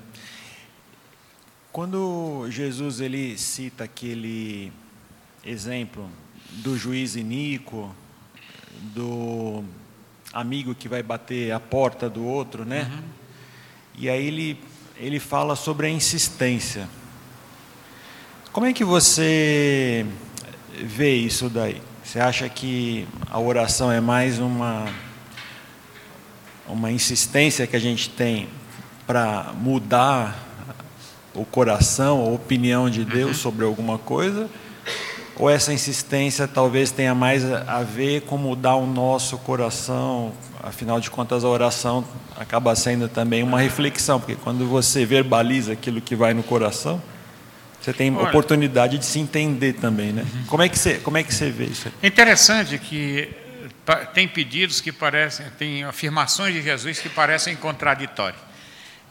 Quando 1.71 2.45
Jesus 2.51 2.99
ele 2.99 3.35
cita 3.35 3.85
aquele 3.85 4.71
exemplo 5.43 6.07
do 6.51 6.77
juiz 6.77 7.15
iníquo, 7.15 7.93
do 8.93 9.63
amigo 10.31 10.75
que 10.75 10.87
vai 10.87 11.01
bater 11.01 11.51
a 11.51 11.59
porta 11.59 12.07
do 12.07 12.23
outro, 12.23 12.63
né? 12.63 12.91
Uhum. 12.93 13.03
E 13.97 14.07
aí 14.07 14.27
ele, 14.27 14.59
ele 14.97 15.19
fala 15.19 15.55
sobre 15.55 15.87
a 15.87 15.89
insistência. 15.89 16.87
Como 18.51 18.67
é 18.67 18.71
que 18.71 18.85
você 18.85 20.05
vê 20.79 21.15
isso 21.15 21.49
daí? 21.49 21.81
Você 22.03 22.19
acha 22.19 22.47
que 22.47 23.07
a 23.31 23.39
oração 23.39 23.91
é 23.91 23.99
mais 23.99 24.37
uma, 24.37 24.85
uma 26.67 26.91
insistência 26.91 27.65
que 27.65 27.75
a 27.75 27.79
gente 27.79 28.11
tem 28.11 28.47
para 29.05 29.53
mudar 29.59 30.35
o 31.33 31.45
coração, 31.45 32.21
a 32.21 32.29
opinião 32.29 32.89
de 32.89 33.03
Deus 33.03 33.37
uhum. 33.37 33.43
sobre 33.43 33.65
alguma 33.65 33.97
coisa? 33.97 34.49
Ou 35.37 35.49
essa 35.49 35.73
insistência 35.73 36.47
talvez 36.47 36.91
tenha 36.91 37.13
mais 37.13 37.43
a 37.45 37.83
ver 37.83 38.21
com 38.21 38.37
mudar 38.37 38.75
o 38.75 38.85
nosso 38.85 39.37
coração? 39.39 40.31
Afinal 40.63 40.99
de 40.99 41.11
contas, 41.11 41.43
a 41.43 41.47
oração 41.49 42.05
acaba 42.37 42.73
sendo 42.75 43.09
também 43.09 43.43
uma 43.43 43.59
reflexão, 43.59 44.19
porque 44.19 44.35
quando 44.35 44.65
você 44.65 45.05
verbaliza 45.05 45.73
aquilo 45.73 45.99
que 45.99 46.15
vai 46.15 46.33
no 46.33 46.41
coração, 46.41 47.01
Você 47.85 47.93
tem 47.93 48.15
Olha. 48.15 48.29
oportunidade 48.29 48.97
de 48.97 49.05
se 49.05 49.19
entender 49.19 49.73
também, 49.73 50.11
né? 50.11 50.25
Como 50.47 50.63
é 50.63 50.67
que 50.67 50.79
você, 50.79 50.95
como 50.95 51.17
é 51.17 51.23
que 51.23 51.31
você 51.31 51.51
vê 51.51 51.65
isso? 51.65 51.87
É 52.01 52.07
interessante 52.07 52.79
que 52.79 53.29
tem 54.11 54.27
pedidos 54.27 54.81
que 54.81 54.91
parecem, 54.91 55.45
tem 55.59 55.83
afirmações 55.83 56.51
de 56.55 56.63
Jesus 56.63 56.97
que 56.99 57.09
parecem 57.09 57.55
contraditórias. 57.55 58.41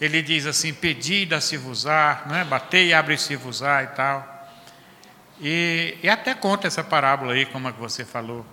Ele 0.04 0.20
diz 0.20 0.46
assim: 0.46 0.74
Pedi 0.74 1.24
dá-se-vos-á, 1.24 2.24
né? 2.26 2.44
batei 2.44 2.88
e 2.88 2.94
abre-se-vos-á 2.94 3.84
e 3.84 3.86
tal. 3.88 4.50
E, 5.40 5.98
e 6.02 6.08
até 6.08 6.34
conta 6.34 6.66
essa 6.66 6.84
parábola 6.84 7.32
aí, 7.32 7.46
como 7.46 7.68
é 7.68 7.72
que 7.72 7.80
você 7.80 8.04
falou. 8.04 8.44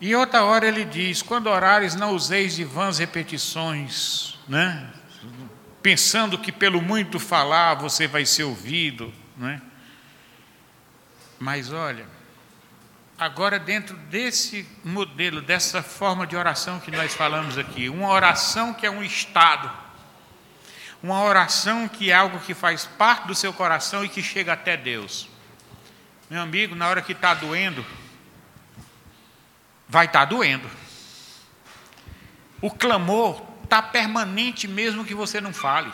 E 0.00 0.14
outra 0.14 0.44
hora 0.44 0.66
ele 0.66 0.84
diz: 0.84 1.22
Quando 1.22 1.48
orares, 1.48 1.94
não 1.94 2.14
useis 2.14 2.54
de 2.54 2.64
vãs 2.64 2.98
repetições, 2.98 4.38
né? 4.48 4.92
pensando 5.82 6.38
que 6.38 6.52
pelo 6.52 6.80
muito 6.80 7.18
falar 7.18 7.74
você 7.74 8.06
vai 8.06 8.24
ser 8.24 8.44
ouvido. 8.44 9.12
Né? 9.36 9.60
Mas 11.38 11.72
olha, 11.72 12.06
Agora, 13.20 13.58
dentro 13.58 13.94
desse 13.94 14.66
modelo, 14.82 15.42
dessa 15.42 15.82
forma 15.82 16.26
de 16.26 16.34
oração 16.34 16.80
que 16.80 16.90
nós 16.90 17.12
falamos 17.12 17.58
aqui, 17.58 17.86
uma 17.90 18.08
oração 18.08 18.72
que 18.72 18.86
é 18.86 18.90
um 18.90 19.02
estado, 19.02 19.70
uma 21.02 21.22
oração 21.22 21.88
que 21.88 22.10
é 22.10 22.14
algo 22.14 22.40
que 22.40 22.54
faz 22.54 22.84
parte 22.84 23.26
do 23.26 23.34
seu 23.34 23.52
coração 23.52 24.04
e 24.04 24.08
que 24.08 24.22
chega 24.22 24.52
até 24.52 24.76
Deus. 24.76 25.28
Meu 26.28 26.40
amigo, 26.40 26.74
na 26.74 26.88
hora 26.88 27.02
que 27.02 27.12
está 27.12 27.34
doendo, 27.34 27.84
vai 29.88 30.06
estar 30.06 30.24
doendo. 30.24 30.70
O 32.60 32.70
clamor 32.70 33.42
está 33.64 33.80
permanente 33.80 34.68
mesmo 34.68 35.04
que 35.04 35.14
você 35.14 35.40
não 35.40 35.52
fale. 35.52 35.92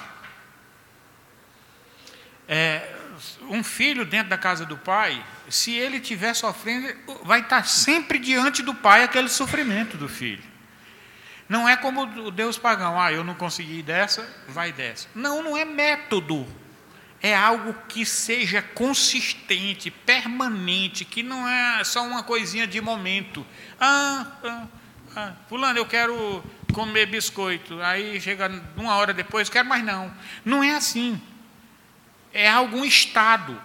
É, 2.49 2.95
um 3.49 3.63
filho 3.63 4.05
dentro 4.05 4.29
da 4.29 4.39
casa 4.39 4.67
do 4.67 4.77
pai, 4.77 5.25
se 5.49 5.75
ele 5.75 5.99
estiver 5.99 6.35
sofrendo, 6.35 6.95
vai 7.25 7.41
estar 7.41 7.65
sempre 7.67 8.19
diante 8.19 8.63
do 8.63 8.75
pai 8.75 9.05
aquele 9.05 9.29
sofrimento 9.29 9.97
do 9.97 10.09
filho. 10.09 10.56
Não 11.49 11.69
é 11.69 11.77
como 11.77 12.03
o 12.03 12.31
Deus 12.31 12.59
pagão, 12.59 13.01
ah, 13.01 13.13
eu 13.13 13.23
não 13.23 13.35
consegui 13.35 13.83
dessa, 13.83 14.29
vai 14.49 14.73
dessa. 14.73 15.09
Não, 15.15 15.43
não 15.43 15.57
é 15.57 15.65
método. 15.65 16.47
É 17.23 17.35
algo 17.35 17.75
que 17.89 18.05
seja 18.05 18.61
consistente, 18.61 19.91
permanente, 19.91 21.05
que 21.05 21.23
não 21.23 21.49
é 21.49 21.83
só 21.85 22.05
uma 22.05 22.23
coisinha 22.23 22.67
de 22.67 22.81
momento. 22.81 23.47
Ah, 23.81 24.27
ah, 24.45 24.67
ah, 25.17 25.33
fulano, 25.49 25.79
eu 25.79 25.87
quero 25.87 26.45
comer 26.73 27.07
biscoito. 27.07 27.81
Aí 27.81 28.21
chega 28.21 28.51
uma 28.77 28.97
hora 28.97 29.15
depois, 29.15 29.49
quero 29.49 29.69
mais 29.69 29.85
não. 29.85 30.13
Não 30.45 30.63
é 30.63 30.75
assim 30.75 31.21
é 32.37 32.51
algum 32.51 32.85
estado. 32.85 33.59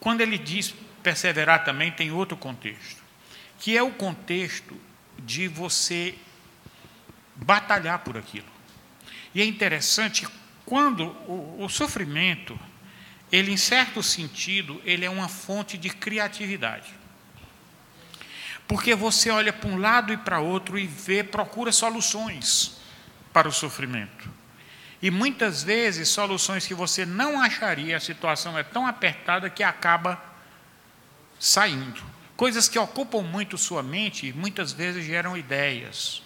Quando 0.00 0.20
ele 0.20 0.36
diz 0.36 0.74
perseverar 1.00 1.64
também, 1.64 1.92
tem 1.92 2.10
outro 2.10 2.36
contexto, 2.36 3.00
que 3.58 3.76
é 3.76 3.82
o 3.82 3.90
contexto 3.90 4.78
de 5.18 5.48
você 5.48 6.14
batalhar 7.34 8.00
por 8.00 8.16
aquilo. 8.16 8.46
E 9.34 9.42
é 9.42 9.44
interessante 9.44 10.26
quando 10.64 11.08
o, 11.26 11.64
o 11.64 11.68
sofrimento, 11.68 12.58
ele 13.30 13.52
em 13.52 13.56
certo 13.56 14.02
sentido, 14.02 14.80
ele 14.84 15.04
é 15.04 15.10
uma 15.10 15.28
fonte 15.28 15.76
de 15.76 15.90
criatividade. 15.90 16.92
Porque 18.66 18.94
você 18.94 19.30
olha 19.30 19.52
para 19.52 19.70
um 19.70 19.78
lado 19.78 20.12
e 20.12 20.16
para 20.16 20.40
outro 20.40 20.78
e 20.78 20.86
vê, 20.86 21.24
procura 21.24 21.72
soluções 21.72 22.76
para 23.32 23.48
o 23.48 23.52
sofrimento. 23.52 24.28
E 25.00 25.10
muitas 25.10 25.62
vezes 25.62 26.08
soluções 26.08 26.66
que 26.66 26.74
você 26.74 27.06
não 27.06 27.40
acharia, 27.40 27.96
a 27.96 28.00
situação 28.00 28.58
é 28.58 28.62
tão 28.62 28.86
apertada 28.86 29.48
que 29.48 29.62
acaba 29.62 30.22
saindo. 31.38 32.02
Coisas 32.38 32.68
que 32.68 32.78
ocupam 32.78 33.20
muito 33.20 33.58
sua 33.58 33.82
mente, 33.82 34.32
muitas 34.32 34.70
vezes 34.70 35.04
geram 35.04 35.36
ideias. 35.36 36.22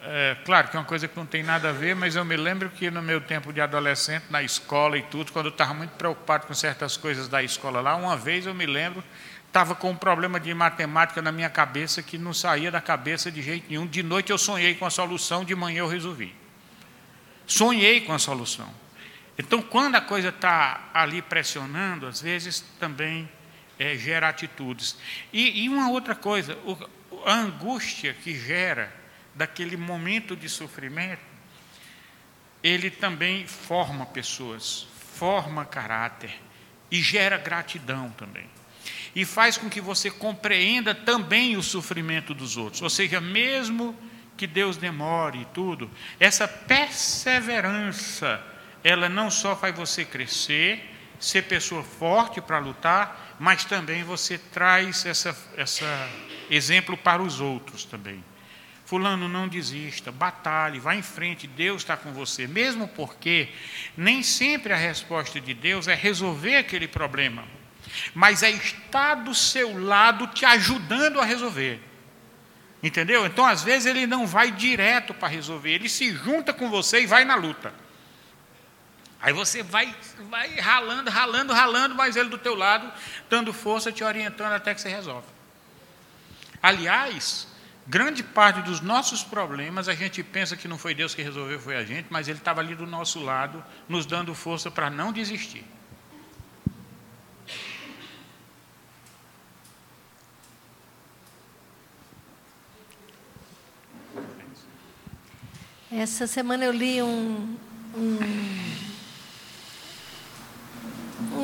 É, 0.00 0.36
claro 0.44 0.68
que 0.68 0.76
é 0.76 0.78
uma 0.78 0.86
coisa 0.86 1.08
que 1.08 1.16
não 1.16 1.26
tem 1.26 1.42
nada 1.42 1.70
a 1.70 1.72
ver, 1.72 1.96
mas 1.96 2.14
eu 2.14 2.24
me 2.24 2.36
lembro 2.36 2.70
que 2.70 2.88
no 2.88 3.02
meu 3.02 3.20
tempo 3.20 3.52
de 3.52 3.60
adolescente, 3.60 4.26
na 4.30 4.44
escola 4.44 4.96
e 4.96 5.02
tudo, 5.02 5.32
quando 5.32 5.46
eu 5.46 5.50
estava 5.50 5.74
muito 5.74 5.90
preocupado 5.96 6.46
com 6.46 6.54
certas 6.54 6.96
coisas 6.96 7.26
da 7.26 7.42
escola 7.42 7.80
lá, 7.80 7.96
uma 7.96 8.16
vez 8.16 8.46
eu 8.46 8.54
me 8.54 8.64
lembro, 8.64 9.02
estava 9.48 9.74
com 9.74 9.90
um 9.90 9.96
problema 9.96 10.38
de 10.38 10.54
matemática 10.54 11.20
na 11.20 11.32
minha 11.32 11.50
cabeça 11.50 12.00
que 12.00 12.16
não 12.16 12.32
saía 12.32 12.70
da 12.70 12.80
cabeça 12.80 13.32
de 13.32 13.42
jeito 13.42 13.66
nenhum. 13.68 13.88
De 13.88 14.04
noite 14.04 14.30
eu 14.30 14.38
sonhei 14.38 14.76
com 14.76 14.86
a 14.86 14.90
solução, 14.90 15.44
de 15.44 15.56
manhã 15.56 15.80
eu 15.80 15.88
resolvi. 15.88 16.32
Sonhei 17.44 18.02
com 18.02 18.12
a 18.12 18.20
solução. 18.20 18.72
Então, 19.36 19.60
quando 19.60 19.96
a 19.96 20.00
coisa 20.00 20.28
está 20.28 20.90
ali 20.94 21.20
pressionando, 21.20 22.06
às 22.06 22.20
vezes 22.20 22.60
também 22.78 23.28
é, 23.78 23.96
gera 23.96 24.28
atitudes. 24.28 24.96
E, 25.32 25.64
e, 25.64 25.68
uma 25.68 25.90
outra 25.90 26.14
coisa, 26.14 26.56
o, 26.64 26.76
a 27.26 27.34
angústia 27.34 28.14
que 28.14 28.38
gera 28.38 28.92
daquele 29.34 29.76
momento 29.76 30.36
de 30.36 30.48
sofrimento, 30.48 31.22
ele 32.62 32.90
também 32.90 33.46
forma 33.46 34.06
pessoas, 34.06 34.86
forma 35.14 35.64
caráter 35.64 36.30
e 36.90 37.02
gera 37.02 37.36
gratidão 37.36 38.10
também. 38.10 38.46
E 39.14 39.24
faz 39.24 39.56
com 39.56 39.70
que 39.70 39.80
você 39.80 40.10
compreenda 40.10 40.94
também 40.94 41.56
o 41.56 41.62
sofrimento 41.62 42.34
dos 42.34 42.56
outros. 42.56 42.82
Ou 42.82 42.90
seja, 42.90 43.20
mesmo 43.20 43.96
que 44.36 44.46
Deus 44.46 44.76
demore 44.76 45.42
e 45.42 45.44
tudo, 45.46 45.90
essa 46.18 46.48
perseverança, 46.48 48.42
ela 48.82 49.08
não 49.08 49.30
só 49.30 49.54
faz 49.56 49.74
você 49.76 50.04
crescer, 50.04 50.90
ser 51.18 51.42
pessoa 51.42 51.82
forte 51.82 52.40
para 52.40 52.58
lutar, 52.58 53.23
mas 53.44 53.62
também 53.62 54.02
você 54.02 54.38
traz 54.38 55.04
essa, 55.04 55.36
essa 55.54 56.08
exemplo 56.48 56.96
para 56.96 57.22
os 57.22 57.42
outros 57.42 57.84
também. 57.84 58.24
Fulano, 58.86 59.28
não 59.28 59.46
desista, 59.46 60.10
batalhe, 60.10 60.80
vá 60.80 60.94
em 60.94 61.02
frente, 61.02 61.46
Deus 61.46 61.82
está 61.82 61.94
com 61.94 62.10
você. 62.10 62.46
Mesmo 62.46 62.88
porque 62.88 63.50
nem 63.94 64.22
sempre 64.22 64.72
a 64.72 64.76
resposta 64.76 65.38
de 65.42 65.52
Deus 65.52 65.88
é 65.88 65.94
resolver 65.94 66.56
aquele 66.56 66.88
problema, 66.88 67.44
mas 68.14 68.42
é 68.42 68.48
estar 68.48 69.16
do 69.16 69.34
seu 69.34 69.78
lado 69.78 70.26
te 70.28 70.46
ajudando 70.46 71.20
a 71.20 71.24
resolver. 71.26 71.82
Entendeu? 72.82 73.26
Então, 73.26 73.44
às 73.44 73.62
vezes, 73.62 73.84
ele 73.84 74.06
não 74.06 74.26
vai 74.26 74.52
direto 74.52 75.12
para 75.12 75.28
resolver, 75.28 75.70
ele 75.70 75.90
se 75.90 76.14
junta 76.14 76.54
com 76.54 76.70
você 76.70 77.02
e 77.02 77.06
vai 77.06 77.26
na 77.26 77.34
luta. 77.34 77.74
Aí 79.24 79.32
você 79.32 79.62
vai, 79.62 79.96
vai 80.28 80.54
ralando, 80.60 81.10
ralando, 81.10 81.54
ralando, 81.54 81.94
mas 81.94 82.14
ele 82.14 82.28
do 82.28 82.36
teu 82.36 82.54
lado, 82.54 82.92
dando 83.30 83.54
força, 83.54 83.90
te 83.90 84.04
orientando 84.04 84.52
até 84.52 84.74
que 84.74 84.82
você 84.82 84.90
resolve. 84.90 85.26
Aliás, 86.62 87.48
grande 87.86 88.22
parte 88.22 88.60
dos 88.60 88.82
nossos 88.82 89.24
problemas, 89.24 89.88
a 89.88 89.94
gente 89.94 90.22
pensa 90.22 90.58
que 90.58 90.68
não 90.68 90.76
foi 90.76 90.94
Deus 90.94 91.14
que 91.14 91.22
resolveu, 91.22 91.58
foi 91.58 91.74
a 91.74 91.82
gente, 91.82 92.08
mas 92.10 92.28
ele 92.28 92.36
estava 92.36 92.60
ali 92.60 92.74
do 92.74 92.86
nosso 92.86 93.18
lado, 93.18 93.64
nos 93.88 94.04
dando 94.04 94.34
força 94.34 94.70
para 94.70 94.90
não 94.90 95.10
desistir. 95.10 95.64
Essa 105.90 106.26
semana 106.26 106.66
eu 106.66 106.72
li 106.72 107.00
um, 107.00 107.56
um, 107.96 108.63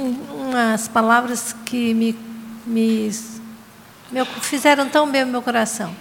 umas 0.01 0.89
palavras 0.89 1.55
que 1.65 1.95
me, 1.95 2.19
me, 2.67 3.11
me 4.11 4.25
fizeram 4.41 4.89
tão 4.89 5.11
bem 5.11 5.25
no 5.25 5.31
meu 5.33 5.43
coração, 5.43 5.95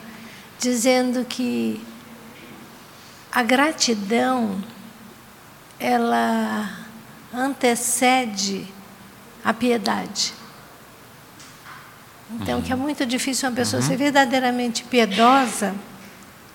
dizendo 0.60 1.26
que 1.26 1.82
a 3.32 3.44
gratidão 3.44 4.64
ela 5.80 6.70
antecede 7.34 8.68
a 9.44 9.54
piedade. 9.54 10.34
Então, 12.32 12.58
uhum. 12.58 12.62
que 12.62 12.72
é 12.72 12.76
muito 12.76 13.06
difícil 13.06 13.50
uma 13.50 13.56
pessoa 13.56 13.82
uhum. 13.82 13.88
ser 13.88 13.98
verdadeiramente 13.98 14.84
piedosa 14.84 15.74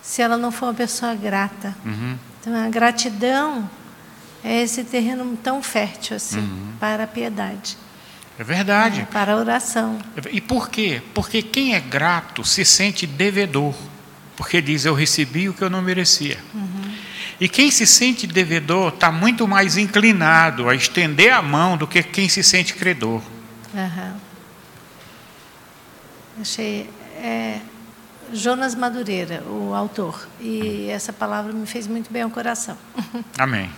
se 0.00 0.22
ela 0.22 0.36
não 0.36 0.52
for 0.52 0.66
uma 0.66 0.74
pessoa 0.74 1.14
grata. 1.14 1.74
Uhum. 1.84 2.16
Então, 2.40 2.54
a 2.54 2.68
gratidão 2.68 3.68
é 4.44 4.62
esse 4.62 4.84
terreno 4.84 5.36
tão 5.42 5.62
fértil 5.62 6.16
assim 6.16 6.38
Uhum. 6.40 6.72
para 6.78 7.04
a 7.04 7.06
piedade, 7.06 7.76
É 8.38 8.44
verdade. 8.44 9.00
né, 9.00 9.08
para 9.10 9.32
a 9.32 9.36
oração. 9.36 9.98
E 10.30 10.40
por 10.40 10.68
quê? 10.68 11.00
Porque 11.14 11.40
quem 11.42 11.74
é 11.74 11.80
grato 11.80 12.44
se 12.44 12.64
sente 12.64 13.06
devedor. 13.06 13.74
Porque 14.36 14.60
diz, 14.60 14.84
eu 14.84 14.94
recebi 14.94 15.48
o 15.48 15.54
que 15.54 15.62
eu 15.62 15.70
não 15.70 15.80
merecia. 15.80 16.38
E 17.40 17.48
quem 17.48 17.70
se 17.70 17.86
sente 17.86 18.26
devedor 18.26 18.88
está 18.92 19.10
muito 19.12 19.46
mais 19.46 19.76
inclinado 19.76 20.68
a 20.68 20.74
estender 20.74 21.32
a 21.32 21.40
mão 21.40 21.76
do 21.76 21.86
que 21.86 22.02
quem 22.02 22.28
se 22.28 22.42
sente 22.42 22.74
credor. 22.74 23.22
Aham. 23.74 24.16
Achei. 26.40 26.90
É, 27.22 27.60
Jonas 28.32 28.74
Madureira, 28.74 29.42
o 29.44 29.72
autor. 29.74 30.28
E 30.40 30.88
essa 30.90 31.12
palavra 31.12 31.52
me 31.52 31.66
fez 31.66 31.86
muito 31.86 32.12
bem 32.12 32.22
ao 32.22 32.30
coração. 32.30 32.76
Amém. 33.38 33.70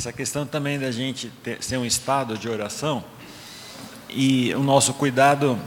Essa 0.00 0.12
questão 0.14 0.46
também 0.46 0.78
da 0.78 0.90
gente 0.90 1.30
ter, 1.44 1.62
ser 1.62 1.76
um 1.76 1.84
estado 1.84 2.38
de 2.38 2.48
oração 2.48 3.04
e 4.08 4.50
o 4.54 4.60
nosso 4.60 4.94
cuidado 4.94 5.58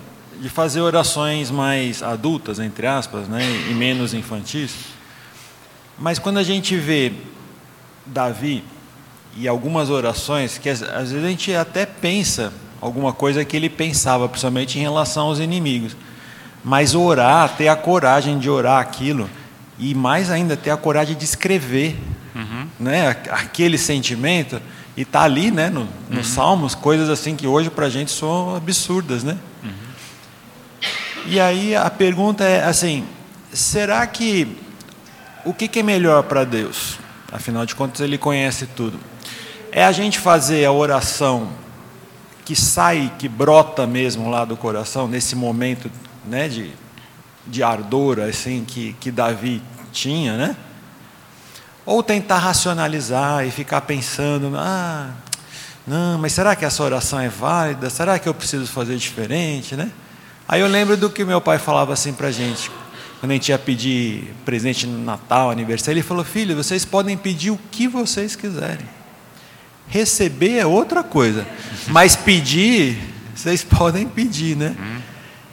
de 0.42 0.50
fazer 0.50 0.82
orações 0.82 1.52
mais 1.52 2.02
adultas, 2.02 2.58
entre 2.58 2.88
aspas, 2.88 3.28
né, 3.28 3.44
e 3.70 3.76
menos 3.76 4.12
infantis. 4.12 4.74
Mas 6.00 6.18
quando 6.18 6.40
a 6.40 6.44
gente 6.44 6.76
vê 6.76 7.14
Davi 8.08 8.64
e 9.38 9.48
algumas 9.48 9.92
orações, 9.92 10.58
que 10.58 10.68
às 10.68 10.80
vezes 10.80 11.24
a 11.24 11.30
gente 11.30 11.54
até 11.54 11.86
pensa 11.86 12.52
alguma 12.82 13.14
coisa 13.14 13.46
que 13.46 13.56
ele 13.56 13.70
pensava, 13.70 14.28
principalmente 14.28 14.80
em 14.80 14.82
relação 14.82 15.28
aos 15.28 15.38
inimigos. 15.38 15.96
Mas 16.64 16.96
orar, 16.96 17.56
ter 17.56 17.68
a 17.68 17.76
coragem 17.76 18.40
de 18.40 18.50
orar 18.50 18.82
aquilo, 18.82 19.30
e 19.78 19.94
mais 19.94 20.32
ainda, 20.32 20.58
ter 20.58 20.72
a 20.72 20.78
coragem 20.78 21.16
de 21.16 21.24
escrever. 21.24 21.96
Né, 22.80 23.10
aquele 23.30 23.78
sentimento, 23.78 24.62
e 24.96 25.02
está 25.02 25.24
ali 25.24 25.52
né, 25.52 25.70
no, 25.70 25.88
nos 26.10 26.28
uhum. 26.30 26.36
Salmos, 26.36 26.76
coisas 26.76 27.10
assim 27.10 27.36
que 27.36 27.48
hoje 27.48 27.70
para 27.70 27.88
a 27.88 27.90
gente 27.90 28.12
são 28.12 28.56
absurdas. 28.56 29.24
Né? 29.24 29.38
Uhum. 29.64 29.70
E 31.26 31.40
aí 31.40 31.76
a 31.76 31.90
pergunta 31.90 32.44
é 32.44 32.64
assim: 32.64 33.06
será 33.52 34.06
que 34.06 34.58
o 35.46 35.54
que, 35.54 35.68
que 35.68 35.80
é 35.80 35.84
melhor 35.84 36.24
para 36.24 36.44
Deus? 36.44 37.00
Afinal 37.32 37.66
de 37.66 37.74
contas, 37.74 38.02
Ele 38.02 38.18
conhece 38.18 38.68
tudo. 38.68 39.00
É 39.72 39.84
a 39.84 39.92
gente 39.92 40.20
fazer 40.20 40.64
a 40.66 40.72
oração 40.72 41.50
que 42.46 42.56
sai, 42.56 43.12
que 43.18 43.28
brota 43.28 43.88
mesmo 43.88 44.30
lá 44.30 44.46
do 44.46 44.56
coração, 44.56 45.08
nesse 45.08 45.36
momento 45.36 45.90
né, 46.26 46.48
de, 46.48 46.72
de 47.48 47.64
ardor 47.64 48.20
assim, 48.20 48.64
que, 48.66 48.96
que 49.00 49.10
Davi 49.10 49.62
tinha, 49.92 50.38
né? 50.38 50.56
Ou 51.86 52.02
tentar 52.02 52.38
racionalizar 52.38 53.46
e 53.46 53.52
ficar 53.52 53.82
pensando, 53.82 54.54
ah, 54.56 55.10
não, 55.86 56.18
mas 56.18 56.32
será 56.32 56.56
que 56.56 56.64
essa 56.64 56.82
oração 56.82 57.20
é 57.20 57.28
válida? 57.28 57.90
Será 57.90 58.18
que 58.18 58.28
eu 58.28 58.34
preciso 58.34 58.66
fazer 58.68 58.96
diferente, 58.96 59.76
né? 59.76 59.92
Aí 60.48 60.62
eu 60.62 60.68
lembro 60.68 60.96
do 60.96 61.10
que 61.10 61.26
meu 61.26 61.42
pai 61.42 61.58
falava 61.58 61.94
assim 61.94 62.14
para 62.14 62.32
gente, 62.32 62.72
quando 63.20 63.32
a 63.32 63.34
gente 63.36 63.50
ia 63.50 63.58
pedir 63.60 64.34
presente 64.46 64.86
no 64.86 65.04
Natal, 65.04 65.50
aniversário, 65.50 65.94
ele 65.94 66.04
falou: 66.04 66.24
Filho, 66.24 66.56
vocês 66.56 66.86
podem 66.86 67.18
pedir 67.18 67.52
o 67.52 67.60
que 67.72 67.88
vocês 67.88 68.36
quiserem. 68.36 68.86
Receber 69.88 70.58
é 70.58 70.66
outra 70.66 71.04
coisa, 71.04 71.46
mas 71.88 72.16
pedir, 72.16 72.98
vocês 73.36 73.64
podem 73.64 74.08
pedir, 74.08 74.56
né? 74.56 74.76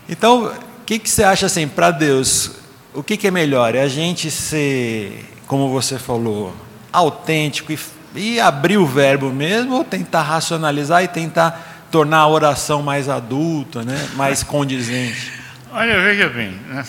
Então, 0.09 0.47
o 0.47 0.85
que, 0.85 0.99
que 0.99 1.09
você 1.09 1.23
acha 1.23 1.47
assim, 1.47 1.69
para 1.69 1.91
Deus, 1.91 2.53
o 2.93 3.03
que, 3.03 3.17
que 3.17 3.29
é 3.29 3.31
melhor? 3.31 3.75
É 3.75 3.83
a 3.83 3.89
gente 3.89 4.31
ser, 4.31 5.25
como 5.51 5.69
você 5.69 5.99
falou, 5.99 6.55
autêntico 6.93 7.73
e, 7.73 7.79
e 8.15 8.41
abrir 8.41 8.79
o 8.79 8.87
verbo 8.87 9.31
mesmo, 9.31 9.75
ou 9.75 9.85
tentar 9.85 10.23
racionalizar 10.23 11.03
e 11.03 11.09
tentar 11.09 11.89
tornar 11.91 12.19
a 12.19 12.29
oração 12.29 12.85
mais 12.85 13.09
adulta, 13.09 13.83
né? 13.83 14.11
mais 14.15 14.45
condizente? 14.45 15.33
Olha, 15.73 16.01
veja 16.03 16.29
bem, 16.29 16.53
né? 16.69 16.87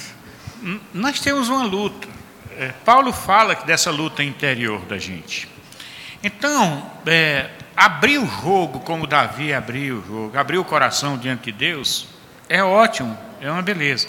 nós 0.93 1.19
temos 1.19 1.49
uma 1.49 1.63
luta. 1.63 2.07
É, 2.55 2.67
Paulo 2.85 3.11
fala 3.11 3.55
dessa 3.55 3.89
luta 3.89 4.23
interior 4.23 4.81
da 4.81 4.99
gente. 4.99 5.49
Então, 6.23 6.85
é, 7.07 7.49
abrir 7.75 8.19
o 8.19 8.27
jogo 8.27 8.81
como 8.81 9.07
Davi 9.07 9.51
abriu 9.55 9.97
o 9.97 10.07
jogo, 10.07 10.37
abrir 10.37 10.59
o 10.59 10.63
coração 10.63 11.17
diante 11.17 11.51
de 11.51 11.51
Deus, 11.51 12.07
é 12.47 12.63
ótimo, 12.63 13.17
é 13.41 13.49
uma 13.49 13.63
beleza. 13.63 14.07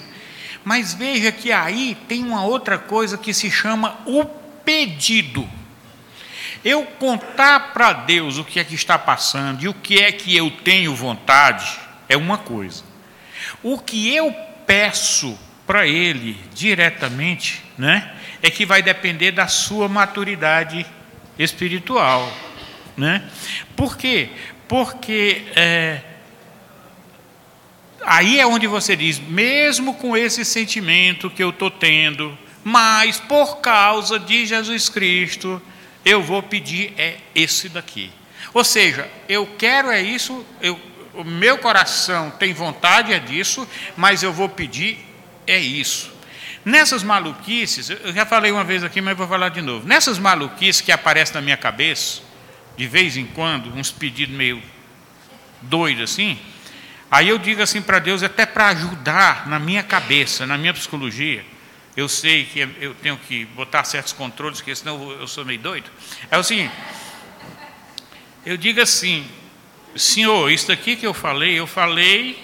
Mas 0.63 0.93
veja 0.93 1.33
que 1.33 1.51
aí 1.51 1.97
tem 2.07 2.23
uma 2.23 2.45
outra 2.45 2.77
coisa 2.77 3.17
que 3.17 3.33
se 3.33 3.51
chama 3.51 3.97
o 4.05 4.42
pedido. 4.65 5.49
Eu 6.65 6.85
contar 6.85 7.73
para 7.73 7.93
Deus 7.93 8.39
o 8.39 8.45
que 8.45 8.61
é 8.61 8.65
que 8.65 8.75
está 8.75 8.99
passando 8.99 9.63
e 9.65 9.69
o 9.69 9.75
que 9.75 9.99
é 9.99 10.13
que 10.13 10.37
eu 10.37 10.51
tenho 10.51 10.95
vontade 10.95 11.79
é 12.09 12.17
uma 12.17 12.39
coisa. 12.39 12.85
O 13.63 13.79
que 13.79 14.15
eu 14.15 14.33
peço 14.67 15.37
para 15.67 15.87
ele 15.87 16.39
diretamente, 16.55 17.63
né, 17.77 18.13
é 18.43 18.51
que 18.51 18.67
vai 18.67 18.83
depender 18.83 19.33
da 19.33 19.49
sua 19.49 19.89
maturidade 19.89 20.85
espiritual, 21.39 22.31
né? 22.97 23.29
Por 23.77 23.97
quê? 23.97 24.31
Porque 24.69 25.45
é, 25.57 26.01
aí 28.05 28.39
é 28.39 28.47
onde 28.47 28.67
você 28.67 28.97
diz, 28.97 29.19
mesmo 29.19 29.95
com 29.95 30.17
esse 30.17 30.45
sentimento 30.45 31.31
que 31.31 31.43
eu 31.43 31.51
estou 31.51 31.71
tendo, 31.71 32.37
mas 32.65 33.19
por 33.19 33.61
causa 33.61 34.19
de 34.19 34.47
Jesus 34.47 34.89
Cristo, 34.89 35.61
eu 36.05 36.23
vou 36.23 36.43
pedir 36.43 36.95
é 36.97 37.19
esse 37.35 37.69
daqui. 37.69 38.11
Ou 38.55 38.65
seja, 38.65 39.09
eu 39.29 39.47
quero 39.59 39.91
é 39.91 40.01
isso, 40.01 40.45
eu, 40.61 40.79
o 41.15 41.25
meu 41.25 41.59
coração 41.59 42.31
tem 42.31 42.53
vontade 42.53 43.13
é 43.13 43.19
disso, 43.19 43.67
mas 43.97 44.23
eu 44.23 44.33
vou 44.33 44.49
pedir 44.49 44.99
é 45.47 45.59
isso. 45.59 46.13
Nessas 46.65 47.03
maluquices, 47.03 47.91
eu 47.91 48.13
já 48.13 48.25
falei 48.25 48.53
uma 48.53 48.63
vez 48.63 48.85
aqui, 48.85 49.01
mas 49.01 49.17
vou 49.17 49.27
falar 49.27 49.49
de 49.49 49.61
novo. 49.61 49.87
Nessas 49.87 50.19
maluquices 50.19 50.81
que 50.81 50.93
aparecem 50.93 51.35
na 51.35 51.41
minha 51.41 51.57
cabeça, 51.57 52.23
de 52.77 52.87
vez 52.87 53.17
em 53.17 53.27
quando, 53.27 53.75
uns 53.75 53.91
pedidos 53.91 54.35
meio 54.35 54.63
doidos 55.61 56.11
assim, 56.11 56.39
aí 57.11 57.29
eu 57.29 57.39
digo 57.39 57.63
assim 57.63 57.83
para 57.83 57.99
Deus, 57.99 58.23
até 58.23 58.47
para 58.47 58.69
ajudar 58.69 59.49
na 59.49 59.59
minha 59.59 59.83
cabeça, 59.83 60.47
na 60.47 60.57
minha 60.57 60.73
psicologia. 60.73 61.45
Eu 61.97 62.09
sei 62.09 62.45
que 62.47 62.61
eu 62.81 62.95
tenho 62.95 63.17
que 63.19 63.45
botar 63.47 63.85
certos 63.85 64.13
controles, 64.13 64.59
porque 64.59 64.75
senão 64.75 65.11
eu 65.13 65.27
sou 65.27 65.45
meio 65.45 65.61
doido. 65.61 65.91
É 66.31 66.39
o 66.39 66.43
seguinte: 66.43 66.73
eu 68.47 68.57
digo 68.57 68.81
assim, 68.81 69.27
Senhor, 69.95 70.51
isso 70.51 70.73
aqui 70.73 70.97
que 70.97 71.07
eu 71.07 71.13
falei, 71.13 71.59
eu 71.59 71.67
falei 71.67 72.43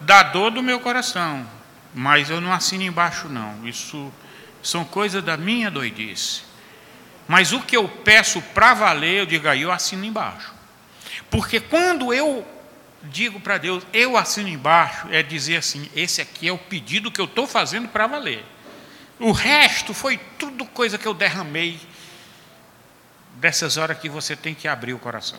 da 0.00 0.22
dor 0.22 0.50
do 0.50 0.62
meu 0.62 0.78
coração 0.80 1.56
mas 1.96 2.28
eu 2.28 2.42
não 2.42 2.52
assino 2.52 2.82
embaixo, 2.82 3.26
não. 3.26 3.66
Isso 3.66 4.12
são 4.62 4.84
coisas 4.84 5.24
da 5.24 5.34
minha 5.34 5.70
doidice. 5.70 6.42
Mas 7.26 7.52
o 7.52 7.60
que 7.62 7.74
eu 7.74 7.88
peço 7.88 8.42
para 8.42 8.74
valer, 8.74 9.20
eu 9.20 9.26
digo 9.26 9.48
aí, 9.48 9.62
eu 9.62 9.72
assino 9.72 10.04
embaixo. 10.04 10.52
Porque 11.30 11.58
quando 11.58 12.12
eu 12.12 12.46
digo 13.04 13.40
para 13.40 13.56
Deus, 13.56 13.82
eu 13.94 14.14
assino 14.14 14.50
embaixo, 14.50 15.08
é 15.10 15.22
dizer 15.22 15.56
assim: 15.56 15.90
esse 15.96 16.20
aqui 16.20 16.46
é 16.46 16.52
o 16.52 16.58
pedido 16.58 17.10
que 17.10 17.20
eu 17.20 17.24
estou 17.24 17.46
fazendo 17.46 17.88
para 17.88 18.06
valer. 18.06 18.44
O 19.18 19.32
resto 19.32 19.94
foi 19.94 20.18
tudo 20.38 20.66
coisa 20.66 20.98
que 20.98 21.06
eu 21.06 21.14
derramei 21.14 21.80
dessas 23.36 23.76
horas 23.76 23.98
que 23.98 24.08
você 24.08 24.36
tem 24.36 24.54
que 24.54 24.68
abrir 24.68 24.92
o 24.92 24.98
coração. 24.98 25.38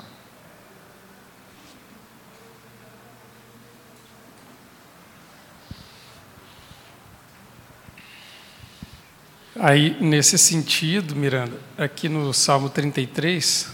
Aí, 9.59 9.97
nesse 9.99 10.37
sentido, 10.37 11.15
Miranda, 11.15 11.59
aqui 11.77 12.07
no 12.07 12.31
Salmo 12.31 12.69
33, 12.69 13.67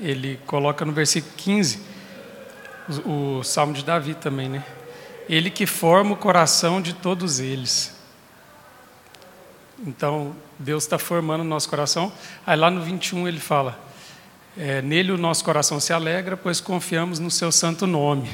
ele 0.00 0.40
coloca 0.46 0.84
no 0.84 0.92
versículo 0.92 1.32
15, 1.36 1.80
o, 3.04 3.38
o 3.38 3.44
Salmo 3.44 3.72
de 3.72 3.84
Davi 3.84 4.14
também, 4.14 4.48
né? 4.48 4.64
Ele 5.28 5.48
que 5.48 5.64
forma 5.64 6.14
o 6.14 6.16
coração 6.16 6.82
de 6.82 6.92
todos 6.92 7.38
eles. 7.38 7.99
Então, 9.86 10.36
Deus 10.58 10.84
está 10.84 10.98
formando 10.98 11.40
o 11.40 11.44
nosso 11.44 11.68
coração. 11.68 12.12
Aí 12.46 12.56
lá 12.56 12.70
no 12.70 12.82
21 12.82 13.26
ele 13.26 13.40
fala: 13.40 13.78
é, 14.56 14.82
Nele 14.82 15.12
o 15.12 15.16
nosso 15.16 15.44
coração 15.44 15.80
se 15.80 15.92
alegra, 15.92 16.36
pois 16.36 16.60
confiamos 16.60 17.18
no 17.18 17.30
seu 17.30 17.50
santo 17.50 17.86
nome. 17.86 18.30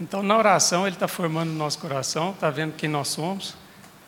Então, 0.00 0.22
na 0.22 0.36
oração, 0.36 0.86
ele 0.86 0.96
está 0.96 1.08
formando 1.08 1.50
o 1.50 1.54
nosso 1.54 1.78
coração, 1.78 2.32
está 2.32 2.50
vendo 2.50 2.74
quem 2.74 2.88
nós 2.88 3.08
somos 3.08 3.54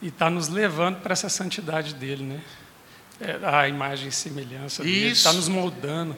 e 0.03 0.09
está 0.09 0.28
nos 0.28 0.49
levando 0.49 1.01
para 1.01 1.12
essa 1.12 1.28
santidade 1.28 1.95
dele, 1.95 2.24
né? 2.24 2.41
É, 3.18 3.39
a 3.47 3.66
imagem 3.66 4.09
e 4.09 4.12
semelhança 4.12 4.82
dele, 4.82 5.12
está 5.12 5.32
nos 5.32 5.49
moldando. 5.49 6.14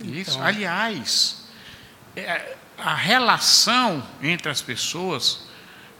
Isso. 0.00 0.32
Então, 0.32 0.42
Aliás, 0.42 1.44
é, 2.14 2.56
a 2.78 2.94
relação 2.94 4.06
entre 4.22 4.48
as 4.48 4.62
pessoas 4.62 5.48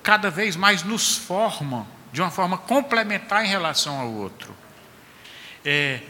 cada 0.03 0.31
vez 0.31 0.55
mais 0.55 0.85
nos 0.85 1.17
forma 1.17 1.87
de 2.13 2.21
uma 2.21 2.31
forma 2.31 2.59
complementar 2.59 3.45
em 3.45 3.49
relação 3.49 4.01
ao 4.01 4.11
outro. 4.11 4.55
É, 5.65 6.01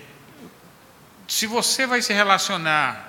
se 1.26 1.46
você 1.46 1.86
vai 1.86 2.03
se 2.03 2.12
relacionar 2.12 3.09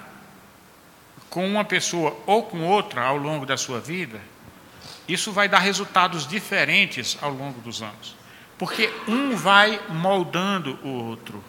com 1.29 1.47
uma 1.47 1.63
pessoa 1.63 2.17
ou 2.25 2.43
com 2.43 2.61
outra 2.63 3.03
ao 3.03 3.17
longo 3.17 3.45
da 3.45 3.55
sua 3.57 3.79
vida, 3.79 4.21
isso 5.07 5.31
vai 5.31 5.47
dar 5.47 5.59
resultados 5.59 6.27
diferentes 6.27 7.17
ao 7.21 7.31
longo 7.31 7.59
dos 7.61 7.81
anos, 7.81 8.15
porque 8.57 8.93
um 9.07 9.35
vai 9.35 9.81
moldando 9.89 10.77
o 10.83 10.89
outro. 10.89 11.43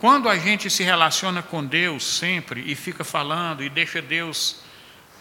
Quando 0.00 0.28
a 0.28 0.38
gente 0.38 0.70
se 0.70 0.82
relaciona 0.82 1.42
com 1.42 1.64
Deus 1.64 2.04
sempre 2.04 2.62
e 2.66 2.74
fica 2.74 3.04
falando 3.04 3.62
e 3.62 3.68
deixa 3.68 4.00
Deus 4.00 4.62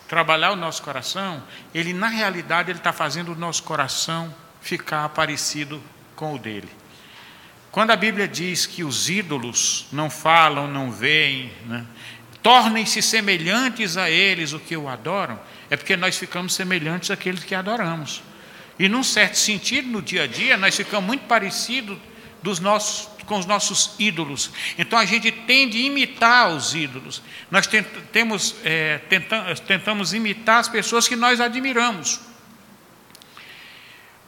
trabalhar 0.07 0.51
o 0.51 0.55
nosso 0.55 0.81
coração, 0.81 1.43
ele 1.73 1.93
na 1.93 2.07
realidade 2.07 2.71
ele 2.71 2.79
está 2.79 2.93
fazendo 2.93 3.33
o 3.33 3.35
nosso 3.35 3.61
coração 3.63 4.33
ficar 4.61 5.09
parecido 5.09 5.81
com 6.15 6.35
o 6.35 6.39
dele. 6.39 6.69
Quando 7.71 7.91
a 7.91 7.95
Bíblia 7.95 8.27
diz 8.27 8.65
que 8.65 8.83
os 8.83 9.09
ídolos 9.09 9.85
não 9.91 10.09
falam, 10.09 10.67
não 10.67 10.91
veem, 10.91 11.51
né? 11.65 11.85
tornem-se 12.41 13.01
semelhantes 13.01 13.95
a 13.97 14.09
eles 14.09 14.53
o 14.53 14.59
que 14.59 14.75
o 14.75 14.87
adoram, 14.87 15.39
é 15.69 15.77
porque 15.77 15.95
nós 15.95 16.17
ficamos 16.17 16.53
semelhantes 16.53 17.11
àqueles 17.11 17.43
que 17.43 17.53
adoramos. 17.53 18.23
E, 18.77 18.87
num 18.87 19.03
certo 19.03 19.37
sentido, 19.37 19.89
no 19.89 20.01
dia 20.01 20.23
a 20.23 20.27
dia, 20.27 20.57
nós 20.57 20.75
ficamos 20.75 21.05
muito 21.05 21.25
parecidos 21.25 21.97
dos 22.41 22.59
nossos, 22.59 23.09
com 23.25 23.37
os 23.37 23.45
nossos 23.45 23.93
ídolos. 23.99 24.51
Então, 24.77 24.97
a 24.97 25.05
gente 25.05 25.31
tende 25.31 25.77
a 25.77 25.81
imitar 25.81 26.49
os 26.49 26.73
ídolos. 26.73 27.21
Nós 27.51 27.67
temos, 28.11 28.55
é, 28.63 28.99
tentamos, 29.09 29.59
tentamos 29.59 30.13
imitar 30.13 30.61
as 30.61 30.69
pessoas 30.69 31.07
que 31.07 31.15
nós 31.15 31.41
admiramos. 31.41 32.21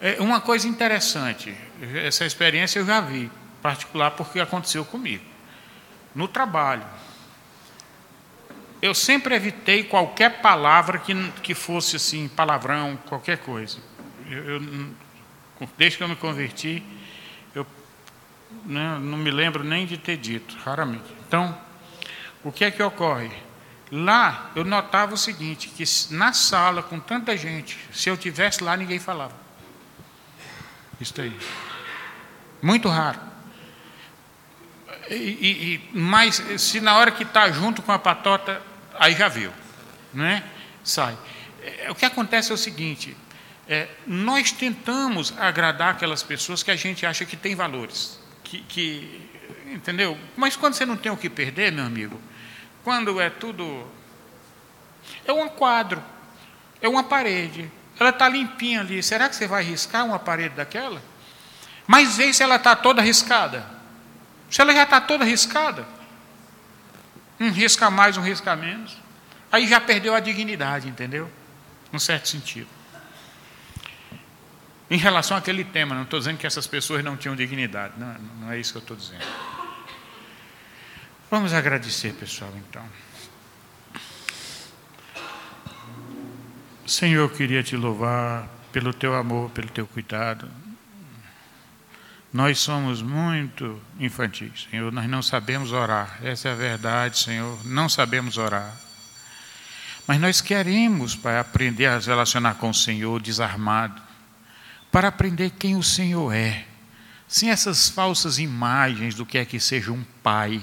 É 0.03 0.19
uma 0.19 0.41
coisa 0.41 0.67
interessante, 0.67 1.55
essa 2.03 2.25
experiência 2.25 2.79
eu 2.79 2.85
já 2.87 2.99
vi, 2.99 3.29
particular 3.61 4.09
porque 4.09 4.39
aconteceu 4.39 4.83
comigo. 4.83 5.23
No 6.15 6.27
trabalho, 6.27 6.83
eu 8.81 8.95
sempre 8.95 9.35
evitei 9.35 9.83
qualquer 9.83 10.41
palavra 10.41 10.97
que, 10.97 11.13
que 11.43 11.53
fosse 11.53 11.97
assim, 11.97 12.27
palavrão, 12.27 12.97
qualquer 13.07 13.37
coisa. 13.37 13.77
Eu, 14.27 14.55
eu, 14.55 14.89
desde 15.77 15.99
que 15.99 16.03
eu 16.03 16.07
me 16.07 16.15
converti, 16.15 16.83
eu 17.53 17.63
né, 18.65 18.97
não 18.99 19.19
me 19.19 19.29
lembro 19.29 19.63
nem 19.63 19.85
de 19.85 19.99
ter 19.99 20.17
dito, 20.17 20.57
raramente. 20.65 21.13
Então, 21.27 21.55
o 22.43 22.51
que 22.51 22.65
é 22.65 22.71
que 22.71 22.81
ocorre? 22.81 23.31
Lá 23.91 24.49
eu 24.55 24.65
notava 24.65 25.13
o 25.13 25.17
seguinte, 25.17 25.67
que 25.69 25.83
na 26.11 26.33
sala 26.33 26.81
com 26.81 26.99
tanta 26.99 27.37
gente, 27.37 27.77
se 27.93 28.09
eu 28.09 28.17
tivesse 28.17 28.63
lá 28.63 28.75
ninguém 28.75 28.97
falava. 28.97 29.40
Isso 31.01 31.19
aí. 31.19 31.35
Muito 32.61 32.87
raro. 32.87 33.19
E, 35.09 35.15
e, 35.15 35.89
mas 35.91 36.35
se 36.57 36.79
na 36.79 36.95
hora 36.95 37.11
que 37.11 37.23
está 37.23 37.51
junto 37.51 37.81
com 37.81 37.91
a 37.91 37.97
patota, 37.97 38.61
aí 38.97 39.15
já 39.15 39.27
viu, 39.27 39.51
não 40.13 40.23
é? 40.23 40.43
Sai. 40.83 41.17
É, 41.63 41.91
o 41.91 41.95
que 41.95 42.05
acontece 42.05 42.51
é 42.51 42.53
o 42.53 42.57
seguinte: 42.57 43.17
é, 43.67 43.89
nós 44.05 44.51
tentamos 44.51 45.33
agradar 45.37 45.95
aquelas 45.95 46.21
pessoas 46.21 46.61
que 46.61 46.69
a 46.69 46.75
gente 46.75 47.05
acha 47.05 47.25
que 47.25 47.35
tem 47.35 47.55
valores, 47.55 48.19
que, 48.43 48.61
que, 48.61 49.29
entendeu? 49.65 50.17
Mas 50.37 50.55
quando 50.55 50.75
você 50.75 50.85
não 50.85 50.95
tem 50.95 51.11
o 51.11 51.17
que 51.17 51.29
perder, 51.29 51.71
meu 51.71 51.83
amigo, 51.83 52.21
quando 52.83 53.19
é 53.19 53.29
tudo 53.29 53.85
é 55.25 55.33
um 55.33 55.49
quadro, 55.49 56.01
é 56.79 56.87
uma 56.87 57.03
parede, 57.03 57.69
ela 58.01 58.09
está 58.09 58.27
limpinha 58.27 58.79
ali. 58.79 59.01
Será 59.03 59.29
que 59.29 59.35
você 59.35 59.45
vai 59.45 59.63
riscar 59.63 60.03
uma 60.03 60.17
parede 60.17 60.55
daquela? 60.55 60.99
Mas 61.85 62.17
vê 62.17 62.33
se 62.33 62.41
ela 62.41 62.55
está 62.55 62.75
toda 62.75 62.99
riscada. 62.99 63.63
Se 64.49 64.59
ela 64.59 64.73
já 64.73 64.83
está 64.83 64.99
toda 64.99 65.23
riscada, 65.23 65.85
um 67.39 67.51
risca 67.51 67.91
mais, 67.91 68.17
um 68.17 68.21
risca 68.21 68.55
menos, 68.55 68.97
aí 69.51 69.67
já 69.67 69.79
perdeu 69.79 70.15
a 70.15 70.19
dignidade, 70.19 70.89
entendeu? 70.89 71.31
Num 71.91 71.99
certo 71.99 72.27
sentido. 72.27 72.67
Em 74.89 74.97
relação 74.97 75.37
àquele 75.37 75.63
tema, 75.63 75.93
não 75.93 76.03
estou 76.03 76.19
dizendo 76.19 76.37
que 76.37 76.47
essas 76.47 76.65
pessoas 76.65 77.03
não 77.03 77.15
tinham 77.15 77.35
dignidade, 77.35 77.93
não, 77.97 78.13
não 78.41 78.51
é 78.51 78.59
isso 78.59 78.73
que 78.73 78.77
eu 78.79 78.81
estou 78.81 78.97
dizendo. 78.97 79.25
Vamos 81.29 81.53
agradecer, 81.53 82.13
pessoal, 82.13 82.51
então. 82.57 82.83
Senhor, 86.91 87.21
eu 87.21 87.29
queria 87.29 87.63
te 87.63 87.77
louvar 87.77 88.49
pelo 88.73 88.93
teu 88.93 89.15
amor, 89.15 89.49
pelo 89.51 89.69
teu 89.69 89.87
cuidado. 89.87 90.45
Nós 92.33 92.59
somos 92.59 93.01
muito 93.01 93.81
infantis, 93.97 94.67
Senhor, 94.69 94.91
nós 94.91 95.09
não 95.09 95.21
sabemos 95.21 95.71
orar, 95.71 96.19
essa 96.21 96.49
é 96.49 96.51
a 96.51 96.55
verdade, 96.55 97.17
Senhor, 97.17 97.65
não 97.65 97.87
sabemos 97.87 98.37
orar. 98.37 98.75
Mas 100.05 100.19
nós 100.19 100.41
queremos, 100.41 101.15
Pai, 101.15 101.39
aprender 101.39 101.85
a 101.85 101.97
relacionar 101.97 102.55
com 102.55 102.71
o 102.71 102.73
Senhor 102.73 103.21
desarmado 103.21 104.01
para 104.91 105.07
aprender 105.07 105.51
quem 105.51 105.77
o 105.77 105.83
Senhor 105.83 106.33
é, 106.33 106.65
sem 107.25 107.51
essas 107.51 107.87
falsas 107.87 108.37
imagens 108.37 109.15
do 109.15 109.25
que 109.25 109.37
é 109.37 109.45
que 109.45 109.61
seja 109.61 109.93
um 109.93 110.03
pai, 110.21 110.61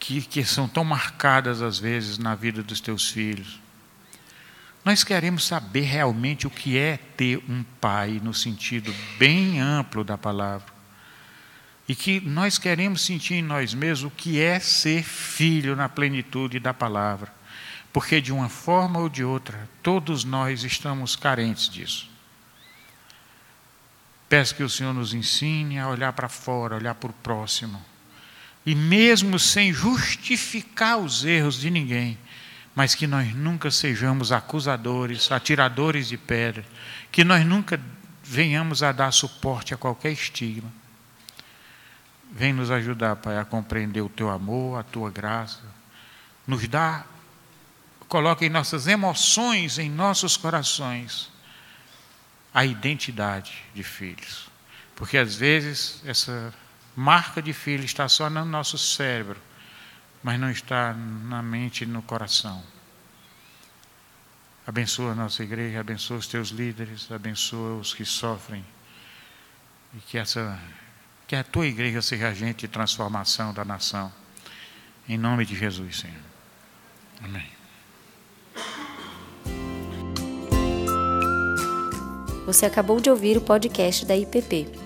que, 0.00 0.22
que 0.22 0.44
são 0.44 0.66
tão 0.66 0.82
marcadas 0.82 1.62
às 1.62 1.78
vezes 1.78 2.18
na 2.18 2.34
vida 2.34 2.64
dos 2.64 2.80
teus 2.80 3.08
filhos. 3.08 3.64
Nós 4.86 5.02
queremos 5.02 5.44
saber 5.44 5.80
realmente 5.80 6.46
o 6.46 6.50
que 6.50 6.78
é 6.78 6.96
ter 6.96 7.42
um 7.48 7.64
pai, 7.80 8.20
no 8.22 8.32
sentido 8.32 8.94
bem 9.18 9.60
amplo 9.60 10.04
da 10.04 10.16
palavra. 10.16 10.72
E 11.88 11.94
que 11.96 12.20
nós 12.20 12.56
queremos 12.56 13.00
sentir 13.00 13.34
em 13.34 13.42
nós 13.42 13.74
mesmos 13.74 14.12
o 14.12 14.14
que 14.14 14.40
é 14.40 14.60
ser 14.60 15.02
filho 15.02 15.74
na 15.74 15.88
plenitude 15.88 16.60
da 16.60 16.72
palavra. 16.72 17.34
Porque 17.92 18.20
de 18.20 18.32
uma 18.32 18.48
forma 18.48 19.00
ou 19.00 19.08
de 19.08 19.24
outra, 19.24 19.68
todos 19.82 20.22
nós 20.22 20.62
estamos 20.62 21.16
carentes 21.16 21.68
disso. 21.68 22.08
Peço 24.28 24.54
que 24.54 24.62
o 24.62 24.70
Senhor 24.70 24.92
nos 24.92 25.12
ensine 25.12 25.80
a 25.80 25.88
olhar 25.88 26.12
para 26.12 26.28
fora, 26.28 26.76
olhar 26.76 26.94
para 26.94 27.10
o 27.10 27.14
próximo. 27.24 27.84
E 28.64 28.72
mesmo 28.72 29.36
sem 29.36 29.72
justificar 29.72 30.96
os 30.98 31.24
erros 31.24 31.58
de 31.58 31.70
ninguém, 31.70 32.16
mas 32.76 32.94
que 32.94 33.06
nós 33.06 33.34
nunca 33.34 33.70
sejamos 33.70 34.30
acusadores, 34.30 35.32
atiradores 35.32 36.08
de 36.08 36.18
pedra, 36.18 36.62
que 37.10 37.24
nós 37.24 37.44
nunca 37.44 37.80
venhamos 38.22 38.82
a 38.82 38.92
dar 38.92 39.10
suporte 39.12 39.72
a 39.72 39.78
qualquer 39.78 40.12
estigma. 40.12 40.70
Vem 42.30 42.52
nos 42.52 42.70
ajudar, 42.70 43.16
Pai, 43.16 43.38
a 43.38 43.46
compreender 43.46 44.02
o 44.02 44.10
teu 44.10 44.28
amor, 44.28 44.78
a 44.78 44.82
tua 44.82 45.10
graça. 45.10 45.62
Nos 46.46 46.68
dá, 46.68 47.06
coloca 48.08 48.44
em 48.44 48.50
nossas 48.50 48.86
emoções, 48.86 49.78
em 49.78 49.88
nossos 49.88 50.36
corações 50.36 51.32
a 52.52 52.66
identidade 52.66 53.54
de 53.74 53.82
filhos. 53.82 54.50
Porque 54.94 55.16
às 55.16 55.34
vezes 55.34 56.02
essa 56.04 56.52
marca 56.94 57.40
de 57.40 57.54
filho 57.54 57.84
está 57.84 58.06
só 58.06 58.28
no 58.28 58.44
nosso 58.44 58.76
cérebro, 58.76 59.40
mas 60.26 60.40
não 60.40 60.50
está 60.50 60.92
na 60.92 61.40
mente 61.40 61.84
e 61.84 61.86
no 61.86 62.02
coração. 62.02 62.60
Abençoa 64.66 65.12
a 65.12 65.14
nossa 65.14 65.44
igreja, 65.44 65.78
abençoa 65.78 66.16
os 66.16 66.26
teus 66.26 66.48
líderes, 66.48 67.08
abençoa 67.12 67.78
os 67.78 67.94
que 67.94 68.04
sofrem. 68.04 68.66
E 69.94 69.98
que 69.98 70.18
essa 70.18 70.60
que 71.28 71.36
a 71.36 71.44
tua 71.44 71.68
igreja 71.68 72.02
seja 72.02 72.26
agente 72.26 72.66
de 72.66 72.68
transformação 72.68 73.54
da 73.54 73.64
nação. 73.64 74.12
Em 75.08 75.16
nome 75.16 75.46
de 75.46 75.54
Jesus, 75.54 76.00
Senhor. 76.00 76.16
Amém. 77.22 77.48
Você 82.46 82.66
acabou 82.66 82.98
de 83.00 83.08
ouvir 83.08 83.36
o 83.36 83.42
podcast 83.42 84.04
da 84.04 84.16
IPP. 84.16 84.85